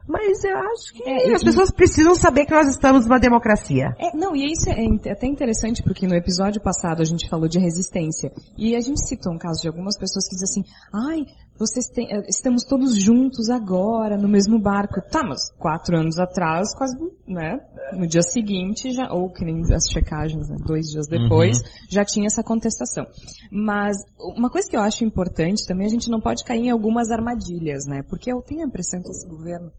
mas 0.06 0.44
eu 0.44 0.56
acho 0.56 0.92
que 0.92 1.02
É, 1.08 1.32
as 1.34 1.42
e- 1.42 1.44
pessoas 1.44 1.70
precisam 1.70 2.14
saber 2.14 2.44
que 2.46 2.52
nós 2.52 2.68
estamos 2.68 3.04
numa 3.06 3.18
democracia. 3.18 3.94
É, 3.98 4.16
não, 4.16 4.34
e 4.36 4.52
isso 4.52 4.68
é 4.70 4.82
in- 4.84 5.00
até 5.10 5.26
interessante 5.26 5.82
porque 5.82 6.06
no 6.06 6.14
episódio 6.14 6.60
passado 6.60 7.00
a 7.00 7.04
gente 7.04 7.28
falou 7.28 7.48
de 7.48 7.58
resistência 7.58 8.30
e 8.56 8.76
a 8.76 8.80
gente 8.80 9.06
citou 9.06 9.32
um 9.32 9.38
caso 9.38 9.62
de 9.62 9.68
algumas 9.68 9.98
pessoas 9.98 10.28
que 10.28 10.36
dizem 10.36 10.62
assim, 10.62 10.74
ai, 10.92 11.24
vocês 11.56 11.86
têm, 11.88 12.08
eh, 12.12 12.22
estamos 12.28 12.64
todos 12.64 12.96
juntos 12.96 13.48
agora 13.48 14.16
no 14.18 14.28
mesmo 14.28 14.58
barco. 14.58 15.00
Tá, 15.10 15.22
mas 15.22 15.50
quatro 15.56 15.96
anos 15.96 16.18
atrás, 16.18 16.74
quase, 16.76 16.96
né, 17.28 17.60
no 17.96 18.06
dia 18.06 18.22
seguinte 18.22 18.92
já, 18.92 19.12
ou 19.12 19.30
que 19.30 19.44
nem 19.44 19.62
as 19.72 19.88
checagens, 19.88 20.48
né, 20.48 20.56
dois 20.66 20.86
dias 20.86 21.06
depois, 21.06 21.62
já 21.88 22.04
tinha 22.04 22.26
essa 22.26 22.42
contestação. 22.42 23.06
Mas 23.52 23.96
uma 24.18 24.50
coisa 24.50 24.68
que 24.68 24.76
eu 24.76 24.80
acho 24.80 25.04
importante 25.04 25.64
também, 25.66 25.86
a 25.86 25.90
gente 25.90 26.10
não 26.10 26.20
pode 26.20 26.42
cair 26.44 26.66
em 26.66 26.70
algumas 26.70 27.10
armadilhas, 27.12 27.86
né, 27.86 28.02
porque 28.02 28.32
eu 28.32 28.42
tenho 28.42 28.62
a 28.62 28.66
impressão 28.66 29.00
que 29.00 29.10
esse 29.10 29.26
governo 29.28 29.70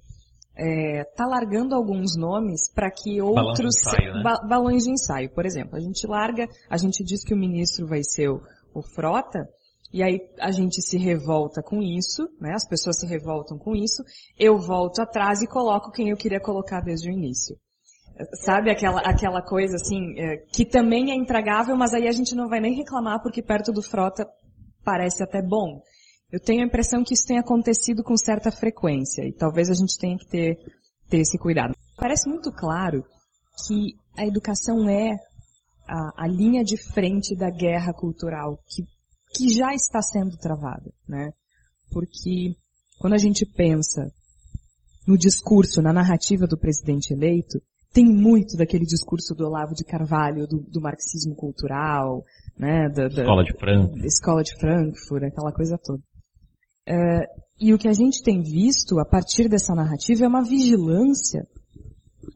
é, 0.57 1.03
tá 1.15 1.25
largando 1.25 1.75
alguns 1.75 2.15
nomes 2.17 2.71
para 2.73 2.89
que 2.89 3.19
Balão 3.19 3.33
de 3.33 3.47
outros 3.49 3.75
ensaio, 3.77 4.13
né? 4.15 4.23
ba- 4.23 4.41
balões 4.47 4.83
de 4.83 4.91
ensaio. 4.91 5.29
Por 5.29 5.45
exemplo, 5.45 5.75
a 5.75 5.79
gente 5.79 6.07
larga, 6.07 6.47
a 6.69 6.77
gente 6.77 7.03
diz 7.03 7.23
que 7.23 7.33
o 7.33 7.37
ministro 7.37 7.85
vai 7.87 8.03
ser 8.03 8.29
o, 8.29 8.41
o 8.73 8.81
Frota, 8.81 9.47
e 9.93 10.01
aí 10.03 10.19
a 10.39 10.51
gente 10.51 10.81
se 10.81 10.97
revolta 10.97 11.61
com 11.61 11.81
isso, 11.81 12.27
né? 12.39 12.53
As 12.53 12.67
pessoas 12.67 12.99
se 12.99 13.05
revoltam 13.07 13.57
com 13.57 13.75
isso. 13.75 14.03
Eu 14.37 14.57
volto 14.57 14.99
atrás 15.01 15.41
e 15.41 15.47
coloco 15.47 15.91
quem 15.91 16.09
eu 16.09 16.17
queria 16.17 16.39
colocar 16.39 16.81
desde 16.81 17.09
o 17.09 17.13
início. 17.13 17.55
Sabe 18.45 18.71
aquela, 18.71 19.01
aquela 19.01 19.41
coisa 19.41 19.75
assim, 19.75 20.17
é, 20.17 20.37
que 20.37 20.65
também 20.65 21.11
é 21.11 21.15
intragável, 21.15 21.75
mas 21.75 21.93
aí 21.93 22.07
a 22.07 22.11
gente 22.11 22.33
não 22.33 22.47
vai 22.47 22.59
nem 22.61 22.73
reclamar 22.73 23.21
porque 23.21 23.41
perto 23.41 23.71
do 23.73 23.81
Frota 23.81 24.25
parece 24.83 25.21
até 25.23 25.41
bom. 25.41 25.81
Eu 26.31 26.39
tenho 26.39 26.63
a 26.63 26.65
impressão 26.65 27.03
que 27.03 27.13
isso 27.13 27.27
tem 27.27 27.37
acontecido 27.37 28.03
com 28.03 28.17
certa 28.17 28.51
frequência 28.51 29.23
e 29.27 29.31
talvez 29.33 29.69
a 29.69 29.73
gente 29.73 29.97
tenha 29.97 30.17
que 30.17 30.27
ter, 30.27 30.57
ter 31.09 31.19
esse 31.19 31.37
cuidado. 31.37 31.73
Parece 31.97 32.27
muito 32.29 32.51
claro 32.51 33.03
que 33.67 33.93
a 34.17 34.25
educação 34.25 34.89
é 34.89 35.11
a, 35.87 36.23
a 36.25 36.27
linha 36.27 36.63
de 36.63 36.77
frente 36.77 37.35
da 37.35 37.49
guerra 37.49 37.93
cultural 37.93 38.57
que, 38.67 38.83
que 39.35 39.49
já 39.53 39.73
está 39.73 40.01
sendo 40.01 40.35
travada, 40.37 40.91
né? 41.07 41.31
Porque 41.91 42.55
quando 42.99 43.13
a 43.13 43.17
gente 43.19 43.45
pensa 43.45 44.11
no 45.07 45.17
discurso, 45.17 45.81
na 45.81 45.93
narrativa 45.93 46.47
do 46.47 46.57
presidente 46.57 47.13
eleito, 47.13 47.61
tem 47.93 48.03
muito 48.05 48.57
daquele 48.57 48.83
discurso 48.83 49.33
do 49.35 49.45
Olavo 49.45 49.73
de 49.75 49.85
Carvalho, 49.85 50.47
do, 50.47 50.57
do 50.69 50.81
marxismo 50.81 51.35
cultural, 51.35 52.23
né? 52.57 52.89
Da, 52.89 53.07
da- 53.07 53.21
Escola 53.21 53.43
de 53.43 53.53
da 54.01 54.05
escola 54.07 54.43
de 54.43 54.55
Frankfurt, 54.59 55.23
aquela 55.23 55.53
coisa 55.53 55.77
toda. 55.77 56.01
É, 56.87 57.25
e 57.59 57.73
o 57.73 57.77
que 57.77 57.87
a 57.87 57.93
gente 57.93 58.21
tem 58.21 58.41
visto 58.41 58.99
a 58.99 59.05
partir 59.05 59.47
dessa 59.47 59.73
narrativa 59.73 60.25
é 60.25 60.27
uma 60.27 60.43
vigilância 60.43 61.47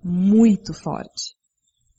muito 0.03 0.73
forte. 0.73 1.37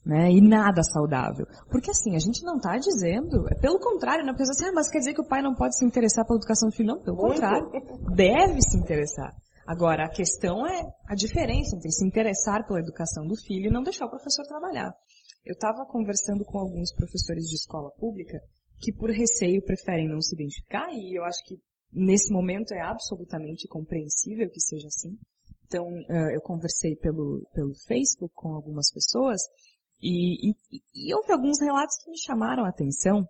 Né? 0.03 0.31
E 0.31 0.41
nada 0.41 0.81
saudável. 0.83 1.45
Porque 1.69 1.91
assim, 1.91 2.15
a 2.15 2.19
gente 2.19 2.43
não 2.43 2.57
está 2.57 2.75
dizendo, 2.77 3.47
é 3.49 3.55
pelo 3.55 3.79
contrário, 3.79 4.25
não 4.25 4.35
pensa 4.35 4.51
assim, 4.51 4.65
ah, 4.65 4.73
mas 4.73 4.89
quer 4.89 4.97
dizer 4.97 5.13
que 5.13 5.21
o 5.21 5.27
pai 5.27 5.43
não 5.43 5.53
pode 5.53 5.77
se 5.77 5.85
interessar 5.85 6.25
pela 6.25 6.39
educação 6.39 6.69
do 6.69 6.75
filho? 6.75 6.87
Não, 6.87 7.03
pelo 7.03 7.17
contrário. 7.17 7.69
Deve 8.15 8.59
se 8.63 8.77
interessar. 8.77 9.31
Agora, 9.67 10.05
a 10.05 10.09
questão 10.09 10.65
é 10.65 10.81
a 11.07 11.13
diferença 11.13 11.75
entre 11.75 11.91
se 11.91 12.05
interessar 12.05 12.65
pela 12.65 12.79
educação 12.79 13.27
do 13.27 13.35
filho 13.35 13.67
e 13.67 13.71
não 13.71 13.83
deixar 13.83 14.05
o 14.05 14.09
professor 14.09 14.43
trabalhar. 14.47 14.91
Eu 15.45 15.53
estava 15.53 15.85
conversando 15.85 16.43
com 16.43 16.57
alguns 16.57 16.91
professores 16.93 17.45
de 17.45 17.55
escola 17.55 17.91
pública 17.99 18.39
que 18.79 18.91
por 18.91 19.11
receio 19.11 19.63
preferem 19.63 20.09
não 20.09 20.19
se 20.19 20.33
identificar 20.35 20.87
e 20.91 21.17
eu 21.17 21.23
acho 21.23 21.43
que 21.45 21.55
nesse 21.93 22.31
momento 22.31 22.73
é 22.73 22.81
absolutamente 22.81 23.67
compreensível 23.67 24.49
que 24.49 24.59
seja 24.59 24.87
assim. 24.87 25.17
Então, 25.65 25.87
eh, 26.09 26.35
eu 26.35 26.41
conversei 26.41 26.95
pelo, 26.95 27.47
pelo 27.53 27.73
Facebook 27.87 28.33
com 28.35 28.53
algumas 28.53 28.91
pessoas 28.91 29.39
e, 30.01 30.49
e, 30.49 30.55
e 30.95 31.13
houve 31.15 31.31
alguns 31.31 31.59
relatos 31.61 31.95
que 32.03 32.09
me 32.11 32.17
chamaram 32.19 32.65
a 32.65 32.69
atenção, 32.69 33.25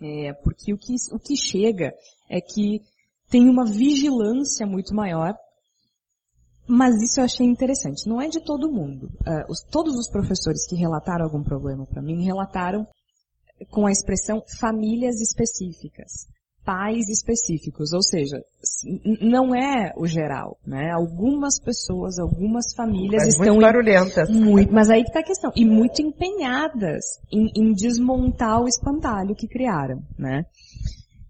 é, 0.00 0.32
porque 0.44 0.72
o 0.74 0.76
que, 0.78 0.94
o 1.12 1.18
que 1.18 1.36
chega 1.36 1.92
é 2.28 2.40
que 2.40 2.80
tem 3.30 3.48
uma 3.48 3.64
vigilância 3.64 4.66
muito 4.66 4.94
maior, 4.94 5.34
mas 6.68 7.00
isso 7.00 7.20
eu 7.20 7.24
achei 7.24 7.46
interessante. 7.46 8.08
Não 8.08 8.20
é 8.20 8.28
de 8.28 8.40
todo 8.44 8.70
mundo. 8.70 9.08
Ah, 9.24 9.46
os- 9.48 9.62
todos 9.70 9.94
os 9.96 10.10
professores 10.10 10.66
que 10.68 10.74
relataram 10.76 11.24
algum 11.24 11.42
problema 11.42 11.86
para 11.86 12.02
mim 12.02 12.24
relataram 12.24 12.86
com 13.70 13.86
a 13.86 13.90
expressão 13.92 14.42
famílias 14.60 15.20
específicas, 15.20 16.26
pais 16.66 17.08
específicos, 17.08 17.92
ou 17.92 18.02
seja, 18.02 18.42
não 19.22 19.54
é 19.54 19.92
o 19.96 20.04
geral, 20.04 20.58
né? 20.66 20.90
Algumas 20.90 21.60
pessoas, 21.60 22.18
algumas 22.18 22.74
famílias 22.74 23.22
Mas 23.22 23.34
estão 23.34 23.54
muito 23.54 23.60
barulhentas. 23.62 24.28
muito, 24.28 24.72
mas 24.72 24.90
aí 24.90 25.04
que 25.04 25.12
tá 25.12 25.20
a 25.20 25.24
questão. 25.24 25.52
E 25.54 25.64
muito 25.64 26.02
empenhadas 26.02 27.04
em, 27.32 27.48
em 27.56 27.72
desmontar 27.72 28.60
o 28.60 28.66
espantalho 28.66 29.36
que 29.36 29.46
criaram, 29.46 30.02
né? 30.18 30.44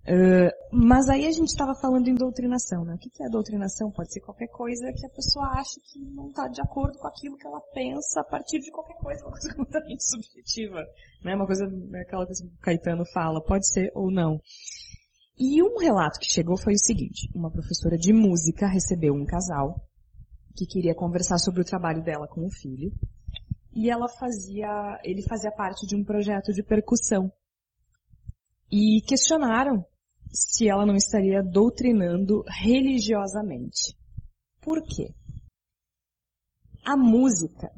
Uh, 0.09 0.49
mas 0.73 1.09
aí 1.09 1.27
a 1.27 1.33
gente 1.33 1.49
estava 1.49 1.75
falando 1.75 2.07
em 2.07 2.15
doutrinação, 2.15 2.85
né? 2.85 2.95
O 2.95 2.99
que, 2.99 3.11
que 3.11 3.25
é 3.25 3.29
doutrinação? 3.29 3.91
Pode 3.91 4.13
ser 4.13 4.21
qualquer 4.21 4.47
coisa 4.47 4.93
que 4.93 5.05
a 5.05 5.11
pessoa 5.11 5.47
acha 5.49 5.81
que 5.93 5.99
não 6.15 6.29
está 6.29 6.47
de 6.47 6.63
acordo 6.63 6.97
com 6.97 7.09
aquilo 7.09 7.37
que 7.37 7.47
ela 7.47 7.61
pensa 7.75 8.21
a 8.21 8.25
partir 8.25 8.61
de 8.61 8.71
qualquer 8.71 8.95
coisa, 8.95 9.23
uma 9.25 9.33
coisa 9.33 9.53
completamente 9.55 10.05
subjetiva, 10.09 10.81
né? 11.25 11.35
Uma 11.35 11.45
coisa, 11.45 11.67
aquela 12.01 12.25
coisa 12.25 12.43
que 12.43 12.55
o 12.55 12.61
Caetano 12.61 13.05
fala, 13.13 13.43
pode 13.43 13.69
ser 13.69 13.91
ou 13.95 14.11
não. 14.11 14.41
E 15.39 15.63
um 15.63 15.77
relato 15.79 16.19
que 16.19 16.31
chegou 16.31 16.57
foi 16.57 16.73
o 16.73 16.79
seguinte, 16.79 17.31
uma 17.35 17.51
professora 17.51 17.99
de 17.99 18.13
música 18.13 18.67
recebeu 18.67 19.13
um 19.13 19.27
casal 19.27 19.87
que 20.57 20.65
queria 20.65 20.95
conversar 20.95 21.37
sobre 21.39 21.61
o 21.61 21.65
trabalho 21.65 22.03
dela 22.03 22.27
com 22.27 22.47
o 22.47 22.51
filho, 22.51 22.91
e 23.75 23.91
ela 23.91 24.09
fazia, 24.09 24.99
ele 25.05 25.23
fazia 25.23 25.53
parte 25.53 25.87
de 25.87 25.95
um 25.95 26.03
projeto 26.03 26.55
de 26.55 26.63
percussão. 26.63 27.31
E 28.73 29.03
questionaram 29.07 29.85
se 30.33 30.67
ela 30.67 30.87
não 30.87 30.97
estaria 30.97 31.43
doutrinando 31.43 32.43
religiosamente. 32.49 33.95
Por 34.63 34.83
quê? 34.83 35.15
A 36.83 36.97
música 36.97 37.71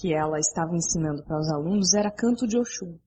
que 0.00 0.12
ela 0.12 0.40
estava 0.40 0.74
ensinando 0.74 1.22
para 1.22 1.38
os 1.38 1.48
alunos 1.52 1.94
era 1.94 2.10
canto 2.10 2.46
de 2.46 2.58
Oxum. 2.58 2.98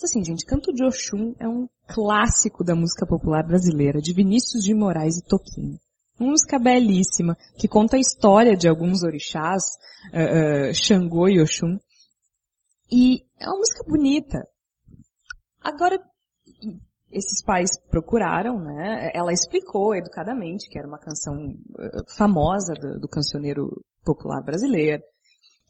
Mas 0.00 0.12
assim, 0.12 0.22
gente, 0.22 0.46
canto 0.46 0.72
de 0.72 0.84
Oxum 0.84 1.34
é 1.40 1.48
um 1.48 1.68
clássico 1.88 2.62
da 2.62 2.72
música 2.72 3.04
popular 3.04 3.44
brasileira, 3.44 4.00
de 4.00 4.14
Vinícius 4.14 4.62
de 4.62 4.72
Moraes 4.72 5.18
e 5.18 5.24
Toquinho. 5.24 5.76
Uma 6.20 6.30
música 6.30 6.56
belíssima, 6.56 7.36
que 7.56 7.66
conta 7.66 7.96
a 7.96 8.00
história 8.00 8.56
de 8.56 8.68
alguns 8.68 9.02
orixás, 9.02 9.64
uh, 10.14 10.70
uh, 10.70 10.72
Xangô 10.74 11.28
e 11.28 11.42
Oxum. 11.42 11.80
E 12.88 13.24
é 13.40 13.48
uma 13.48 13.58
música 13.58 13.82
bonita. 13.88 14.46
Agora, 15.60 16.00
esses 17.10 17.42
pais 17.42 17.70
procuraram, 17.90 18.60
né? 18.60 19.10
Ela 19.12 19.32
explicou 19.32 19.96
educadamente 19.96 20.68
que 20.70 20.78
era 20.78 20.86
uma 20.86 21.00
canção 21.00 21.34
uh, 21.34 22.16
famosa 22.16 22.72
do, 22.74 23.00
do 23.00 23.08
cancioneiro 23.08 23.84
popular 24.04 24.44
brasileiro, 24.44 25.02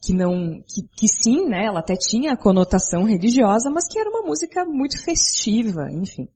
que 0.01 0.13
não, 0.13 0.61
que, 0.61 0.87
que, 0.95 1.07
sim, 1.07 1.47
né? 1.47 1.65
Ela 1.65 1.79
até 1.79 1.95
tinha 1.95 2.33
a 2.33 2.37
conotação 2.37 3.03
religiosa, 3.03 3.69
mas 3.69 3.87
que 3.87 3.99
era 3.99 4.09
uma 4.09 4.21
música 4.21 4.65
muito 4.65 5.01
festiva, 5.03 5.91
enfim. 5.91 6.27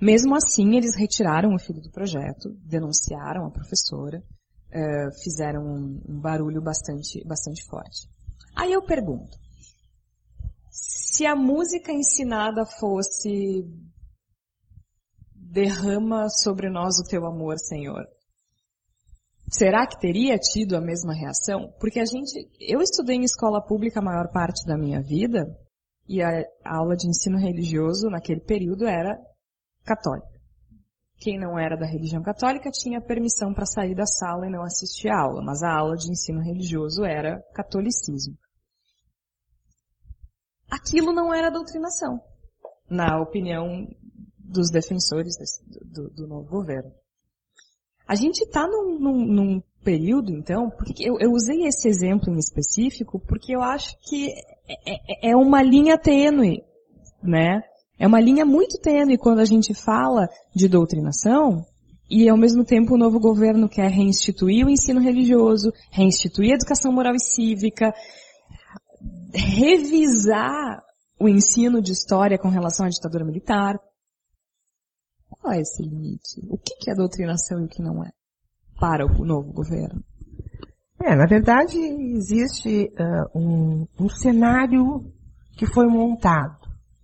Mesmo 0.00 0.34
assim, 0.34 0.76
eles 0.76 0.96
retiraram 0.96 1.54
o 1.54 1.58
filho 1.58 1.80
do 1.80 1.90
projeto, 1.90 2.50
denunciaram 2.64 3.46
a 3.46 3.50
professora, 3.50 4.18
uh, 4.18 5.22
fizeram 5.22 5.62
um, 5.62 6.02
um 6.08 6.20
barulho 6.20 6.60
bastante, 6.60 7.24
bastante 7.24 7.64
forte. 7.64 8.08
Aí 8.56 8.72
eu 8.72 8.82
pergunto, 8.82 9.38
se 10.70 11.24
a 11.24 11.36
música 11.36 11.92
ensinada 11.92 12.66
fosse 12.66 13.64
derrama 15.52 16.28
sobre 16.30 16.70
nós 16.70 16.98
o 16.98 17.04
teu 17.04 17.26
amor, 17.26 17.58
Senhor. 17.58 18.06
Será 19.52 19.86
que 19.86 20.00
teria 20.00 20.38
tido 20.38 20.76
a 20.76 20.80
mesma 20.80 21.12
reação? 21.12 21.70
Porque 21.78 22.00
a 22.00 22.06
gente, 22.06 22.48
eu 22.58 22.80
estudei 22.80 23.16
em 23.16 23.24
escola 23.24 23.62
pública 23.62 24.00
a 24.00 24.02
maior 24.02 24.32
parte 24.32 24.66
da 24.66 24.78
minha 24.78 25.02
vida 25.02 25.44
e 26.08 26.22
a 26.22 26.42
aula 26.64 26.96
de 26.96 27.06
ensino 27.06 27.38
religioso 27.38 28.08
naquele 28.08 28.40
período 28.40 28.86
era 28.86 29.14
católica. 29.84 30.32
Quem 31.18 31.38
não 31.38 31.58
era 31.58 31.76
da 31.76 31.86
religião 31.86 32.22
católica 32.22 32.70
tinha 32.70 33.00
permissão 33.00 33.52
para 33.52 33.66
sair 33.66 33.94
da 33.94 34.06
sala 34.06 34.46
e 34.46 34.50
não 34.50 34.62
assistir 34.62 35.08
a 35.08 35.20
aula, 35.20 35.42
mas 35.42 35.62
a 35.62 35.70
aula 35.70 35.96
de 35.96 36.10
ensino 36.10 36.40
religioso 36.40 37.04
era 37.04 37.40
catolicismo. 37.54 38.34
Aquilo 40.68 41.12
não 41.12 41.32
era 41.32 41.50
doutrinação, 41.50 42.18
na 42.88 43.20
opinião 43.20 43.86
dos 44.38 44.70
defensores 44.70 45.36
desse, 45.36 45.62
do, 45.84 46.08
do, 46.10 46.26
novo 46.26 46.48
governo. 46.48 46.90
A 48.06 48.14
gente 48.14 48.42
está 48.42 48.66
num, 48.66 48.98
num, 48.98 49.26
num, 49.26 49.62
período, 49.84 50.30
então, 50.32 50.70
porque 50.70 51.02
eu, 51.02 51.18
eu, 51.18 51.32
usei 51.32 51.66
esse 51.66 51.88
exemplo 51.88 52.32
em 52.32 52.38
específico 52.38 53.20
porque 53.26 53.52
eu 53.52 53.60
acho 53.60 53.96
que 54.08 54.28
é, 54.68 55.28
é, 55.28 55.30
é 55.32 55.36
uma 55.36 55.60
linha 55.60 55.98
tênue, 55.98 56.62
né? 57.20 57.62
É 57.98 58.06
uma 58.06 58.20
linha 58.20 58.44
muito 58.44 58.80
tênue 58.80 59.18
quando 59.18 59.40
a 59.40 59.44
gente 59.44 59.74
fala 59.74 60.28
de 60.54 60.68
doutrinação 60.68 61.66
e 62.08 62.28
ao 62.28 62.36
mesmo 62.36 62.64
tempo 62.64 62.94
o 62.94 62.98
novo 62.98 63.18
governo 63.18 63.68
quer 63.68 63.90
reinstituir 63.90 64.66
o 64.66 64.70
ensino 64.70 65.00
religioso, 65.00 65.72
reinstituir 65.90 66.52
a 66.52 66.56
educação 66.56 66.92
moral 66.92 67.14
e 67.14 67.20
cívica, 67.20 67.94
revisar 69.32 70.82
o 71.18 71.28
ensino 71.28 71.80
de 71.80 71.92
história 71.92 72.38
com 72.38 72.48
relação 72.48 72.84
à 72.84 72.88
ditadura 72.88 73.24
militar. 73.24 73.78
Qual 75.40 75.52
é 75.52 75.60
esse 75.60 75.82
limite? 75.82 76.40
O 76.48 76.58
que 76.58 76.90
é 76.90 76.94
doutrinação 76.94 77.60
e 77.60 77.64
o 77.64 77.68
que 77.68 77.82
não 77.82 78.04
é? 78.04 78.10
Para 78.78 79.06
o 79.06 79.24
novo 79.24 79.52
governo. 79.52 80.02
É, 81.04 81.16
na 81.16 81.26
verdade, 81.26 81.76
existe 81.78 82.92
uh, 82.94 83.38
um, 83.38 83.86
um, 83.98 84.08
cenário 84.08 85.12
que 85.56 85.66
foi 85.66 85.86
montado. 85.86 86.58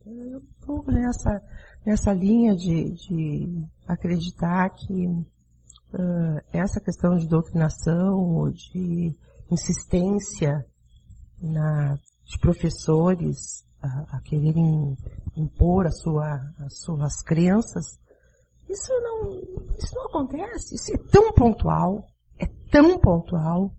Eu 0.07 0.39
estou 0.39 0.85
nessa, 0.87 1.43
nessa 1.85 2.13
linha 2.13 2.55
de, 2.55 2.93
de 2.93 3.67
acreditar 3.89 4.71
que 4.71 5.07
uh, 5.09 6.41
essa 6.53 6.81
questão 6.81 7.17
de 7.17 7.27
doutrinação 7.27 8.19
ou 8.19 8.51
de 8.51 9.13
insistência 9.51 10.65
na, 11.43 11.95
de 12.25 12.39
professores 12.41 13.65
a, 13.83 14.17
a 14.17 14.21
quererem 14.21 14.97
impor 15.37 15.87
a 15.87 15.91
sua, 15.91 16.41
as 16.59 16.79
suas 16.81 17.23
crenças, 17.23 17.99
isso 18.69 18.93
não, 19.01 19.31
isso 19.79 19.95
não 19.95 20.07
acontece. 20.07 20.75
Isso 20.75 20.95
é 20.95 20.99
tão 21.11 21.33
pontual, 21.33 22.05
é 22.39 22.47
tão 22.71 22.99
pontual, 22.99 23.73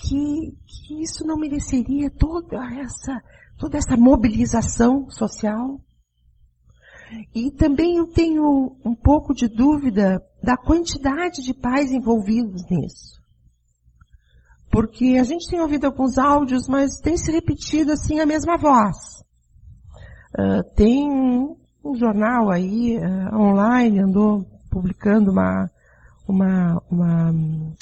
que, 0.00 0.56
que 0.66 1.02
isso 1.02 1.26
não 1.26 1.36
mereceria 1.36 2.10
toda 2.10 2.56
essa, 2.78 3.22
toda 3.58 3.78
essa 3.78 3.96
mobilização 3.96 5.08
social. 5.10 5.80
E 7.34 7.50
também 7.50 7.96
eu 7.96 8.06
tenho 8.06 8.76
um 8.84 8.94
pouco 8.94 9.34
de 9.34 9.46
dúvida 9.46 10.22
da 10.42 10.56
quantidade 10.56 11.42
de 11.42 11.52
pais 11.52 11.90
envolvidos 11.90 12.62
nisso. 12.70 13.20
Porque 14.70 15.18
a 15.20 15.24
gente 15.24 15.48
tem 15.50 15.60
ouvido 15.60 15.84
alguns 15.84 16.16
áudios, 16.16 16.66
mas 16.66 16.98
tem 17.00 17.18
se 17.18 17.30
repetido 17.30 17.92
assim 17.92 18.20
a 18.20 18.26
mesma 18.26 18.56
voz. 18.56 18.96
Uh, 20.32 20.64
tem 20.74 21.54
um 21.84 21.94
jornal 21.94 22.50
aí 22.50 22.98
uh, 22.98 23.36
online 23.36 24.00
andou 24.00 24.46
publicando 24.70 25.30
uma, 25.30 25.70
uma, 26.26 26.82
uma 26.90 27.34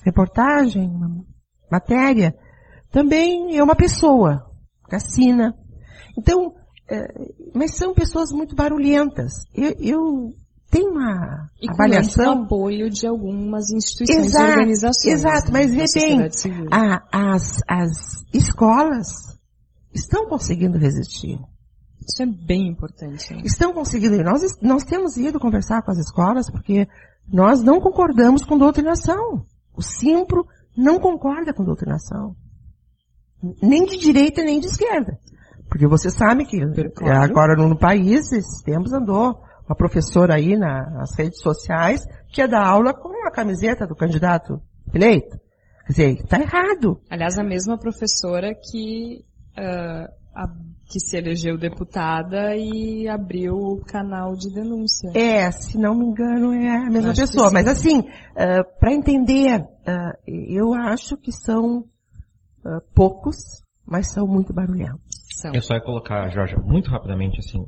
reportagem, 0.05 0.89
uma 0.89 1.25
matéria, 1.71 2.35
também 2.91 3.57
é 3.57 3.63
uma 3.63 3.77
pessoa 3.77 4.47
que 4.89 4.97
assina. 4.97 5.55
Então, 6.19 6.49
uh, 6.49 7.53
mas 7.55 7.77
são 7.77 7.95
pessoas 7.95 8.33
muito 8.33 8.57
barulhentas. 8.57 9.33
Eu, 9.55 9.75
eu 9.79 10.35
tenho 10.71 10.91
uma 10.91 11.49
e 11.61 11.69
avaliação. 11.69 12.39
Com 12.39 12.45
apoio 12.45 12.89
de 12.89 13.07
algumas 13.07 13.71
instituições 13.71 14.27
exato, 14.27 14.47
e 14.47 14.51
organizações. 14.51 15.13
Exato, 15.13 15.53
mas 15.53 15.75
vê 15.75 15.85
bem, 15.95 16.29
as, 17.13 17.61
as 17.69 18.25
escolas 18.33 19.09
estão 19.93 20.29
conseguindo 20.29 20.79
resistir. 20.79 21.39
Isso 22.07 22.23
é 22.23 22.27
bem 22.27 22.69
importante. 22.69 23.33
Né? 23.35 23.43
Estão 23.45 23.73
conseguindo. 23.73 24.23
Nós, 24.23 24.43
nós 24.61 24.85
temos 24.85 25.17
ido 25.17 25.39
conversar 25.39 25.83
com 25.83 25.91
as 25.91 25.99
escolas 25.99 26.51
porque 26.51 26.89
nós 27.33 27.63
não 27.63 27.81
concordamos 27.81 28.45
com 28.45 28.59
doutrinação. 28.59 29.45
O 29.77 29.83
Simpro 29.83 30.47
não 30.77 30.99
concorda 30.99 31.53
com 31.53 31.65
doutrinação. 31.65 32.35
Nem 33.63 33.85
de 33.85 33.97
direita 33.97 34.43
nem 34.43 34.61
de 34.61 34.67
esquerda. 34.67 35.19
Porque 35.69 35.87
você 35.87 36.11
sabe 36.11 36.45
que 36.45 36.59
claro. 36.91 37.23
agora 37.23 37.55
no, 37.55 37.79
país, 37.79 38.33
esses 38.33 38.61
tempos 38.63 38.93
andou 38.93 39.41
uma 39.67 39.77
professora 39.77 40.35
aí 40.35 40.57
na, 40.57 40.91
nas 40.91 41.17
redes 41.17 41.41
sociais 41.41 42.05
que 42.29 42.41
ia 42.41 42.49
dar 42.49 42.67
aula 42.67 42.93
com 42.93 43.27
a 43.27 43.31
camiseta 43.31 43.87
do 43.87 43.95
candidato 43.95 44.61
eleito. 44.93 45.39
Quer 45.87 45.93
dizer, 45.93 46.25
está 46.25 46.41
errado. 46.41 47.01
Aliás, 47.09 47.39
a 47.39 47.45
mesma 47.45 47.79
professora 47.79 48.53
que 48.55 49.25
uh, 49.57 50.13
a, 50.35 50.47
que 50.91 50.99
se 50.99 51.17
elegeu 51.17 51.57
deputada 51.57 52.57
e 52.57 53.09
abriu 53.09 53.55
o 53.55 53.81
canal 53.85 54.35
de 54.35 54.53
denúncia. 54.53 55.13
É, 55.15 55.49
se 55.53 55.79
não 55.79 55.95
me 55.95 56.05
engano 56.05 56.53
é 56.53 56.69
a 56.69 56.91
mesma 56.91 57.13
acho 57.13 57.21
pessoa. 57.21 57.49
Mas 57.53 57.69
assim, 57.69 58.01
uh, 58.01 58.79
para 58.81 58.93
entender, 58.93 59.61
uh, 59.61 60.13
eu 60.27 60.75
acho 60.75 61.17
que 61.17 61.31
são 61.31 61.79
uh, 61.79 62.81
poucos, 62.93 63.37
mas 63.87 64.13
são 64.13 64.27
muito 64.27 64.53
barulhentos. 64.53 65.01
São. 65.37 65.53
Eu 65.55 65.63
só 65.63 65.75
ia 65.75 65.81
colocar, 65.81 66.29
Jorge, 66.31 66.57
muito 66.57 66.91
rapidamente 66.91 67.39
assim, 67.39 67.65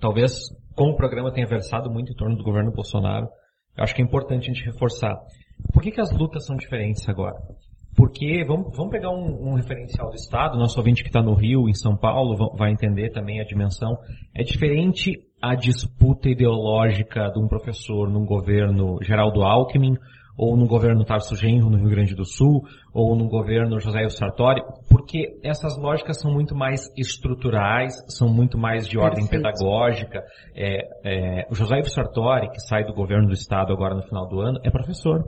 talvez 0.00 0.32
como 0.74 0.92
o 0.92 0.96
programa 0.96 1.32
tenha 1.32 1.46
versado 1.46 1.88
muito 1.90 2.12
em 2.12 2.16
torno 2.16 2.34
do 2.34 2.42
governo 2.42 2.72
Bolsonaro, 2.72 3.28
eu 3.76 3.84
acho 3.84 3.94
que 3.94 4.02
é 4.02 4.04
importante 4.04 4.50
a 4.50 4.54
gente 4.54 4.64
reforçar. 4.64 5.14
Por 5.72 5.80
que, 5.80 5.92
que 5.92 6.00
as 6.00 6.10
lutas 6.10 6.44
são 6.44 6.56
diferentes 6.56 7.08
agora? 7.08 7.36
Porque, 7.96 8.44
vamos, 8.44 8.74
vamos 8.76 8.90
pegar 8.90 9.10
um, 9.10 9.50
um, 9.50 9.54
referencial 9.54 10.08
do 10.08 10.14
Estado, 10.14 10.58
nosso 10.58 10.78
ouvinte 10.78 11.02
que 11.02 11.08
está 11.08 11.22
no 11.22 11.34
Rio, 11.34 11.68
em 11.68 11.74
São 11.74 11.96
Paulo, 11.96 12.56
vai 12.56 12.72
entender 12.72 13.10
também 13.10 13.40
a 13.40 13.44
dimensão. 13.44 13.98
É 14.34 14.42
diferente 14.42 15.20
a 15.40 15.54
disputa 15.54 16.30
ideológica 16.30 17.30
de 17.30 17.38
um 17.38 17.48
professor 17.48 18.08
num 18.08 18.24
governo 18.24 18.98
Geraldo 19.02 19.42
Alckmin, 19.42 19.96
ou 20.36 20.56
no 20.56 20.66
governo 20.66 21.04
Tarso 21.04 21.36
Genro 21.36 21.68
no 21.68 21.78
Rio 21.78 21.90
Grande 21.90 22.14
do 22.14 22.24
Sul, 22.24 22.62
ou 22.92 23.14
no 23.14 23.28
governo 23.28 23.78
José 23.78 24.08
Sartori, 24.08 24.62
porque 24.88 25.38
essas 25.42 25.76
lógicas 25.76 26.20
são 26.20 26.32
muito 26.32 26.54
mais 26.54 26.90
estruturais, 26.96 27.94
são 28.08 28.28
muito 28.28 28.58
mais 28.58 28.86
de 28.88 28.98
ordem 28.98 29.26
Perfeito. 29.26 29.42
pedagógica. 29.42 30.22
É, 30.54 30.88
é, 31.04 31.46
o 31.50 31.54
José 31.54 31.82
Sartori, 31.82 32.50
que 32.50 32.60
sai 32.60 32.84
do 32.84 32.94
governo 32.94 33.26
do 33.26 33.34
Estado 33.34 33.72
agora 33.72 33.94
no 33.94 34.02
final 34.02 34.26
do 34.26 34.40
ano, 34.40 34.58
é 34.64 34.70
professor. 34.70 35.24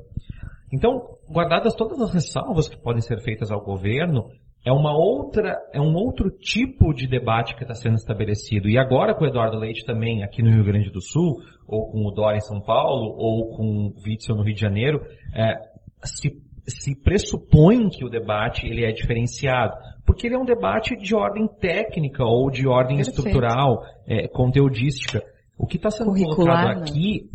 Então, 0.74 1.16
guardadas 1.30 1.72
todas 1.76 2.00
as 2.00 2.12
ressalvas 2.12 2.68
que 2.68 2.76
podem 2.76 3.00
ser 3.00 3.20
feitas 3.20 3.52
ao 3.52 3.64
governo, 3.64 4.26
é 4.66 4.72
uma 4.72 4.92
outra, 4.92 5.56
é 5.72 5.80
um 5.80 5.94
outro 5.94 6.30
tipo 6.30 6.92
de 6.92 7.06
debate 7.06 7.54
que 7.54 7.62
está 7.62 7.74
sendo 7.74 7.94
estabelecido. 7.94 8.68
E 8.68 8.76
agora 8.76 9.14
com 9.14 9.24
o 9.24 9.28
Eduardo 9.28 9.56
Leite 9.56 9.84
também 9.84 10.24
aqui 10.24 10.42
no 10.42 10.50
Rio 10.50 10.64
Grande 10.64 10.90
do 10.90 11.00
Sul, 11.00 11.36
ou 11.68 11.92
com 11.92 12.04
o 12.04 12.10
Dória 12.10 12.38
em 12.38 12.40
São 12.40 12.60
Paulo, 12.60 13.14
ou 13.16 13.56
com 13.56 13.64
o 13.64 13.94
Witzel 14.04 14.34
no 14.34 14.42
Rio 14.42 14.54
de 14.54 14.60
Janeiro, 14.60 15.00
é, 15.32 15.54
se, 16.02 16.42
se 16.66 17.00
pressupõe 17.02 17.88
que 17.88 18.04
o 18.04 18.10
debate 18.10 18.66
ele 18.66 18.84
é 18.84 18.90
diferenciado. 18.90 19.76
Porque 20.04 20.26
ele 20.26 20.34
é 20.34 20.38
um 20.38 20.44
debate 20.44 20.96
de 20.96 21.14
ordem 21.14 21.46
técnica 21.46 22.24
ou 22.24 22.50
de 22.50 22.66
ordem 22.66 22.96
Perfeito. 22.96 23.18
estrutural, 23.18 23.82
é, 24.08 24.26
conteudística. 24.26 25.22
O 25.56 25.66
que 25.66 25.76
está 25.76 25.90
sendo 25.90 26.12
colocado 26.12 26.80
né? 26.80 26.82
aqui 26.82 27.30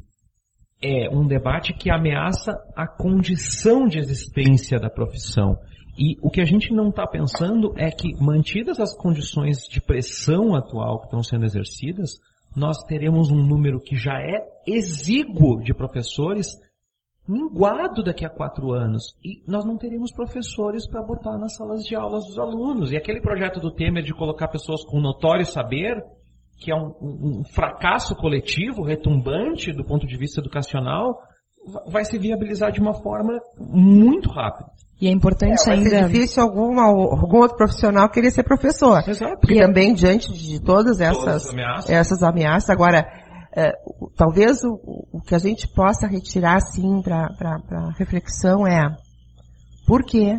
é 0.82 1.10
um 1.10 1.28
debate 1.28 1.74
que 1.74 1.92
ameaça 1.92 2.54
a 2.76 2.88
condição 2.88 3.88
de 3.88 4.00
existência 4.00 4.80
da 4.80 4.90
profissão. 4.90 5.58
E 5.98 6.18
o 6.22 6.30
que 6.30 6.40
a 6.40 6.46
gente 6.46 6.74
não 6.74 6.90
está 6.90 7.06
pensando 7.06 7.74
é 7.76 7.92
que, 7.92 8.16
mantidas 8.22 8.80
as 8.80 8.96
condições 8.96 9.68
de 9.70 9.82
pressão 9.82 10.56
atual 10.56 11.00
que 11.00 11.08
estão 11.08 11.22
sendo 11.22 11.44
exercidas, 11.44 12.12
nós 12.56 12.82
teremos 12.86 13.30
um 13.30 13.44
número 13.44 13.82
que 13.82 13.98
já 13.98 14.18
é 14.22 14.42
exíguo 14.66 15.62
de 15.62 15.74
professores 15.74 16.58
minguado 17.28 18.02
daqui 18.02 18.26
a 18.26 18.30
quatro 18.30 18.72
anos. 18.72 19.16
E 19.24 19.44
nós 19.46 19.66
não 19.66 19.78
teremos 19.78 20.12
professores 20.12 20.88
para 20.88 21.04
botar 21.04 21.38
nas 21.38 21.56
salas 21.56 21.84
de 21.84 21.96
aulas 21.96 22.26
dos 22.26 22.40
alunos. 22.40 22.92
E 22.92 22.98
aquele 22.98 23.22
projeto 23.22 23.60
do 23.60 23.72
Temer 23.72 24.04
de 24.04 24.16
colocar 24.16 24.48
pessoas 24.48 24.84
com 24.84 25.00
notório 25.00 25.46
saber, 25.46 26.02
que 26.60 26.72
é 26.72 26.76
um, 26.76 26.94
um, 27.02 27.44
fracasso 27.54 28.16
coletivo, 28.16 28.84
retumbante 28.84 29.72
do 29.72 29.86
ponto 29.86 30.06
de 30.06 30.18
vista 30.18 30.42
educacional, 30.42 31.18
vai 31.88 32.04
se 32.04 32.18
viabilizar 32.18 32.72
de 32.72 32.82
uma 32.82 32.94
forma 32.94 33.40
muito 33.58 34.30
rápida. 34.30 34.70
E 35.02 35.08
é 35.08 35.12
importante 35.12 35.70
é, 35.70 35.74
ainda. 35.74 35.96
É 35.96 36.04
difícil 36.08 36.44
algum, 36.44 36.78
algum 36.80 37.38
outro 37.38 37.56
profissional 37.56 38.10
querer 38.10 38.32
ser 38.32 38.44
professor. 38.44 39.02
Exato. 39.08 39.40
Porque 39.40 39.56
E 39.56 39.60
é- 39.60 39.66
também, 39.66 39.94
diante 39.94 40.32
de 40.34 40.62
todas 40.62 41.00
essas, 41.00 41.18
Todas 41.18 41.46
as 41.46 41.50
ameaças. 41.54 41.90
essas 41.90 42.24
ameaças, 42.24 42.70
agora, 42.70 43.06
é, 43.56 43.72
talvez 44.18 44.62
o, 44.64 44.78
o 45.14 45.22
que 45.22 45.34
a 45.34 45.40
gente 45.40 45.68
possa 45.74 46.06
retirar, 46.06 46.58
assim, 46.58 47.02
para 47.02 47.94
reflexão 47.98 48.68
é 48.68 48.94
por 49.88 50.04
que 50.04 50.34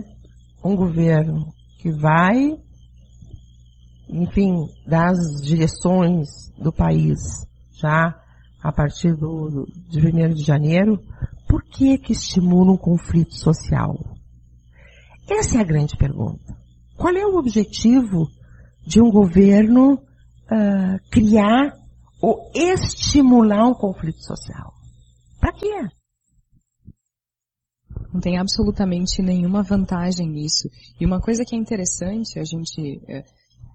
um 0.63 0.77
governo 0.77 1.47
que 1.81 1.91
vai, 1.91 2.53
enfim, 4.13 4.69
dar 4.87 5.11
as 5.11 5.43
direções 5.43 6.29
do 6.59 6.73
país 6.73 7.19
já 7.73 8.17
a 8.63 8.73
partir 8.73 9.15
do, 9.17 9.67
de 9.89 9.99
1 9.99 10.35
de 10.35 10.43
janeiro, 10.43 11.01
por 11.49 11.63
que 11.65 11.97
que 11.99 12.13
estimula 12.13 12.73
um 12.73 12.77
conflito 12.77 13.35
social? 13.35 13.97
Essa 15.29 15.59
é 15.59 15.61
a 15.61 15.65
grande 15.65 15.97
pergunta. 15.97 16.57
Qual 16.97 17.15
é 17.15 17.25
o 17.25 17.39
objetivo 17.39 18.29
de 18.87 19.01
um 19.01 19.11
governo 19.11 19.99
ah, 20.51 20.99
criar 21.11 21.75
ou 22.21 22.51
estimular 22.55 23.67
um 23.67 23.75
conflito 23.75 24.23
social? 24.23 24.75
Para 25.41 25.53
quê? 25.53 25.89
Não 28.13 28.21
tem 28.21 28.39
absolutamente 28.39 29.23
nenhuma 29.23 29.63
vantagem 29.63 30.29
nisso. 30.29 30.69
E 31.01 31.07
uma 31.07 31.21
coisa 31.21 31.45
que 31.45 31.55
é 31.55 31.59
interessante, 31.59 32.39
a 32.39 32.45
gente 32.45 33.01
é, 33.09 33.25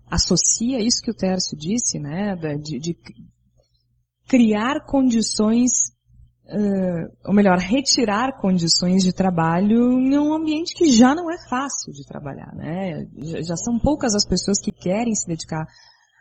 associa 0.10 0.80
isso 0.80 1.02
que 1.04 1.12
o 1.12 1.16
Tércio 1.16 1.58
disse, 1.58 2.00
né, 2.00 2.36
de, 2.62 2.80
de 2.80 2.96
criar 4.28 4.86
condições, 4.86 5.72
eh, 6.48 7.06
ou 7.26 7.34
melhor, 7.34 7.58
retirar 7.60 8.40
condições 8.40 9.04
de 9.04 9.14
trabalho 9.14 10.00
em 10.00 10.18
um 10.18 10.34
ambiente 10.34 10.74
que 10.76 10.92
já 10.92 11.14
não 11.14 11.32
é 11.32 11.38
fácil 11.48 11.92
de 11.94 12.06
trabalhar, 12.08 12.54
né? 12.56 13.06
Já, 13.18 13.42
já 13.42 13.56
são 13.58 13.80
poucas 13.80 14.16
as 14.16 14.26
pessoas 14.26 14.60
que 14.60 14.72
querem 14.72 15.14
se 15.16 15.28
dedicar 15.28 15.66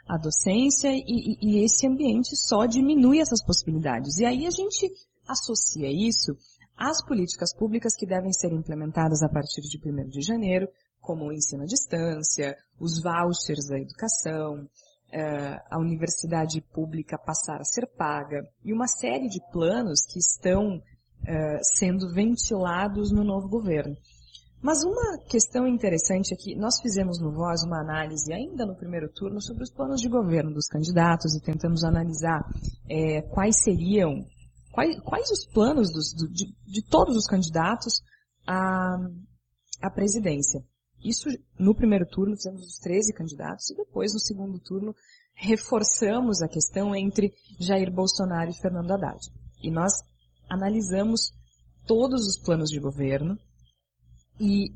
à 0.07 0.19
docência 0.19 0.91
e, 0.93 1.03
e- 1.07 1.39
e 1.41 1.65
esse 1.65 1.87
ambiente 1.87 2.37
só 2.37 2.67
diminui 2.67 3.21
essas 3.21 3.43
possibilidades. 3.45 4.19
E 4.19 4.25
aí 4.27 4.47
a 4.47 4.51
gente 4.51 4.91
associa 5.27 5.91
isso 5.91 6.33
às 6.77 7.03
políticas 7.07 7.55
públicas 7.57 7.95
que 7.97 8.07
devem 8.07 8.33
ser 8.33 8.53
implementadas 8.53 9.23
a 9.23 9.29
partir 9.29 9.63
de 9.63 9.79
1 9.79 10.09
de 10.09 10.21
janeiro, 10.21 10.69
como 11.05 11.27
o 11.27 11.33
ensino 11.33 11.63
à 11.63 11.67
distância, 11.67 12.57
os 12.81 13.01
vouchers 13.03 13.69
da 13.69 13.79
educação, 13.79 14.67
eh, 15.13 15.57
a 15.71 15.79
universidade 15.79 16.61
pública 16.73 17.17
passar 17.19 17.61
a 17.61 17.65
ser 17.65 17.87
paga 17.97 18.43
e 18.65 18.73
uma 18.73 18.89
série 18.89 19.29
de 19.29 19.41
planos 19.53 20.01
que 20.11 20.19
estão 20.19 20.81
eh, 21.27 21.61
sendo 21.79 22.13
ventilados 22.13 23.13
no 23.13 23.23
novo 23.23 23.49
governo. 23.49 23.95
Mas 24.63 24.83
uma 24.83 25.19
questão 25.29 25.67
interessante 25.69 26.33
é 26.33 26.37
que 26.37 26.57
nós 26.57 26.81
fizemos 26.81 27.21
no 27.21 27.31
Voz 27.33 27.63
uma 27.65 27.81
análise 27.83 28.33
ainda 28.33 28.65
no 28.65 28.75
primeiro 28.75 29.13
turno 29.13 29.39
sobre 29.43 29.63
os 29.63 29.71
planos 29.71 30.01
de 30.01 30.09
governo 30.09 30.55
dos 30.55 30.67
candidatos 30.69 31.35
e 31.35 31.41
tentamos 31.43 31.85
analisar 31.85 32.41
eh, 32.89 33.21
quais 33.35 33.63
seriam, 33.63 34.25
quais, 34.73 34.99
quais 35.03 35.31
os 35.31 35.47
planos 35.53 35.93
dos- 35.93 36.15
do- 36.15 36.33
de, 36.33 36.47
de 36.67 36.83
todos 36.89 37.15
os 37.15 37.27
candidatos 37.27 38.03
à, 38.47 38.97
à 39.83 39.91
presidência. 39.91 40.61
Isso 41.05 41.29
no 41.59 41.75
primeiro 41.75 42.07
turno 42.07 42.35
fizemos 42.37 42.63
os 42.65 42.79
13 42.79 43.13
candidatos 43.13 43.71
e 43.71 43.77
depois 43.77 44.13
no 44.15 44.19
segundo 44.21 44.59
turno 44.59 44.95
reforçamos 45.35 46.41
a 46.43 46.49
questão 46.49 46.95
entre 46.95 47.33
Jair 47.61 47.93
Bolsonaro 47.93 48.51
e 48.51 48.55
Fernando 48.55 48.91
Haddad. 48.93 49.21
E 49.63 49.71
nós 49.71 49.93
analisamos 50.49 51.33
todos 51.87 52.27
os 52.27 52.39
planos 52.39 52.71
de 52.71 52.81
governo 52.81 53.39
e 54.41 54.71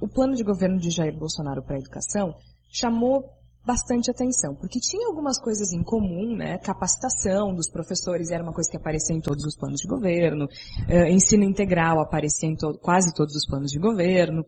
o 0.00 0.06
plano 0.08 0.34
de 0.34 0.44
governo 0.44 0.78
de 0.78 0.90
Jair 0.90 1.16
Bolsonaro 1.16 1.62
para 1.62 1.76
a 1.76 1.80
educação 1.80 2.34
chamou 2.70 3.24
bastante 3.64 4.10
atenção, 4.10 4.54
porque 4.54 4.78
tinha 4.78 5.08
algumas 5.08 5.40
coisas 5.40 5.72
em 5.72 5.82
comum, 5.82 6.36
né? 6.36 6.56
Capacitação 6.58 7.52
dos 7.52 7.68
professores 7.68 8.30
era 8.30 8.42
uma 8.42 8.52
coisa 8.52 8.70
que 8.70 8.76
aparecia 8.76 9.16
em 9.16 9.20
todos 9.20 9.44
os 9.44 9.56
planos 9.56 9.80
de 9.80 9.88
governo, 9.88 10.46
eh, 10.88 11.10
ensino 11.10 11.42
integral 11.42 11.98
aparecia 11.98 12.48
em 12.48 12.54
to- 12.54 12.78
quase 12.78 13.12
todos 13.12 13.34
os 13.34 13.44
planos 13.44 13.72
de 13.72 13.80
governo, 13.80 14.44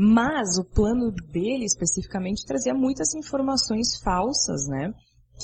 mas 0.00 0.58
o 0.58 0.64
plano 0.64 1.10
dele 1.10 1.64
especificamente 1.64 2.46
trazia 2.46 2.72
muitas 2.72 3.14
informações 3.14 3.98
falsas, 4.00 4.68
né? 4.68 4.94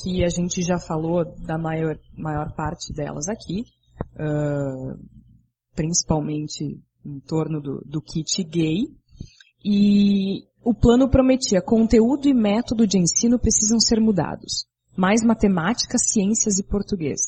Que 0.01 0.25
a 0.25 0.29
gente 0.29 0.63
já 0.63 0.79
falou 0.79 1.25
da 1.45 1.59
maior, 1.59 1.99
maior 2.17 2.55
parte 2.55 2.93
delas 2.93 3.29
aqui, 3.29 3.65
ah, 4.17 4.95
principalmente 5.75 6.81
em 7.05 7.21
torno 7.27 7.61
do, 7.61 7.81
do 7.85 8.01
kit 8.01 8.45
gay. 8.45 8.83
E 9.65 10.45
o 10.63 10.73
plano 10.73 11.11
prometia 11.11 11.61
conteúdo 11.61 12.29
e 12.29 12.33
método 12.33 12.87
de 12.87 12.97
ensino 12.97 13.41
precisam 13.41 13.81
ser 13.81 14.01
mudados. 14.01 14.67
Mais 14.97 15.25
matemática, 15.25 15.99
ciências 15.99 16.61
e 16.61 16.63
português. 16.63 17.21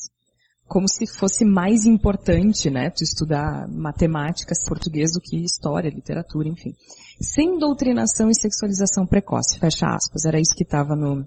Como 0.67 0.87
se 0.87 1.07
fosse 1.07 1.45
mais 1.45 1.85
importante, 1.85 2.69
né, 2.69 2.89
tu 2.89 3.03
estudar 3.03 3.67
matemática, 3.69 4.53
português 4.67 5.13
do 5.13 5.21
que 5.21 5.37
história, 5.43 5.89
literatura, 5.89 6.49
enfim. 6.49 6.73
Sem 7.21 7.57
doutrinação 7.57 8.29
e 8.29 8.35
sexualização 8.35 9.07
precoce, 9.07 9.59
fecha 9.59 9.87
aspas. 9.87 10.25
Era 10.25 10.39
isso 10.39 10.53
que 10.55 10.63
estava 10.63 10.95
no, 10.95 11.25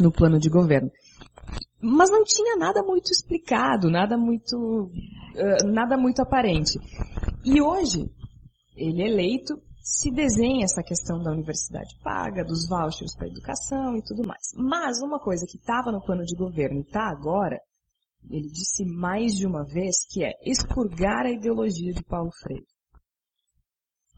no 0.00 0.12
plano 0.12 0.38
de 0.38 0.48
governo. 0.48 0.90
Mas 1.80 2.10
não 2.10 2.24
tinha 2.24 2.56
nada 2.56 2.82
muito 2.82 3.10
explicado, 3.10 3.90
nada 3.90 4.16
muito, 4.16 4.90
eh, 5.36 5.64
nada 5.64 5.96
muito 5.96 6.20
aparente. 6.20 6.78
E 7.44 7.60
hoje, 7.62 8.10
ele 8.76 9.02
eleito, 9.02 9.60
se 9.80 10.10
desenha 10.10 10.64
essa 10.64 10.82
questão 10.82 11.22
da 11.22 11.32
universidade 11.32 11.96
paga, 12.02 12.44
dos 12.44 12.68
vouchers 12.68 13.16
para 13.16 13.28
educação 13.28 13.96
e 13.96 14.02
tudo 14.02 14.26
mais. 14.26 14.52
Mas 14.54 15.00
uma 15.00 15.18
coisa 15.18 15.46
que 15.48 15.56
estava 15.56 15.90
no 15.90 16.04
plano 16.04 16.24
de 16.24 16.36
governo 16.36 16.78
e 16.78 16.82
está 16.82 17.08
agora, 17.08 17.58
ele 18.30 18.48
disse 18.48 18.84
mais 18.84 19.32
de 19.32 19.46
uma 19.46 19.64
vez, 19.64 19.96
que 20.10 20.24
é 20.24 20.32
expurgar 20.44 21.26
a 21.26 21.30
ideologia 21.30 21.92
de 21.92 22.02
Paulo 22.04 22.30
Freire. 22.42 22.66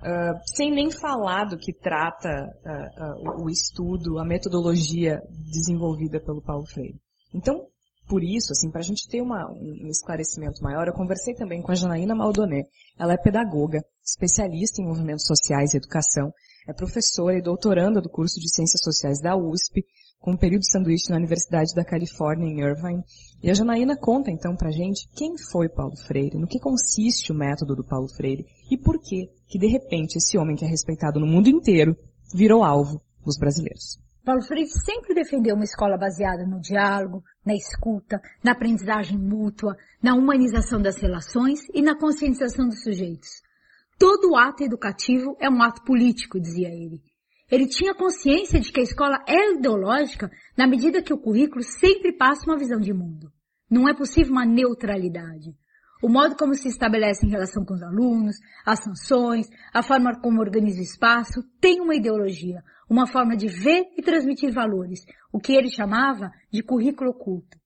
Ah, 0.02 0.32
sem 0.54 0.70
nem 0.70 0.90
falar 0.90 1.44
do 1.44 1.58
que 1.58 1.72
trata 1.74 2.28
ah, 2.64 2.88
ah, 2.96 3.14
o- 3.42 3.50
estudo, 3.50 4.18
a 4.18 4.24
metodologia 4.24 5.20
desenvolvida 5.52 6.18
pelo 6.20 6.40
Paulo 6.42 6.66
Freire. 6.66 6.98
Então, 7.34 7.66
por 8.08 8.24
isso, 8.24 8.50
assim, 8.52 8.70
para 8.70 8.80
a 8.80 8.84
gente 8.84 9.06
ter 9.08 9.20
uma- 9.20 9.46
um 9.52 9.84
um 9.84 9.88
esclarecimento 9.88 10.62
maior, 10.62 10.86
eu 10.88 10.94
conversei 10.94 11.34
também 11.34 11.60
com 11.62 11.70
a 11.70 11.74
Janaína 11.74 12.14
Maldoné. 12.14 12.62
Ela 12.98 13.12
é 13.12 13.18
pedagoga, 13.18 13.80
especialista 14.02 14.80
em 14.80 14.86
movimentos 14.86 15.26
sociais 15.26 15.74
e 15.74 15.76
educação, 15.76 16.32
é 16.66 16.72
professora 16.72 17.36
e 17.38 17.42
doutoranda 17.42 18.00
do 18.00 18.08
curso 18.08 18.40
de 18.40 18.52
Ciências 18.52 18.80
Sociais 18.82 19.20
da 19.20 19.36
USP, 19.36 19.84
com 20.20 20.32
um 20.32 20.36
período 20.36 20.60
de 20.60 20.70
sanduíche 20.70 21.10
na 21.10 21.16
Universidade 21.16 21.74
da 21.74 21.84
Califórnia, 21.84 22.46
em 22.46 22.60
Irvine. 22.60 23.02
E 23.42 23.50
a 23.50 23.54
Janaína 23.54 23.96
conta 23.96 24.30
então 24.30 24.54
pra 24.54 24.70
gente 24.70 25.08
quem 25.16 25.34
foi 25.50 25.68
Paulo 25.68 25.96
Freire, 25.96 26.38
no 26.38 26.46
que 26.46 26.60
consiste 26.60 27.32
o 27.32 27.34
método 27.34 27.74
do 27.74 27.82
Paulo 27.82 28.06
Freire 28.08 28.44
e 28.70 28.76
por 28.76 29.00
que 29.00 29.30
que 29.48 29.58
de 29.58 29.66
repente 29.66 30.16
esse 30.16 30.36
homem 30.36 30.54
que 30.54 30.64
é 30.64 30.68
respeitado 30.68 31.18
no 31.18 31.26
mundo 31.26 31.48
inteiro 31.48 31.96
virou 32.34 32.62
alvo 32.62 33.00
dos 33.24 33.38
brasileiros. 33.38 33.98
Paulo 34.22 34.42
Freire 34.42 34.68
sempre 34.68 35.14
defendeu 35.14 35.54
uma 35.54 35.64
escola 35.64 35.96
baseada 35.96 36.46
no 36.46 36.60
diálogo, 36.60 37.24
na 37.44 37.54
escuta, 37.54 38.20
na 38.44 38.52
aprendizagem 38.52 39.18
mútua, 39.18 39.74
na 40.02 40.14
humanização 40.14 40.80
das 40.80 40.98
relações 40.98 41.60
e 41.72 41.80
na 41.80 41.98
conscientização 41.98 42.68
dos 42.68 42.82
sujeitos. 42.82 43.42
Todo 43.98 44.36
ato 44.36 44.62
educativo 44.62 45.36
é 45.40 45.48
um 45.48 45.62
ato 45.62 45.82
político, 45.82 46.38
dizia 46.38 46.68
ele. 46.68 47.02
Ele 47.50 47.66
tinha 47.66 47.94
consciência 47.94 48.60
de 48.60 48.70
que 48.72 48.80
a 48.80 48.82
escola 48.82 49.24
é 49.26 49.54
ideológica 49.54 50.30
na 50.56 50.66
medida 50.66 51.02
que 51.02 51.12
o 51.12 51.18
currículo 51.18 51.62
sempre 51.62 52.12
passa 52.12 52.46
uma 52.46 52.58
visão 52.58 52.78
de 52.78 52.92
mundo. 52.92 53.32
Não 53.68 53.88
é 53.88 53.94
possível 53.94 54.32
uma 54.32 54.46
neutralidade. 54.46 55.54
O 56.02 56.08
modo 56.08 56.36
como 56.36 56.54
se 56.54 56.68
estabelece 56.68 57.26
em 57.26 57.30
relação 57.30 57.64
com 57.64 57.74
os 57.74 57.82
alunos, 57.82 58.36
as 58.64 58.82
sanções, 58.82 59.48
a 59.74 59.82
forma 59.82 60.18
como 60.20 60.40
organiza 60.40 60.78
o 60.78 60.82
espaço, 60.82 61.42
tem 61.60 61.80
uma 61.80 61.94
ideologia, 61.94 62.62
uma 62.88 63.06
forma 63.06 63.36
de 63.36 63.48
ver 63.48 63.84
e 63.98 64.02
transmitir 64.02 64.52
valores, 64.52 65.00
o 65.32 65.38
que 65.38 65.52
ele 65.52 65.68
chamava 65.68 66.30
de 66.50 66.62
currículo 66.62 67.10
oculto. 67.10 67.58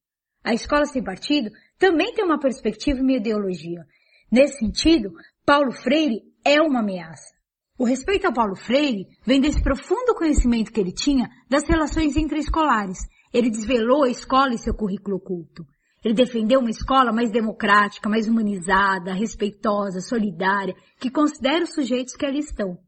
A 0.43 0.53
escola 0.53 0.85
sem 0.85 1.03
partido 1.03 1.51
também 1.79 2.13
tem 2.13 2.25
uma 2.25 2.41
perspectiva 2.41 2.99
e 2.99 3.03
uma 3.03 3.17
ideologia. 3.17 3.87
Nesse 4.31 4.59
sentido, 4.59 5.13
Paulo 5.47 5.73
Freire 5.73 6.23
é 6.45 6.61
uma 6.61 6.81
ameaça. 6.81 7.34
O 7.77 7.85
respeito 7.85 8.29
a 8.29 8.33
Paulo 8.33 8.55
Freire 8.55 9.09
vem 9.27 9.41
desse 9.41 9.61
profundo 9.61 10.15
conhecimento 10.15 10.71
que 10.71 10.81
ele 10.81 10.93
tinha 10.93 11.29
das 11.51 11.65
relações 11.69 12.17
interescolares. 12.17 12.99
Ele 13.33 13.51
desvelou 13.51 14.05
a 14.05 14.11
escola 14.11 14.55
e 14.55 14.59
seu 14.59 14.73
currículo 14.73 15.17
oculto. 15.17 15.67
Ele 16.05 16.15
defendeu 16.15 16.61
uma 16.61 16.71
escola 16.71 17.13
mais 17.13 17.33
democrática, 17.33 18.09
mais 18.09 18.29
humanizada, 18.29 19.13
respeitosa, 19.13 20.01
solidária, 20.01 20.75
que 21.01 21.11
considera 21.11 21.65
os 21.65 21.75
sujeitos 21.75 22.15
que 22.15 22.25
ali 22.25 22.39
estão. 22.39 22.79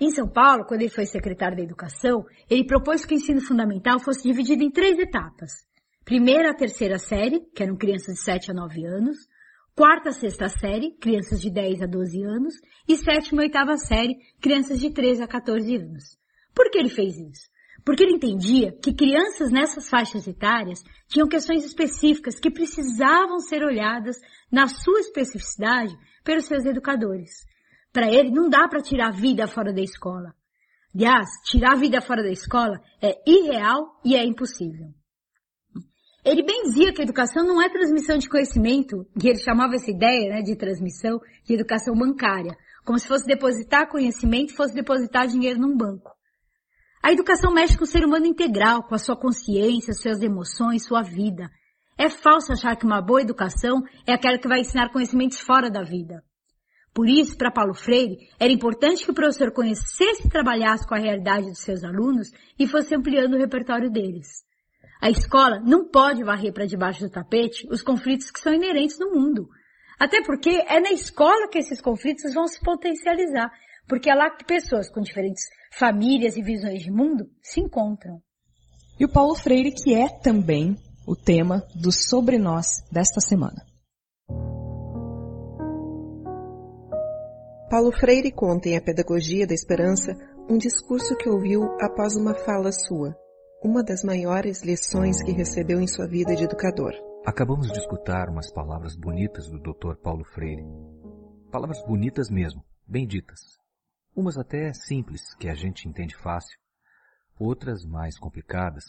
Em 0.00 0.10
São 0.10 0.28
Paulo, 0.28 0.64
quando 0.64 0.80
ele 0.80 0.90
foi 0.90 1.06
secretário 1.06 1.56
da 1.56 1.62
Educação, 1.62 2.24
ele 2.50 2.64
propôs 2.64 3.04
que 3.04 3.14
o 3.14 3.16
ensino 3.16 3.40
fundamental 3.40 4.00
fosse 4.00 4.22
dividido 4.22 4.64
em 4.64 4.70
três 4.70 4.98
etapas. 4.98 5.50
Primeira 6.04 6.50
a 6.50 6.54
terceira 6.54 6.98
série, 6.98 7.40
que 7.54 7.62
eram 7.62 7.76
crianças 7.76 8.14
de 8.14 8.22
7 8.22 8.50
a 8.50 8.54
9 8.54 8.86
anos, 8.86 9.16
quarta 9.78 10.10
sexta 10.10 10.48
série, 10.48 10.90
crianças 10.98 11.40
de 11.40 11.48
10 11.52 11.82
a 11.82 11.86
12 11.86 12.20
anos, 12.24 12.54
e 12.88 12.96
sétima 12.96 13.42
e 13.42 13.44
oitava 13.44 13.76
série, 13.76 14.16
crianças 14.40 14.80
de 14.80 14.90
13 14.90 15.22
a 15.22 15.28
14 15.28 15.76
anos. 15.76 16.18
Por 16.52 16.68
que 16.68 16.78
ele 16.78 16.88
fez 16.88 17.16
isso? 17.16 17.48
Porque 17.84 18.02
ele 18.02 18.16
entendia 18.16 18.72
que 18.82 18.92
crianças 18.92 19.52
nessas 19.52 19.88
faixas 19.88 20.26
etárias 20.26 20.82
tinham 21.06 21.28
questões 21.28 21.64
específicas 21.64 22.40
que 22.40 22.50
precisavam 22.50 23.38
ser 23.38 23.62
olhadas 23.62 24.16
na 24.50 24.66
sua 24.66 24.98
especificidade 24.98 25.96
pelos 26.24 26.46
seus 26.46 26.64
educadores. 26.64 27.46
Para 27.92 28.12
ele, 28.12 28.32
não 28.32 28.48
dá 28.48 28.66
para 28.66 28.82
tirar 28.82 29.10
a 29.10 29.16
vida 29.16 29.46
fora 29.46 29.72
da 29.72 29.80
escola. 29.80 30.34
Aliás, 30.92 31.28
tirar 31.44 31.74
a 31.74 31.78
vida 31.78 32.00
fora 32.00 32.24
da 32.24 32.32
escola 32.32 32.80
é 33.00 33.14
irreal 33.24 34.00
e 34.04 34.16
é 34.16 34.24
impossível. 34.24 34.88
Ele 36.28 36.42
bem 36.42 36.64
dizia 36.64 36.92
que 36.92 37.00
a 37.00 37.04
educação 37.04 37.42
não 37.42 37.62
é 37.62 37.70
transmissão 37.70 38.18
de 38.18 38.28
conhecimento, 38.28 39.06
e 39.16 39.28
ele 39.28 39.38
chamava 39.38 39.76
essa 39.76 39.90
ideia 39.90 40.28
né, 40.28 40.42
de 40.42 40.54
transmissão 40.56 41.18
de 41.42 41.54
educação 41.54 41.94
bancária, 41.94 42.54
como 42.84 42.98
se 42.98 43.08
fosse 43.08 43.24
depositar 43.24 43.88
conhecimento 43.88 44.54
fosse 44.54 44.74
depositar 44.74 45.26
dinheiro 45.26 45.58
num 45.58 45.74
banco. 45.74 46.10
A 47.02 47.10
educação 47.10 47.50
mexe 47.50 47.78
com 47.78 47.84
o 47.84 47.86
ser 47.86 48.04
humano 48.04 48.26
integral, 48.26 48.82
com 48.82 48.94
a 48.94 48.98
sua 48.98 49.16
consciência, 49.16 49.94
suas 49.94 50.20
emoções, 50.20 50.84
sua 50.84 51.00
vida. 51.00 51.48
É 51.96 52.10
falso 52.10 52.52
achar 52.52 52.76
que 52.76 52.84
uma 52.84 53.00
boa 53.00 53.22
educação 53.22 53.82
é 54.06 54.12
aquela 54.12 54.36
que 54.36 54.48
vai 54.48 54.60
ensinar 54.60 54.92
conhecimentos 54.92 55.40
fora 55.40 55.70
da 55.70 55.82
vida. 55.82 56.22
Por 56.92 57.08
isso, 57.08 57.38
para 57.38 57.50
Paulo 57.50 57.72
Freire, 57.72 58.18
era 58.38 58.52
importante 58.52 59.02
que 59.02 59.10
o 59.10 59.14
professor 59.14 59.50
conhecesse 59.50 60.26
e 60.26 60.30
trabalhasse 60.30 60.86
com 60.86 60.94
a 60.94 60.98
realidade 60.98 61.46
dos 61.46 61.60
seus 61.60 61.82
alunos 61.82 62.30
e 62.58 62.66
fosse 62.66 62.94
ampliando 62.94 63.32
o 63.32 63.38
repertório 63.38 63.90
deles. 63.90 64.46
A 65.00 65.10
escola 65.10 65.60
não 65.60 65.88
pode 65.88 66.24
varrer 66.24 66.52
para 66.52 66.66
debaixo 66.66 67.00
do 67.00 67.10
tapete 67.10 67.66
os 67.70 67.82
conflitos 67.82 68.30
que 68.30 68.40
são 68.40 68.52
inerentes 68.52 68.98
no 68.98 69.12
mundo. 69.12 69.48
Até 69.98 70.22
porque 70.22 70.50
é 70.68 70.80
na 70.80 70.90
escola 70.90 71.48
que 71.48 71.58
esses 71.58 71.80
conflitos 71.80 72.34
vão 72.34 72.46
se 72.48 72.60
potencializar, 72.60 73.50
porque 73.88 74.10
é 74.10 74.14
lá 74.14 74.30
que 74.30 74.44
pessoas 74.44 74.90
com 74.90 75.00
diferentes 75.00 75.44
famílias 75.72 76.36
e 76.36 76.42
visões 76.42 76.82
de 76.82 76.90
mundo 76.90 77.26
se 77.42 77.60
encontram. 77.60 78.20
E 78.98 79.04
o 79.04 79.08
Paulo 79.08 79.34
Freire, 79.36 79.72
que 79.72 79.94
é 79.94 80.08
também 80.08 80.76
o 81.06 81.14
tema 81.14 81.62
do 81.74 81.92
Sobre 81.92 82.36
Nós 82.36 82.66
desta 82.90 83.20
semana. 83.20 83.64
Paulo 87.70 87.92
Freire 87.92 88.32
conta 88.32 88.68
em 88.68 88.76
A 88.76 88.80
Pedagogia 88.80 89.46
da 89.46 89.54
Esperança 89.54 90.16
um 90.48 90.56
discurso 90.56 91.14
que 91.16 91.28
ouviu 91.28 91.62
após 91.80 92.16
uma 92.16 92.34
fala 92.34 92.72
sua, 92.72 93.14
uma 93.62 93.82
das 93.82 94.04
maiores 94.04 94.62
lições 94.62 95.20
que 95.20 95.32
recebeu 95.32 95.80
em 95.80 95.86
sua 95.86 96.06
vida 96.06 96.34
de 96.36 96.44
educador. 96.44 96.92
Acabamos 97.26 97.66
de 97.66 97.78
escutar 97.78 98.28
umas 98.28 98.52
palavras 98.52 98.94
bonitas 98.94 99.50
do 99.50 99.58
Dr. 99.58 99.96
Paulo 100.00 100.24
Freire. 100.24 100.62
Palavras 101.50 101.84
bonitas 101.84 102.30
mesmo, 102.30 102.64
bem 102.86 103.04
ditas. 103.04 103.40
Umas 104.14 104.38
até 104.38 104.72
simples, 104.72 105.34
que 105.34 105.48
a 105.48 105.54
gente 105.54 105.88
entende 105.88 106.16
fácil. 106.16 106.56
Outras 107.38 107.84
mais 107.84 108.16
complicadas. 108.16 108.84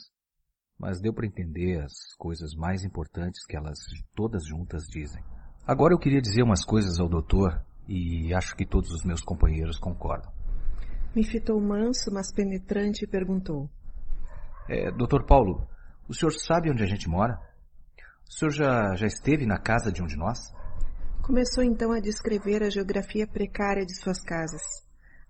Mas 0.78 1.02
deu 1.02 1.14
para 1.14 1.26
entender 1.26 1.84
as 1.84 2.14
coisas 2.18 2.54
mais 2.54 2.84
importantes 2.84 3.46
que 3.46 3.58
elas 3.58 3.80
todas 4.16 4.46
juntas 4.46 4.84
dizem. 4.84 5.24
Agora 5.66 5.94
eu 5.96 6.00
queria 6.00 6.22
dizer 6.22 6.44
umas 6.44 6.64
coisas 6.64 7.00
ao 7.00 7.10
doutor 7.10 7.60
e 7.88 8.34
acho 8.36 8.56
que 8.56 8.68
todos 8.68 8.92
os 8.92 9.04
meus 9.04 9.22
companheiros 9.22 9.80
concordam. 9.80 10.32
Me 11.16 11.24
fitou 11.24 11.60
manso, 11.60 12.12
mas 12.14 12.32
penetrante 12.32 13.04
e 13.04 13.08
perguntou. 13.08 13.68
É, 14.72 14.92
doutor 14.92 15.26
Paulo, 15.26 15.68
o 16.08 16.14
senhor 16.14 16.32
sabe 16.32 16.70
onde 16.70 16.84
a 16.84 16.86
gente 16.86 17.10
mora? 17.10 17.42
O 18.30 18.32
senhor 18.32 18.52
já, 18.52 18.96
já 18.96 19.08
esteve 19.08 19.44
na 19.44 19.58
casa 19.58 19.92
de 19.92 20.04
um 20.04 20.06
de 20.06 20.16
nós? 20.16 20.54
Começou 21.24 21.64
então 21.64 21.92
a 21.92 22.00
descrever 22.00 22.62
a 22.62 22.70
geografia 22.70 23.26
precária 23.26 23.84
de 23.84 23.96
suas 23.96 24.22
casas, 24.22 24.62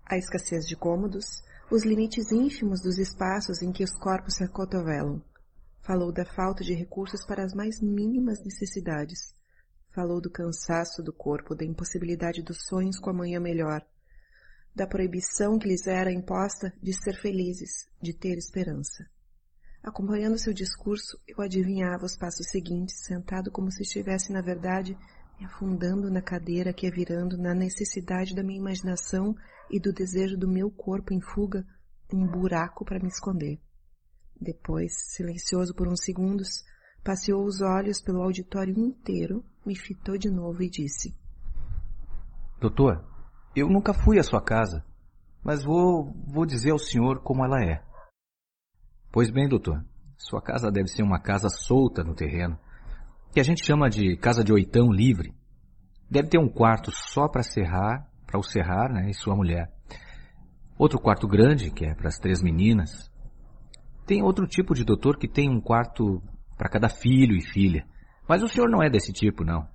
a 0.05 0.17
escassez 0.17 0.65
de 0.65 0.75
cômodos, 0.75 1.41
os 1.71 1.85
limites 1.85 2.33
ínfimos 2.33 2.81
dos 2.81 2.97
espaços 2.97 3.61
em 3.61 3.71
que 3.71 3.81
os 3.81 3.97
corpos 3.97 4.35
se 4.35 4.43
acotovelam. 4.43 5.21
Falou 5.83 6.11
da 6.11 6.25
falta 6.25 6.61
de 6.61 6.73
recursos 6.73 7.25
para 7.25 7.41
as 7.41 7.53
mais 7.53 7.79
mínimas 7.81 8.43
necessidades. 8.43 9.33
Falou 9.95 10.19
do 10.19 10.29
cansaço 10.29 11.01
do 11.01 11.13
corpo, 11.13 11.55
da 11.55 11.63
impossibilidade 11.63 12.43
dos 12.43 12.65
sonhos 12.67 12.99
com 12.99 13.09
amanhã 13.09 13.39
melhor, 13.39 13.81
da 14.75 14.85
proibição 14.85 15.57
que 15.57 15.69
lhes 15.69 15.87
era 15.87 16.11
imposta 16.11 16.73
de 16.83 16.91
ser 16.91 17.15
felizes, 17.21 17.87
de 18.01 18.13
ter 18.13 18.37
esperança. 18.37 19.07
Acompanhando 19.83 20.37
seu 20.37 20.53
discurso, 20.53 21.17
eu 21.27 21.41
adivinhava 21.41 22.05
os 22.05 22.17
passos 22.17 22.47
seguintes, 22.49 23.05
sentado 23.05 23.49
como 23.49 23.71
se 23.71 23.81
estivesse, 23.83 24.31
na 24.31 24.41
verdade, 24.41 24.97
me 25.39 25.45
afundando 25.45 26.11
na 26.11 26.21
cadeira 26.21 26.73
que 26.73 26.85
ia 26.85 26.91
virando 26.91 27.37
na 27.37 27.53
necessidade 27.53 28.35
da 28.35 28.43
minha 28.43 28.59
imaginação 28.59 29.33
e 29.71 29.79
do 29.79 29.93
desejo 29.93 30.37
do 30.37 30.47
meu 30.47 30.69
corpo 30.69 31.13
em 31.13 31.21
fuga, 31.21 31.65
um 32.13 32.27
buraco 32.27 32.83
para 32.83 32.99
me 32.99 33.07
esconder. 33.07 33.59
Depois, 34.39 34.93
silencioso 35.15 35.73
por 35.73 35.87
uns 35.87 36.03
segundos, 36.03 36.63
passeou 37.03 37.45
os 37.45 37.61
olhos 37.61 38.01
pelo 38.01 38.21
auditório 38.21 38.77
inteiro, 38.77 39.45
me 39.65 39.75
fitou 39.75 40.17
de 40.17 40.29
novo 40.29 40.61
e 40.61 40.69
disse: 40.69 41.15
Doutor, 42.59 43.05
eu 43.55 43.69
nunca 43.69 43.93
fui 43.93 44.19
à 44.19 44.23
sua 44.23 44.41
casa, 44.41 44.83
mas 45.41 45.63
vou, 45.63 46.13
vou 46.27 46.45
dizer 46.45 46.71
ao 46.71 46.79
senhor 46.79 47.21
como 47.21 47.45
ela 47.45 47.63
é. 47.63 47.88
Pois 49.11 49.31
bem, 49.31 49.47
doutor, 49.47 49.83
sua 50.17 50.41
casa 50.41 50.71
deve 50.71 50.87
ser 50.87 51.01
uma 51.01 51.19
casa 51.19 51.49
solta 51.49 52.03
no 52.03 52.13
terreno, 52.13 52.59
que 53.31 53.39
a 53.39 53.43
gente 53.43 53.65
chama 53.65 53.89
de 53.89 54.15
casa 54.17 54.43
de 54.43 54.53
oitão 54.53 54.91
livre. 54.91 55.33
Deve 56.09 56.29
ter 56.29 56.39
um 56.39 56.47
quarto 56.47 56.91
só 56.91 57.27
para 57.27 57.41
serrar, 57.41 58.07
para 58.27 58.39
o 58.39 58.43
serrar, 58.43 58.91
né, 58.91 59.09
e 59.09 59.13
sua 59.13 59.35
mulher. 59.35 59.71
Outro 60.77 60.99
quarto 60.99 61.27
grande, 61.27 61.71
que 61.71 61.85
é 61.85 61.95
para 61.95 62.07
as 62.07 62.19
três 62.19 62.41
meninas. 62.41 63.11
Tem 64.05 64.21
outro 64.21 64.47
tipo 64.47 64.75
de 64.75 64.83
doutor 64.83 65.17
que 65.17 65.27
tem 65.27 65.49
um 65.49 65.59
quarto 65.59 66.21
para 66.55 66.69
cada 66.69 66.87
filho 66.87 67.35
e 67.35 67.41
filha. 67.41 67.87
Mas 68.27 68.43
o 68.43 68.47
senhor 68.47 68.69
não 68.69 68.83
é 68.83 68.89
desse 68.89 69.11
tipo, 69.11 69.43
não. 69.43 69.67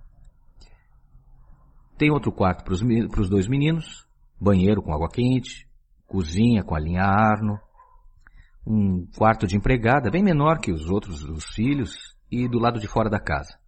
Tem 1.99 2.11
outro 2.11 2.31
quarto 2.31 2.65
para 2.65 2.73
os 3.21 3.29
dois 3.29 3.49
meninos, 3.49 4.07
banheiro 4.41 4.81
com 4.83 4.93
água 4.93 5.09
quente, 5.09 5.69
cozinha 6.07 6.63
com 6.63 6.75
a 6.75 6.81
linha 6.81 7.03
Arno, 7.03 7.59
um 8.67 9.07
quarto 9.17 9.47
de 9.47 9.57
empregada 9.57 10.11
bem 10.11 10.23
menor 10.23 10.59
que 10.59 10.73
os 10.73 10.89
outros 10.89 11.23
os 11.23 11.45
filhos 11.55 12.17
e 12.31 12.49
do 12.49 12.59
lado 12.59 12.81
de 12.81 12.89
fora 12.89 13.11
da 13.11 13.21
casa. 13.21 13.59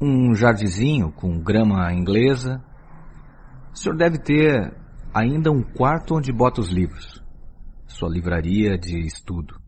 Um 0.00 0.34
jardinzinho 0.34 1.12
com 1.12 1.42
grama 1.42 1.92
inglesa. 1.92 2.62
O 3.72 3.76
senhor 3.76 3.96
deve 3.96 4.18
ter 4.18 4.74
ainda 5.14 5.50
um 5.50 5.62
quarto 5.62 6.14
onde 6.14 6.32
bota 6.32 6.60
os 6.60 6.70
livros. 6.70 7.22
Sua 7.86 8.08
livraria 8.08 8.76
de 8.76 8.98
estudo. 9.06 9.60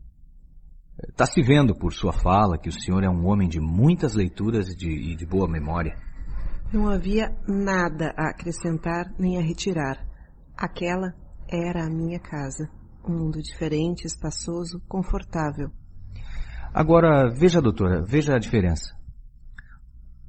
Está 1.07 1.25
se 1.25 1.41
vendo 1.41 1.73
por 1.73 1.93
sua 1.93 2.11
fala 2.11 2.57
que 2.57 2.69
o 2.69 2.73
senhor 2.73 3.03
é 3.03 3.09
um 3.09 3.25
homem 3.25 3.47
de 3.47 3.59
muitas 3.59 4.13
leituras 4.13 4.69
e 4.69 4.75
de, 4.75 4.89
e 4.89 5.15
de 5.15 5.25
boa 5.25 5.47
memória. 5.47 5.95
Não 6.73 6.87
havia 6.87 7.33
nada 7.47 8.13
a 8.17 8.29
acrescentar 8.29 9.11
nem 9.17 9.37
a 9.37 9.41
retirar. 9.41 10.05
Aquela 10.57 11.15
era 11.47 11.85
a 11.85 11.89
minha 11.89 12.19
casa. 12.19 12.69
Um 13.07 13.13
mundo 13.13 13.41
diferente, 13.41 14.05
espaçoso, 14.05 14.81
confortável. 14.87 15.71
Agora, 16.73 17.29
veja, 17.29 17.61
doutora, 17.61 18.03
veja 18.05 18.35
a 18.35 18.39
diferença. 18.39 18.95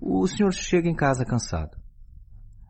O 0.01 0.27
senhor 0.27 0.53
chega 0.53 0.89
em 0.89 0.95
casa 0.95 1.25
cansado. 1.25 1.77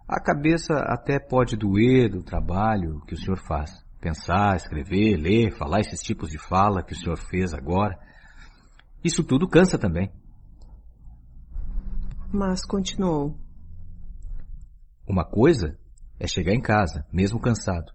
A 0.09 0.21
cabeça 0.21 0.75
até 0.75 1.21
pode 1.21 1.57
doer 1.57 2.11
do 2.11 2.23
trabalho 2.23 3.01
que 3.07 3.15
o 3.15 3.17
senhor 3.17 3.39
faz. 3.39 3.71
Pensar, 4.01 4.57
escrever, 4.57 5.17
ler, 5.17 5.53
falar 5.53 5.81
esses 5.81 6.01
tipos 6.01 6.31
de 6.31 6.39
fala 6.39 6.83
que 6.83 6.93
o 6.93 6.97
senhor 6.97 7.17
fez 7.17 7.55
agora. 7.55 7.97
Isso 9.05 9.23
tudo 9.23 9.49
cansa 9.49 9.79
também. 9.79 10.11
Mas 12.33 12.65
continuou. 12.67 13.39
Uma 15.07 15.25
coisa 15.25 15.79
é 16.19 16.27
chegar 16.27 16.55
em 16.55 16.61
casa, 16.61 17.07
mesmo 17.13 17.41
cansado, 17.41 17.93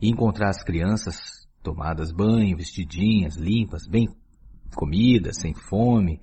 e 0.00 0.08
encontrar 0.08 0.50
as 0.50 0.62
crianças 0.62 1.46
tomadas 1.62 2.12
banho, 2.12 2.56
vestidinhas, 2.56 3.36
limpas, 3.36 3.86
bem 3.86 4.06
comidas, 4.74 5.38
sem 5.40 5.54
fome. 5.54 6.20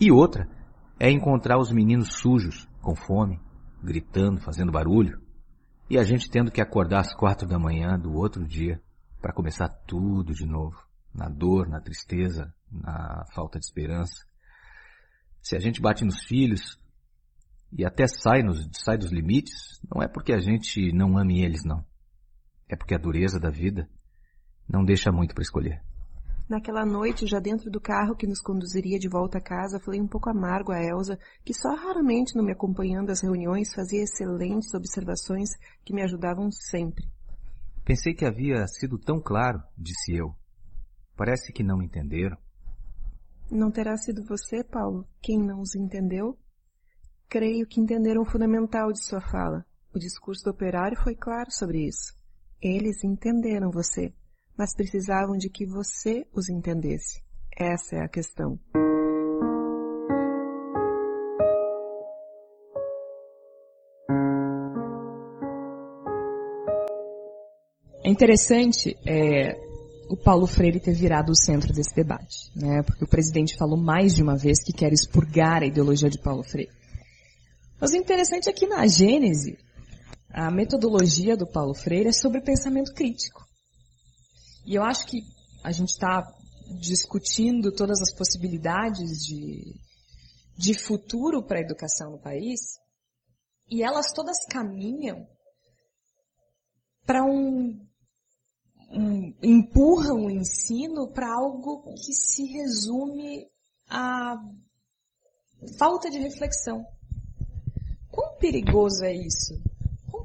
E 0.00 0.10
outra 0.10 0.48
é 0.98 1.10
encontrar 1.10 1.58
os 1.58 1.70
meninos 1.70 2.14
sujos, 2.14 2.68
com 2.80 2.94
fome, 2.94 3.40
gritando, 3.82 4.40
fazendo 4.40 4.72
barulho, 4.72 5.20
e 5.88 5.98
a 5.98 6.04
gente 6.04 6.30
tendo 6.30 6.50
que 6.50 6.60
acordar 6.60 7.00
às 7.00 7.14
quatro 7.14 7.48
da 7.48 7.58
manhã 7.58 7.98
do 7.98 8.12
outro 8.14 8.46
dia 8.46 8.80
para 9.20 9.32
começar 9.32 9.68
tudo 9.86 10.32
de 10.32 10.46
novo, 10.46 10.76
na 11.12 11.28
dor, 11.28 11.68
na 11.68 11.80
tristeza, 11.80 12.54
na 12.70 13.24
falta 13.34 13.58
de 13.58 13.66
esperança. 13.66 14.24
Se 15.42 15.56
a 15.56 15.58
gente 15.58 15.80
bate 15.80 16.04
nos 16.04 16.22
filhos 16.24 16.78
e 17.72 17.84
até 17.84 18.06
sai, 18.06 18.42
nos, 18.42 18.68
sai 18.72 18.96
dos 18.96 19.10
limites, 19.10 19.80
não 19.92 20.02
é 20.02 20.08
porque 20.08 20.32
a 20.32 20.38
gente 20.38 20.92
não 20.92 21.18
ame 21.18 21.42
eles, 21.42 21.64
não. 21.64 21.84
É 22.70 22.76
porque 22.76 22.94
a 22.94 22.98
dureza 22.98 23.40
da 23.40 23.50
vida 23.50 23.88
não 24.68 24.84
deixa 24.84 25.10
muito 25.10 25.34
para 25.34 25.42
escolher. 25.42 25.82
Naquela 26.48 26.86
noite, 26.86 27.26
já 27.26 27.40
dentro 27.40 27.68
do 27.68 27.80
carro 27.80 28.14
que 28.14 28.28
nos 28.28 28.40
conduziria 28.40 28.98
de 28.98 29.08
volta 29.08 29.38
a 29.38 29.40
casa, 29.40 29.80
falei 29.80 30.00
um 30.00 30.06
pouco 30.06 30.30
amargo 30.30 30.70
a 30.70 30.80
Elsa, 30.80 31.18
que 31.44 31.52
só 31.52 31.74
raramente 31.74 32.36
não 32.36 32.44
me 32.44 32.52
acompanhando 32.52 33.10
às 33.10 33.20
reuniões 33.20 33.74
fazia 33.74 34.04
excelentes 34.04 34.72
observações 34.72 35.48
que 35.84 35.92
me 35.92 36.02
ajudavam 36.02 36.50
sempre. 36.52 37.04
Pensei 37.84 38.14
que 38.14 38.24
havia 38.24 38.64
sido 38.68 38.98
tão 38.98 39.20
claro, 39.20 39.60
disse 39.76 40.14
eu. 40.14 40.32
Parece 41.16 41.52
que 41.52 41.64
não 41.64 41.78
me 41.78 41.86
entenderam. 41.86 42.36
Não 43.50 43.70
terá 43.70 43.96
sido 43.96 44.24
você, 44.24 44.62
Paulo, 44.62 45.04
quem 45.20 45.38
não 45.38 45.60
os 45.60 45.74
entendeu? 45.74 46.38
Creio 47.28 47.66
que 47.66 47.80
entenderam 47.80 48.22
o 48.22 48.30
fundamental 48.30 48.92
de 48.92 49.04
sua 49.04 49.20
fala. 49.20 49.64
O 49.92 49.98
discurso 49.98 50.44
do 50.44 50.50
operário 50.50 50.96
foi 51.02 51.16
claro 51.16 51.50
sobre 51.50 51.86
isso. 51.86 52.19
Eles 52.62 53.02
entenderam 53.02 53.70
você, 53.70 54.12
mas 54.54 54.74
precisavam 54.74 55.34
de 55.34 55.48
que 55.48 55.64
você 55.64 56.26
os 56.30 56.50
entendesse. 56.50 57.22
Essa 57.56 57.96
é 57.96 58.04
a 58.04 58.08
questão. 58.08 58.60
É 68.04 68.10
interessante 68.10 68.94
é, 69.06 69.54
o 70.10 70.16
Paulo 70.16 70.46
Freire 70.46 70.80
ter 70.80 70.92
virado 70.92 71.32
o 71.32 71.36
centro 71.36 71.72
desse 71.72 71.94
debate, 71.94 72.50
né? 72.54 72.82
Porque 72.82 73.04
o 73.04 73.08
presidente 73.08 73.56
falou 73.56 73.78
mais 73.78 74.14
de 74.14 74.22
uma 74.22 74.36
vez 74.36 74.62
que 74.62 74.72
quer 74.72 74.92
expurgar 74.92 75.62
a 75.62 75.66
ideologia 75.66 76.10
de 76.10 76.18
Paulo 76.18 76.42
Freire. 76.42 76.72
Mas 77.80 77.92
o 77.92 77.96
interessante 77.96 78.50
é 78.50 78.52
que 78.52 78.66
na 78.66 78.86
Gênese, 78.86 79.56
a 80.32 80.50
metodologia 80.50 81.36
do 81.36 81.46
Paulo 81.46 81.74
Freire 81.74 82.08
é 82.08 82.12
sobre 82.12 82.40
pensamento 82.40 82.94
crítico. 82.94 83.44
E 84.64 84.74
eu 84.74 84.82
acho 84.82 85.06
que 85.06 85.22
a 85.64 85.72
gente 85.72 85.90
está 85.90 86.22
discutindo 86.78 87.72
todas 87.72 88.00
as 88.00 88.14
possibilidades 88.14 89.24
de, 89.24 89.74
de 90.56 90.74
futuro 90.74 91.42
para 91.42 91.58
a 91.58 91.62
educação 91.62 92.12
no 92.12 92.20
país, 92.20 92.60
e 93.68 93.82
elas 93.82 94.12
todas 94.12 94.44
caminham 94.46 95.26
para 97.04 97.24
um, 97.24 97.86
um, 98.92 99.34
empurram 99.42 100.26
o 100.26 100.30
ensino 100.30 101.08
para 101.12 101.32
algo 101.32 101.82
que 101.94 102.12
se 102.12 102.44
resume 102.44 103.46
a 103.88 104.36
falta 105.78 106.08
de 106.08 106.18
reflexão. 106.18 106.84
Quão 108.10 108.36
perigoso 108.38 109.04
é 109.04 109.14
isso? 109.14 109.69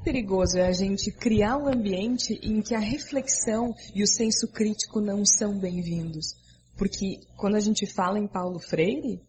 Perigoso 0.06 0.56
é 0.56 0.68
a 0.68 0.72
gente 0.72 1.10
criar 1.10 1.56
um 1.56 1.66
ambiente 1.66 2.38
em 2.40 2.62
que 2.62 2.76
a 2.76 2.78
reflexão 2.78 3.74
e 3.92 4.04
o 4.04 4.06
senso 4.06 4.46
crítico 4.52 5.00
não 5.00 5.26
são 5.26 5.58
bem-vindos? 5.58 6.36
Porque 6.76 7.26
quando 7.36 7.56
a 7.56 7.60
gente 7.60 7.92
fala 7.92 8.16
em 8.16 8.28
Paulo 8.28 8.60
Freire, 8.60 9.20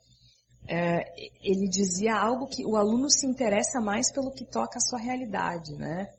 é, 0.68 1.04
ele 1.42 1.68
dizia 1.68 2.16
algo 2.16 2.46
que 2.46 2.64
o 2.64 2.76
aluno 2.76 3.10
se 3.10 3.26
interessa 3.26 3.82
mais 3.82 4.12
pelo 4.12 4.32
que 4.32 4.46
toca 4.46 4.78
a 4.78 4.88
sua 4.88 5.00
realidade, 5.00 5.76
né? 5.76 6.14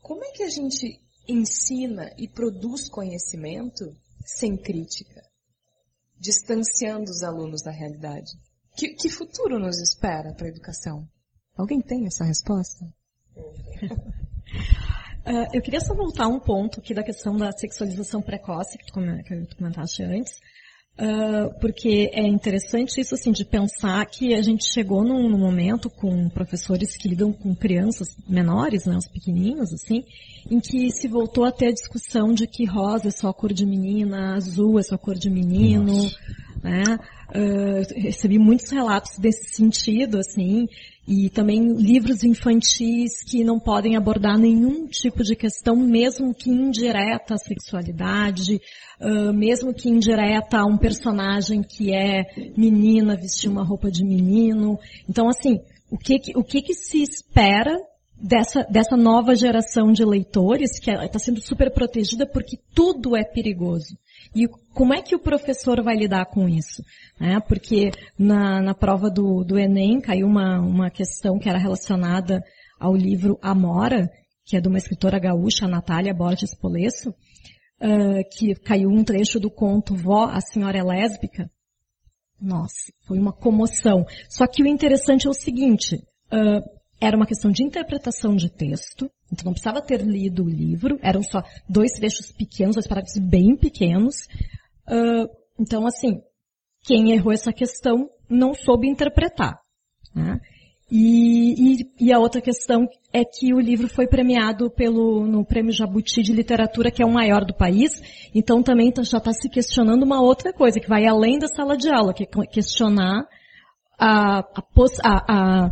Como 0.00 0.24
é 0.24 0.30
que 0.30 0.44
a 0.44 0.48
gente 0.48 1.00
ensina 1.26 2.14
e 2.16 2.28
produz 2.28 2.88
conhecimento 2.88 3.92
sem 4.24 4.56
crítica? 4.56 5.20
Distanciando 6.16 7.10
os 7.10 7.24
alunos 7.24 7.60
da 7.60 7.72
realidade. 7.72 8.30
Que, 8.76 8.94
que 8.94 9.10
futuro 9.10 9.58
nos 9.58 9.80
espera 9.80 10.32
para 10.32 10.46
a 10.46 10.50
educação? 10.50 11.08
Alguém 11.56 11.80
tem 11.80 12.06
essa 12.06 12.24
resposta? 12.24 12.84
Uh, 15.24 15.48
eu 15.54 15.62
queria 15.62 15.80
só 15.80 15.94
voltar 15.94 16.28
um 16.28 16.38
ponto 16.38 16.80
aqui 16.80 16.92
da 16.92 17.02
questão 17.02 17.36
da 17.36 17.50
sexualização 17.52 18.20
precoce 18.20 18.76
que 18.76 18.84
tu, 18.86 18.92
comentaste 19.56 20.02
antes, 20.02 20.38
uh, 20.98 21.58
porque 21.58 22.10
é 22.12 22.26
interessante 22.26 23.00
isso 23.00 23.14
assim 23.14 23.32
de 23.32 23.44
pensar 23.44 24.04
que 24.04 24.34
a 24.34 24.42
gente 24.42 24.66
chegou 24.66 25.02
num, 25.02 25.30
num, 25.30 25.38
momento 25.38 25.88
com 25.88 26.28
professores 26.28 26.94
que 26.94 27.08
lidam 27.08 27.32
com 27.32 27.54
crianças 27.54 28.14
menores, 28.28 28.84
né, 28.84 28.94
os 28.94 29.08
pequenininhos 29.08 29.72
assim, 29.72 30.04
em 30.50 30.60
que 30.60 30.90
se 30.90 31.08
voltou 31.08 31.46
a 31.46 31.52
ter 31.52 31.68
a 31.68 31.72
discussão 31.72 32.34
de 32.34 32.46
que 32.46 32.66
rosa 32.66 33.08
é 33.08 33.10
só 33.10 33.32
cor 33.32 33.52
de 33.52 33.64
menina, 33.64 34.34
azul 34.34 34.78
é 34.78 34.82
só 34.82 34.98
cor 34.98 35.14
de 35.14 35.30
menino, 35.30 36.02
Nossa. 36.02 36.45
Né? 36.66 36.82
Uh, 37.30 38.00
recebi 38.00 38.38
muitos 38.38 38.70
relatos 38.70 39.18
desse 39.18 39.54
sentido, 39.54 40.18
assim, 40.18 40.66
e 41.06 41.30
também 41.30 41.74
livros 41.74 42.24
infantis 42.24 43.22
que 43.22 43.44
não 43.44 43.60
podem 43.60 43.96
abordar 43.96 44.36
nenhum 44.36 44.86
tipo 44.88 45.22
de 45.22 45.36
questão, 45.36 45.76
mesmo 45.76 46.34
que 46.34 46.50
indireta 46.50 47.34
à 47.34 47.38
sexualidade, 47.38 48.60
uh, 49.00 49.32
mesmo 49.32 49.72
que 49.72 49.88
indireta 49.88 50.58
a 50.58 50.66
um 50.66 50.76
personagem 50.76 51.62
que 51.62 51.94
é 51.94 52.24
menina 52.56 53.16
vestir 53.16 53.48
uma 53.48 53.64
roupa 53.64 53.90
de 53.90 54.04
menino. 54.04 54.78
Então, 55.08 55.28
assim, 55.28 55.60
o 55.88 55.96
que, 55.96 56.16
o 56.34 56.42
que, 56.42 56.60
que 56.62 56.74
se 56.74 57.00
espera 57.00 57.78
dessa, 58.20 58.64
dessa 58.64 58.96
nova 58.96 59.36
geração 59.36 59.92
de 59.92 60.04
leitores 60.04 60.80
que 60.80 60.90
está 60.90 61.18
sendo 61.18 61.40
super 61.40 61.70
protegida 61.72 62.26
porque 62.26 62.58
tudo 62.74 63.16
é 63.16 63.22
perigoso. 63.22 63.96
E 64.34 64.46
como 64.74 64.94
é 64.94 65.02
que 65.02 65.14
o 65.14 65.18
professor 65.18 65.82
vai 65.82 65.96
lidar 65.96 66.26
com 66.26 66.48
isso? 66.48 66.82
É, 67.20 67.40
porque 67.40 67.90
na, 68.18 68.60
na 68.60 68.74
prova 68.74 69.10
do, 69.10 69.44
do 69.44 69.58
Enem 69.58 70.00
caiu 70.00 70.26
uma, 70.26 70.60
uma 70.60 70.90
questão 70.90 71.38
que 71.38 71.48
era 71.48 71.58
relacionada 71.58 72.42
ao 72.78 72.94
livro 72.94 73.38
Amora, 73.40 74.10
que 74.44 74.56
é 74.56 74.60
de 74.60 74.68
uma 74.68 74.78
escritora 74.78 75.18
gaúcha, 75.18 75.66
Natália 75.66 76.14
Borges 76.14 76.54
Polesso, 76.54 77.10
uh, 77.10 78.22
que 78.36 78.54
caiu 78.54 78.88
um 78.88 79.02
trecho 79.02 79.40
do 79.40 79.50
conto 79.50 79.94
Vó, 79.94 80.24
a 80.24 80.40
Senhora 80.40 80.78
é 80.78 80.82
Lésbica. 80.82 81.50
Nossa, 82.40 82.92
foi 83.06 83.18
uma 83.18 83.32
comoção. 83.32 84.04
Só 84.28 84.46
que 84.46 84.62
o 84.62 84.66
interessante 84.66 85.26
é 85.26 85.30
o 85.30 85.34
seguinte, 85.34 85.96
uh, 86.32 86.62
era 87.00 87.16
uma 87.16 87.26
questão 87.26 87.50
de 87.50 87.64
interpretação 87.64 88.36
de 88.36 88.50
texto, 88.50 89.10
então 89.32 89.46
não 89.46 89.52
precisava 89.52 89.82
ter 89.82 90.02
lido 90.02 90.44
o 90.44 90.48
livro, 90.48 90.98
eram 91.02 91.22
só 91.22 91.42
dois 91.68 91.92
trechos 91.92 92.32
pequenos, 92.32 92.76
dois 92.76 92.86
parágrafos 92.86 93.18
bem 93.20 93.56
pequenos. 93.56 94.26
Uh, 94.88 95.28
então, 95.58 95.86
assim, 95.86 96.20
quem 96.84 97.12
errou 97.12 97.32
essa 97.32 97.52
questão 97.52 98.08
não 98.28 98.54
soube 98.54 98.88
interpretar. 98.88 99.58
Né? 100.14 100.40
E, 100.90 101.80
e, 101.80 102.06
e, 102.06 102.12
a 102.12 102.18
outra 102.18 102.40
questão 102.40 102.86
é 103.12 103.24
que 103.24 103.52
o 103.52 103.58
livro 103.58 103.88
foi 103.88 104.06
premiado 104.06 104.70
pelo, 104.70 105.26
no 105.26 105.44
Prêmio 105.44 105.72
Jabuti 105.72 106.22
de 106.22 106.32
Literatura, 106.32 106.92
que 106.92 107.02
é 107.02 107.06
o 107.06 107.12
maior 107.12 107.44
do 107.44 107.52
país, 107.52 107.90
então 108.32 108.62
também 108.62 108.92
tá, 108.92 109.02
já 109.02 109.18
está 109.18 109.32
se 109.32 109.48
questionando 109.48 110.04
uma 110.04 110.22
outra 110.22 110.52
coisa, 110.52 110.78
que 110.78 110.88
vai 110.88 111.04
além 111.04 111.40
da 111.40 111.48
sala 111.48 111.76
de 111.76 111.88
aula, 111.88 112.14
que 112.14 112.22
é 112.22 112.46
questionar 112.46 113.26
a, 113.98 114.38
a, 114.38 115.24
a, 115.28 115.70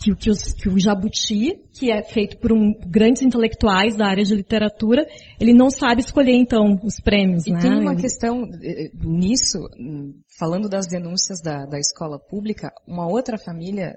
que, 0.00 0.14
que, 0.16 0.30
os, 0.30 0.52
que, 0.52 0.68
o 0.68 0.78
Jabuti, 0.78 1.62
que 1.72 1.92
é 1.92 2.02
feito 2.02 2.38
por 2.38 2.52
um, 2.52 2.72
grandes 2.88 3.22
intelectuais 3.22 3.96
da 3.96 4.06
área 4.06 4.24
de 4.24 4.34
literatura, 4.34 5.06
ele 5.38 5.54
não 5.54 5.70
sabe 5.70 6.00
escolher 6.00 6.34
então 6.34 6.78
os 6.82 6.96
prêmios, 7.00 7.46
e 7.46 7.52
né? 7.52 7.60
tem 7.60 7.78
uma 7.78 7.94
questão 7.94 8.42
eh, 8.62 8.90
nisso, 8.94 9.58
falando 10.38 10.68
das 10.68 10.86
denúncias 10.88 11.40
da, 11.40 11.66
da 11.66 11.78
escola 11.78 12.18
pública, 12.18 12.72
uma 12.86 13.06
outra 13.06 13.38
família, 13.38 13.94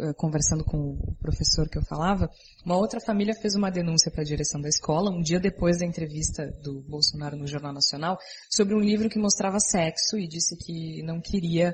eh, 0.00 0.12
conversando 0.16 0.64
com 0.64 0.78
o 0.78 1.14
professor 1.20 1.68
que 1.68 1.78
eu 1.78 1.84
falava, 1.84 2.28
uma 2.66 2.76
outra 2.76 2.98
família 3.00 3.34
fez 3.34 3.54
uma 3.54 3.70
denúncia 3.70 4.10
para 4.10 4.22
a 4.22 4.26
direção 4.26 4.60
da 4.60 4.68
escola, 4.68 5.10
um 5.10 5.22
dia 5.22 5.38
depois 5.38 5.78
da 5.78 5.86
entrevista 5.86 6.50
do 6.64 6.82
Bolsonaro 6.82 7.36
no 7.36 7.46
Jornal 7.46 7.72
Nacional, 7.72 8.18
sobre 8.50 8.74
um 8.74 8.80
livro 8.80 9.08
que 9.08 9.20
mostrava 9.20 9.60
sexo 9.60 10.18
e 10.18 10.26
disse 10.26 10.56
que 10.56 11.00
não 11.04 11.20
queria 11.20 11.72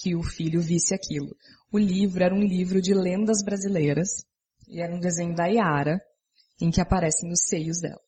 que 0.00 0.14
o 0.14 0.22
filho 0.22 0.60
visse 0.60 0.94
aquilo. 0.94 1.34
O 1.72 1.78
livro 1.78 2.22
era 2.22 2.34
um 2.34 2.42
livro 2.42 2.80
de 2.80 2.94
lendas 2.94 3.42
brasileiras 3.44 4.08
e 4.68 4.80
era 4.80 4.94
um 4.94 5.00
desenho 5.00 5.34
da 5.34 5.46
Yara 5.46 6.00
em 6.60 6.70
que 6.70 6.80
aparecem 6.80 7.30
os 7.30 7.44
seios 7.44 7.80
dela. 7.80 8.00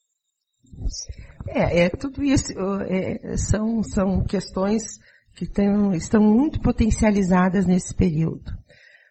É, 1.49 1.85
é 1.85 1.89
tudo 1.89 2.23
isso 2.23 2.53
é, 2.89 3.37
são, 3.37 3.83
são 3.83 4.25
questões 4.25 4.83
que 5.35 5.47
tem, 5.47 5.93
estão 5.93 6.23
muito 6.23 6.61
potencializadas 6.61 7.67
nesse 7.67 7.95
período. 7.95 8.51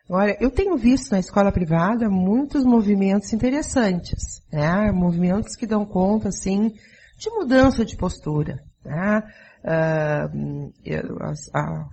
Agora, 0.07 0.37
eu 0.39 0.51
tenho 0.51 0.77
visto 0.77 1.11
na 1.11 1.19
escola 1.19 1.51
privada 1.51 2.09
muitos 2.09 2.63
movimentos 2.63 3.33
interessantes, 3.33 4.41
né? 4.51 4.91
movimentos 4.91 5.55
que 5.55 5.65
dão 5.65 5.83
conta, 5.85 6.29
assim, 6.29 6.71
de 7.17 7.29
mudança 7.31 7.83
de 7.83 7.97
postura. 7.97 8.59
Né? 8.83 9.23
Uh, 9.63 10.71
a, 11.53 11.89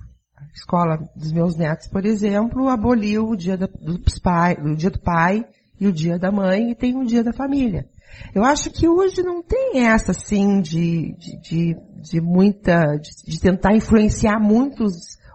escola 0.54 0.98
dos 1.16 1.32
meus 1.32 1.56
netos, 1.56 1.88
por 1.88 2.04
exemplo, 2.04 2.68
aboliu 2.68 3.28
o 3.28 3.36
dia 3.36 3.56
da, 3.56 3.66
dos 3.66 4.18
pai, 4.18 4.56
o 4.62 4.74
dia 4.76 4.90
do 4.90 5.00
pai 5.00 5.44
e 5.80 5.86
o 5.86 5.92
dia 5.92 6.18
da 6.18 6.30
mãe 6.30 6.70
e 6.70 6.74
tem 6.74 6.96
um 6.96 7.04
dia 7.04 7.24
da 7.24 7.32
família. 7.32 7.86
Eu 8.34 8.44
acho 8.44 8.70
que 8.70 8.86
hoje 8.86 9.22
não 9.22 9.42
tem 9.42 9.86
essa, 9.86 10.10
assim, 10.10 10.60
de, 10.60 11.16
de, 11.16 11.40
de, 11.40 11.76
de 12.02 12.20
muita, 12.20 12.96
de, 12.96 13.10
de 13.26 13.40
tentar 13.40 13.74
influenciar 13.74 14.38
muitos 14.38 14.92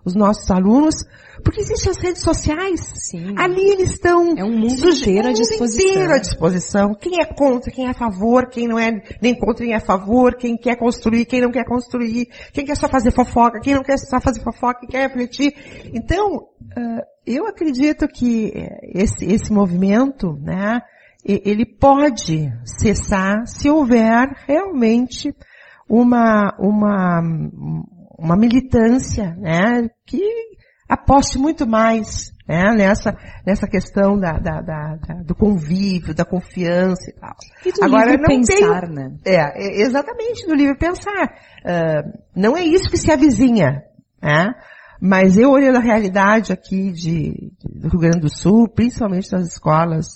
os 0.07 0.15
nossos 0.15 0.49
alunos, 0.49 0.95
porque 1.43 1.61
existem 1.61 1.91
as 1.91 1.97
redes 1.97 2.21
sociais. 2.21 2.79
Sim. 2.95 3.35
Ali 3.37 3.71
eles 3.71 3.91
estão... 3.91 4.35
É 4.37 4.43
um 4.43 4.57
mundo 4.57 4.89
inteiro 4.89 5.27
à 5.27 5.31
disposição. 5.31 5.89
inteiro 5.89 6.13
à 6.13 6.17
disposição. 6.17 6.95
Quem 6.95 7.21
é 7.21 7.25
contra, 7.25 7.71
quem 7.71 7.85
é 7.85 7.89
a 7.89 7.93
favor, 7.93 8.49
quem 8.49 8.67
não 8.67 8.79
é 8.79 8.91
nem 9.21 9.37
contra, 9.37 9.65
quem 9.65 9.73
é 9.73 9.77
a 9.77 9.81
favor, 9.81 10.35
quem 10.35 10.57
quer 10.57 10.77
construir, 10.77 11.25
quem 11.25 11.41
não 11.41 11.51
quer 11.51 11.65
construir, 11.65 12.27
quem 12.53 12.65
quer 12.65 12.75
só 12.75 12.87
fazer 12.87 13.11
fofoca, 13.11 13.59
quem 13.59 13.75
não 13.75 13.83
quer 13.83 13.97
só 13.97 14.19
fazer 14.19 14.41
fofoca, 14.41 14.79
quem 14.79 14.89
quer 14.89 15.07
refletir. 15.07 15.53
Então, 15.93 16.47
eu 17.25 17.45
acredito 17.45 18.07
que 18.07 18.51
eh, 18.55 19.03
esse, 19.03 19.25
esse 19.25 19.51
movimento, 19.51 20.33
né, 20.41 20.81
ele 21.23 21.65
pode 21.65 22.49
cessar 22.63 23.45
se 23.45 23.69
houver 23.69 24.29
realmente 24.47 25.35
uma, 25.89 26.55
uma, 26.57 27.21
uma 28.17 28.35
militância, 28.35 29.35
né, 29.37 29.89
que 30.05 30.21
aposte 30.89 31.37
muito 31.37 31.67
mais, 31.67 32.31
né, 32.47 32.73
nessa, 32.75 33.15
nessa 33.45 33.67
questão 33.67 34.17
da, 34.17 34.33
da, 34.39 34.61
da- 34.61 34.95
da- 34.95 35.23
do 35.23 35.35
convívio, 35.35 36.15
da 36.15 36.23
confiança 36.23 37.09
e 37.09 37.13
tal. 37.13 37.35
E 37.65 37.71
do 37.71 37.83
Agora, 37.83 38.11
livre 38.11 38.21
não 38.21 38.27
pensar, 38.27 38.89
né? 38.89 39.11
É, 39.25 39.81
exatamente, 39.81 40.47
do 40.47 40.55
livre 40.55 40.77
pensar. 40.77 41.35
Ah, 41.65 42.03
não 42.35 42.55
é 42.55 42.63
isso 42.63 42.89
que 42.89 42.97
se 42.97 43.11
avizinha, 43.11 43.83
né? 44.21 44.53
Mas 45.01 45.37
eu 45.37 45.51
olhando 45.51 45.77
a 45.77 45.81
realidade 45.81 46.51
aqui 46.53 46.91
de, 46.91 47.51
do 47.63 47.89
Rio 47.89 47.99
Grande 47.99 48.21
do 48.21 48.29
Sul, 48.33 48.67
principalmente 48.67 49.29
das 49.29 49.45
escolas 49.47 50.07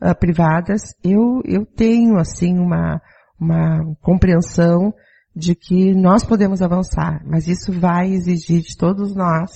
ah, 0.00 0.14
privadas, 0.14 0.94
eu, 1.02 1.40
eu 1.44 1.64
tenho, 1.66 2.16
assim, 2.18 2.58
uma, 2.58 3.00
uma 3.40 3.80
compreensão 4.02 4.92
de 5.34 5.54
que 5.54 5.94
nós 5.94 6.24
podemos 6.24 6.60
avançar, 6.60 7.22
mas 7.24 7.46
isso 7.46 7.72
vai 7.72 8.10
exigir 8.12 8.62
de 8.62 8.76
todos 8.76 9.14
nós 9.14 9.50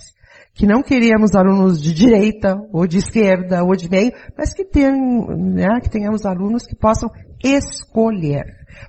que 0.55 0.67
não 0.67 0.83
queríamos 0.83 1.35
alunos 1.35 1.83
de 1.83 1.93
direita, 1.93 2.57
ou 2.73 2.87
de 2.87 2.99
esquerda, 2.99 3.65
ou 3.65 3.75
de 3.75 3.91
meio, 3.91 4.13
mas 4.39 4.55
que, 4.55 4.63
né, 4.63 5.81
que 5.83 5.91
tenhamos 5.91 6.25
alunos 6.25 6.65
que 6.65 6.77
possam 6.77 7.11
escolher. 7.43 8.45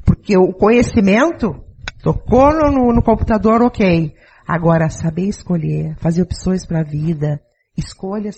Porque 0.06 0.38
o 0.38 0.54
conhecimento, 0.54 1.56
tocou 2.04 2.52
no- 2.54 2.94
no 2.94 3.02
computador, 3.02 3.64
ok. 3.64 4.14
Agora, 4.48 4.90
saber 4.90 5.28
escolher, 5.28 5.96
fazer 5.98 6.22
opções 6.22 6.68
para 6.68 6.82
a 6.82 6.84
vida, 6.84 7.42
escolhas, 7.76 8.36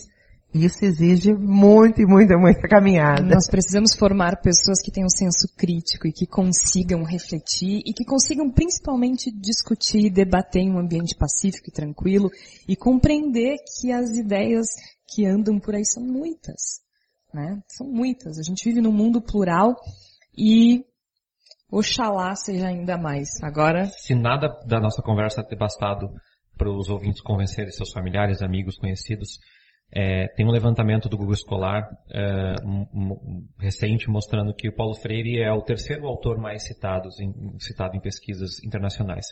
isso 0.65 0.83
exige 0.83 1.33
muito, 1.33 2.01
muita, 2.07 2.37
muita 2.37 2.67
caminhada. 2.67 3.23
Nós 3.23 3.47
precisamos 3.49 3.95
formar 3.95 4.41
pessoas 4.41 4.81
que 4.81 4.91
tenham 4.91 5.09
senso 5.09 5.47
crítico 5.55 6.07
e 6.07 6.11
que 6.11 6.25
consigam 6.25 7.03
refletir 7.03 7.81
e 7.85 7.93
que 7.93 8.05
consigam 8.05 8.49
principalmente 8.51 9.31
discutir 9.31 10.05
e 10.05 10.09
debater 10.09 10.61
em 10.61 10.71
um 10.71 10.79
ambiente 10.79 11.15
pacífico 11.15 11.69
e 11.69 11.73
tranquilo 11.73 12.29
e 12.67 12.75
compreender 12.75 13.57
que 13.79 13.91
as 13.91 14.15
ideias 14.15 14.67
que 15.07 15.25
andam 15.25 15.59
por 15.59 15.75
aí 15.75 15.85
são 15.85 16.03
muitas, 16.03 16.81
né? 17.33 17.61
São 17.67 17.87
muitas. 17.87 18.37
A 18.37 18.43
gente 18.43 18.63
vive 18.63 18.81
num 18.81 18.91
mundo 18.91 19.21
plural 19.21 19.75
e 20.37 20.85
oxalá 21.71 22.35
seja 22.35 22.67
ainda 22.67 22.97
mais. 22.97 23.29
Agora, 23.41 23.85
Se 23.85 24.13
nada 24.13 24.49
da 24.65 24.79
nossa 24.79 25.01
conversa 25.01 25.43
ter 25.43 25.57
bastado 25.57 26.09
para 26.57 26.69
os 26.69 26.89
ouvintes 26.89 27.21
convencerem 27.21 27.71
seus 27.71 27.91
familiares, 27.91 28.41
amigos, 28.41 28.77
conhecidos, 28.77 29.39
é, 29.91 30.27
tem 30.35 30.45
um 30.45 30.51
levantamento 30.51 31.07
do 31.07 31.17
Google 31.17 31.33
Escolar 31.33 31.87
é, 32.11 32.55
recente 33.59 34.09
mostrando 34.09 34.53
que 34.53 34.67
o 34.67 34.75
Paulo 34.75 34.95
Freire 34.95 35.41
é 35.41 35.51
o 35.51 35.61
terceiro 35.61 36.05
autor 36.07 36.37
mais 36.37 36.65
citado 36.65 37.09
em, 37.21 37.57
citado 37.59 37.95
em 37.95 38.01
pesquisas 38.01 38.61
internacionais. 38.63 39.27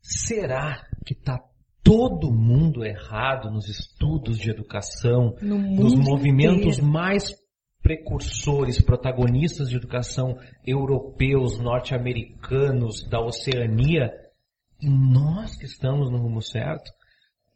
Será 0.00 0.84
que 1.04 1.12
está 1.12 1.40
todo 1.82 2.32
mundo 2.32 2.84
errado 2.84 3.50
nos 3.50 3.68
estudos 3.68 4.38
de 4.38 4.50
educação, 4.50 5.34
no 5.40 5.58
mundo 5.58 5.96
movimentos 5.98 6.78
inteiro, 6.78 6.86
mais 6.86 7.32
precursores, 7.82 8.82
protagonistas 8.82 9.68
de 9.68 9.76
educação 9.76 10.36
europeus, 10.64 11.58
norte-americanos, 11.58 13.08
da 13.08 13.20
Oceania, 13.20 14.12
e 14.80 14.88
nós 14.88 15.56
que 15.56 15.64
estamos 15.64 16.10
no 16.10 16.18
rumo 16.18 16.42
certo? 16.42 16.90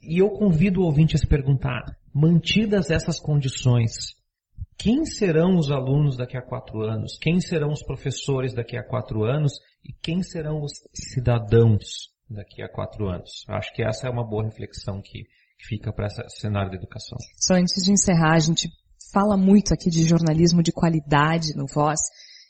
E 0.03 0.19
eu 0.19 0.31
convido 0.31 0.81
o 0.81 0.85
ouvinte 0.85 1.15
a 1.15 1.19
se 1.19 1.27
perguntar, 1.27 1.85
mantidas 2.13 2.91
essas 2.91 3.21
condições, 3.21 4.15
quem 4.79 5.05
serão 5.05 5.59
os 5.59 5.71
alunos 5.71 6.17
daqui 6.17 6.37
a 6.39 6.43
quatro 6.43 6.81
anos? 6.83 7.19
Quem 7.21 7.41
serão 7.41 7.71
os 7.71 7.83
professores 7.83 8.55
daqui 8.55 8.77
a 8.79 8.83
quatro 8.83 9.25
anos? 9.25 9.53
E 9.85 9.93
quem 10.03 10.23
serão 10.23 10.63
os 10.63 10.73
cidadãos 10.95 12.09
daqui 12.29 12.63
a 12.63 12.69
quatro 12.69 13.09
anos? 13.09 13.45
Acho 13.49 13.73
que 13.75 13.83
essa 13.83 14.07
é 14.07 14.11
uma 14.11 14.27
boa 14.27 14.45
reflexão 14.45 15.03
que 15.03 15.25
fica 15.59 15.93
para 15.93 16.07
esse 16.07 16.23
cenário 16.41 16.71
da 16.71 16.77
educação. 16.79 17.19
Só 17.37 17.55
antes 17.55 17.85
de 17.85 17.93
encerrar, 17.93 18.35
a 18.35 18.39
gente 18.39 18.69
fala 19.13 19.37
muito 19.37 19.75
aqui 19.75 19.91
de 19.91 20.03
jornalismo 20.03 20.63
de 20.63 20.73
qualidade 20.73 21.55
no 21.55 21.67
Voz 21.67 22.01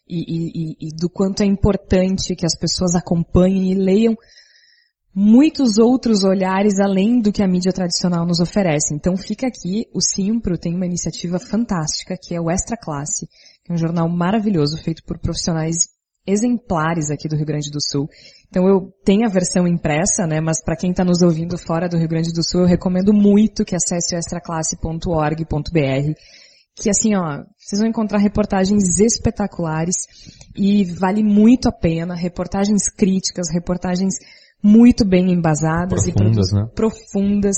e- 0.09 0.23
e- 0.23 0.89
e 0.89 0.97
do 0.97 1.09
quanto 1.11 1.43
é 1.43 1.47
importante 1.47 2.37
que 2.37 2.47
as 2.47 2.57
pessoas 2.57 2.95
acompanhem 2.95 3.73
e 3.73 3.75
leiam 3.75 4.17
muitos 5.15 5.79
outros 5.79 6.25
olhares 6.25 6.79
além 6.79 7.21
do 7.21 7.33
que 7.33 7.43
a 7.43 7.49
mídia 7.49 7.73
tradicional 7.73 8.25
nos 8.25 8.41
oferece. 8.41 8.95
Então 8.95 9.17
fica 9.17 9.47
aqui, 9.47 9.87
o 9.93 10.01
Simpro 10.01 10.57
tem 10.57 10.75
uma 10.75 10.87
iniciativa 10.87 11.39
fantástica 11.39 12.17
que 12.21 12.35
é 12.35 12.41
o 12.41 12.51
Extra 12.51 12.77
Classe, 12.77 13.27
que 13.65 13.73
é 13.73 13.75
um 13.75 13.79
jornal 13.79 14.09
maravilhoso 14.09 14.77
feito 14.83 15.03
por 15.05 15.19
profissionais 15.19 15.77
exemplares 16.27 17.11
aqui 17.11 17.29
do 17.29 17.37
Rio 17.37 17.47
Grande 17.47 17.71
do 17.71 17.81
Sul. 17.81 18.09
Então 18.49 18.67
eu 18.69 18.93
tenho 19.05 19.27
a 19.27 19.31
versão 19.31 19.67
impressa, 19.67 20.27
né, 20.27 20.41
mas 20.41 20.63
para 20.63 20.77
quem 20.77 20.91
está 20.91 21.05
nos 21.05 21.23
ouvindo 21.23 21.59
fora 21.59 21.89
do 21.89 21.97
Rio 21.97 22.09
Grande 22.09 22.33
do 22.33 22.43
Sul, 22.43 22.63
eu 22.63 22.67
recomendo 22.67 23.13
muito 23.13 23.65
que 23.65 23.75
acesse 23.75 24.15
o 24.15 24.19
extraclasse.org.br, 24.19 26.15
que 26.77 26.91
assim, 26.91 27.15
ó, 27.15 27.43
vocês 27.59 27.81
vão 27.81 27.89
encontrar 27.89 28.19
reportagens 28.19 28.99
espetaculares 28.99 29.97
e 30.57 30.85
vale 30.85 31.23
muito 31.23 31.69
a 31.69 31.73
pena, 31.73 32.15
reportagens 32.15 32.89
críticas, 32.89 33.49
reportagens 33.53 34.15
muito 34.63 35.05
bem 35.05 35.33
embasadas 35.33 36.07
e 36.07 36.13
Profundas, 36.13 36.51
produ- 36.51 36.65
né? 36.65 36.71
profundas 36.75 37.57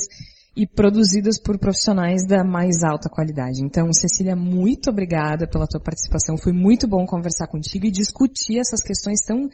e 0.55 0.67
produzidas 0.67 1.41
por 1.41 1.57
profissionais 1.57 2.27
da 2.27 2.43
mais 2.43 2.83
alta 2.83 3.09
qualidade. 3.09 3.63
Então, 3.63 3.91
Cecília, 3.91 4.35
muito 4.35 4.89
obrigada 4.89 5.47
pela 5.47 5.67
tua 5.67 5.81
participação. 5.81 6.37
Foi 6.37 6.53
muito 6.53 6.87
bom 6.87 7.05
conversar 7.05 7.47
contigo 7.47 7.85
e 7.87 7.91
discutir 7.91 8.59
essas 8.59 8.81
questões 8.83 9.19
tão 9.25 9.49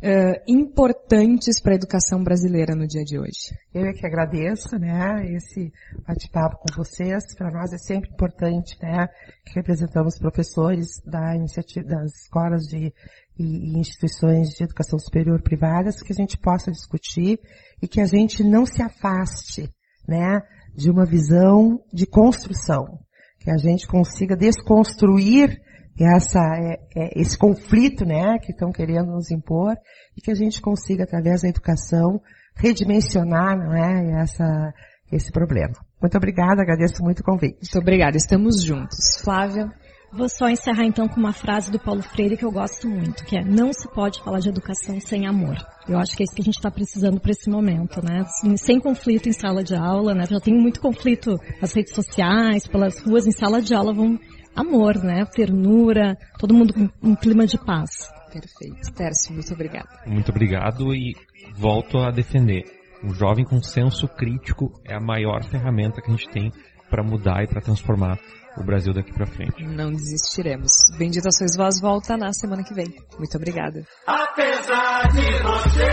eh, 0.00 0.42
importantes 0.46 1.60
para 1.60 1.72
a 1.72 1.74
educação 1.74 2.22
brasileira 2.22 2.74
no 2.74 2.86
dia 2.86 3.02
de 3.04 3.18
hoje. 3.18 3.52
Eu 3.74 3.84
é 3.84 3.92
que 3.92 4.06
agradeço, 4.06 4.78
né, 4.78 5.24
esse 5.32 5.72
bate-papo 6.06 6.58
com 6.58 6.76
vocês. 6.76 7.34
Para 7.36 7.50
nós 7.50 7.72
é 7.72 7.78
sempre 7.78 8.10
importante, 8.10 8.76
né, 8.80 9.08
que 9.44 9.54
representamos 9.54 10.18
professores 10.18 11.00
da 11.04 11.34
iniciativa, 11.34 11.86
das 11.86 12.12
escolas 12.22 12.62
de, 12.64 12.92
e, 13.38 13.72
e 13.72 13.78
instituições 13.78 14.50
de 14.50 14.64
educação 14.64 14.98
superior 14.98 15.42
privadas, 15.42 16.00
que 16.00 16.12
a 16.12 16.16
gente 16.16 16.38
possa 16.38 16.70
discutir 16.70 17.40
e 17.82 17.88
que 17.88 18.00
a 18.00 18.06
gente 18.06 18.44
não 18.44 18.64
se 18.64 18.82
afaste, 18.82 19.68
né, 20.06 20.40
de 20.76 20.90
uma 20.90 21.04
visão 21.04 21.80
de 21.92 22.06
construção. 22.06 23.00
Que 23.40 23.50
a 23.50 23.56
gente 23.56 23.86
consiga 23.86 24.36
desconstruir 24.36 25.60
essa, 26.04 26.40
é, 26.40 26.78
é, 26.96 27.20
esse 27.20 27.36
conflito, 27.36 28.04
né, 28.04 28.38
que 28.38 28.52
estão 28.52 28.70
querendo 28.70 29.12
nos 29.12 29.30
impor 29.30 29.76
e 30.16 30.20
que 30.20 30.30
a 30.30 30.34
gente 30.34 30.60
consiga, 30.60 31.04
através 31.04 31.42
da 31.42 31.48
educação, 31.48 32.20
redimensionar, 32.56 33.56
não 33.56 33.74
é, 33.74 34.22
essa, 34.22 34.72
esse 35.10 35.32
problema. 35.32 35.74
Muito 36.00 36.16
obrigada, 36.16 36.62
agradeço 36.62 37.02
muito 37.02 37.20
o 37.20 37.24
convite. 37.24 37.58
Muito 37.62 37.78
obrigada. 37.78 38.16
Estamos 38.16 38.62
juntos. 38.62 39.20
Flávia? 39.22 39.68
Vou 40.10 40.28
só 40.28 40.48
encerrar 40.48 40.84
então 40.84 41.06
com 41.06 41.20
uma 41.20 41.34
frase 41.34 41.70
do 41.70 41.78
Paulo 41.78 42.02
Freire 42.02 42.36
que 42.36 42.44
eu 42.44 42.50
gosto 42.50 42.88
muito, 42.88 43.24
que 43.26 43.36
é 43.36 43.44
não 43.44 43.74
se 43.74 43.86
pode 43.92 44.22
falar 44.22 44.38
de 44.38 44.48
educação 44.48 44.98
sem 45.00 45.26
amor. 45.26 45.54
Eu 45.86 45.98
acho 45.98 46.16
que 46.16 46.22
é 46.22 46.24
isso 46.24 46.34
que 46.34 46.40
a 46.40 46.44
gente 46.44 46.56
está 46.56 46.70
precisando 46.70 47.20
para 47.20 47.30
esse 47.30 47.50
momento, 47.50 48.02
né? 48.02 48.24
Sem, 48.40 48.56
sem 48.56 48.80
conflito 48.80 49.28
em 49.28 49.32
sala 49.32 49.62
de 49.62 49.76
aula, 49.76 50.14
né? 50.14 50.24
Já 50.24 50.40
tem 50.40 50.54
muito 50.54 50.80
conflito 50.80 51.38
nas 51.60 51.74
redes 51.74 51.94
sociais, 51.94 52.66
pelas 52.66 52.98
ruas, 53.00 53.26
em 53.26 53.32
sala 53.32 53.60
de 53.60 53.74
aula 53.74 53.92
vão 53.92 54.18
amor, 54.54 54.96
né? 55.02 55.24
Ternura, 55.26 56.16
todo 56.38 56.54
mundo 56.54 56.74
com 56.74 56.88
um 57.02 57.14
clima 57.14 57.46
de 57.46 57.58
paz. 57.58 57.90
Perfeito. 58.32 58.92
Tércio, 58.94 59.32
muito 59.32 59.52
obrigado. 59.52 59.88
Muito 60.06 60.30
obrigado 60.30 60.94
e 60.94 61.14
volto 61.56 61.98
a 61.98 62.10
defender. 62.10 62.64
Um 63.02 63.14
jovem 63.14 63.44
com 63.44 63.62
senso 63.62 64.08
crítico 64.08 64.72
é 64.84 64.94
a 64.94 65.00
maior 65.00 65.44
ferramenta 65.44 66.02
que 66.02 66.10
a 66.10 66.14
gente 66.14 66.28
tem 66.30 66.52
para 66.90 67.02
mudar 67.02 67.44
e 67.44 67.46
para 67.46 67.60
transformar 67.60 68.18
o 68.56 68.64
Brasil 68.64 68.92
daqui 68.92 69.12
para 69.12 69.26
frente. 69.26 69.62
Não 69.64 69.90
desistiremos. 69.92 70.72
Bendita 70.98 71.30
Sois 71.30 71.56
Vós 71.56 71.80
volta 71.80 72.16
na 72.16 72.32
semana 72.32 72.64
que 72.64 72.74
vem. 72.74 72.92
Muito 73.18 73.36
obrigada. 73.36 73.84
Apesar 74.06 75.08
de 75.12 75.42
você 75.42 75.84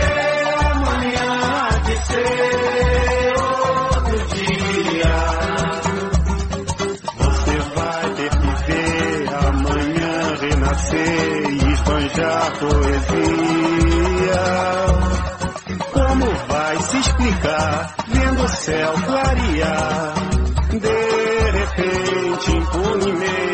amanhã 0.72 1.68
de 1.84 2.06
ser 2.06 3.25
poesia. 12.58 14.44
Como 15.92 16.26
vai 16.48 16.82
se 16.82 16.96
explicar 16.98 17.94
vendo 18.08 18.44
o 18.44 18.48
céu 18.48 18.92
clarear? 19.06 20.14
De 20.70 21.50
repente, 21.50 22.52
impunemente. 22.52 23.45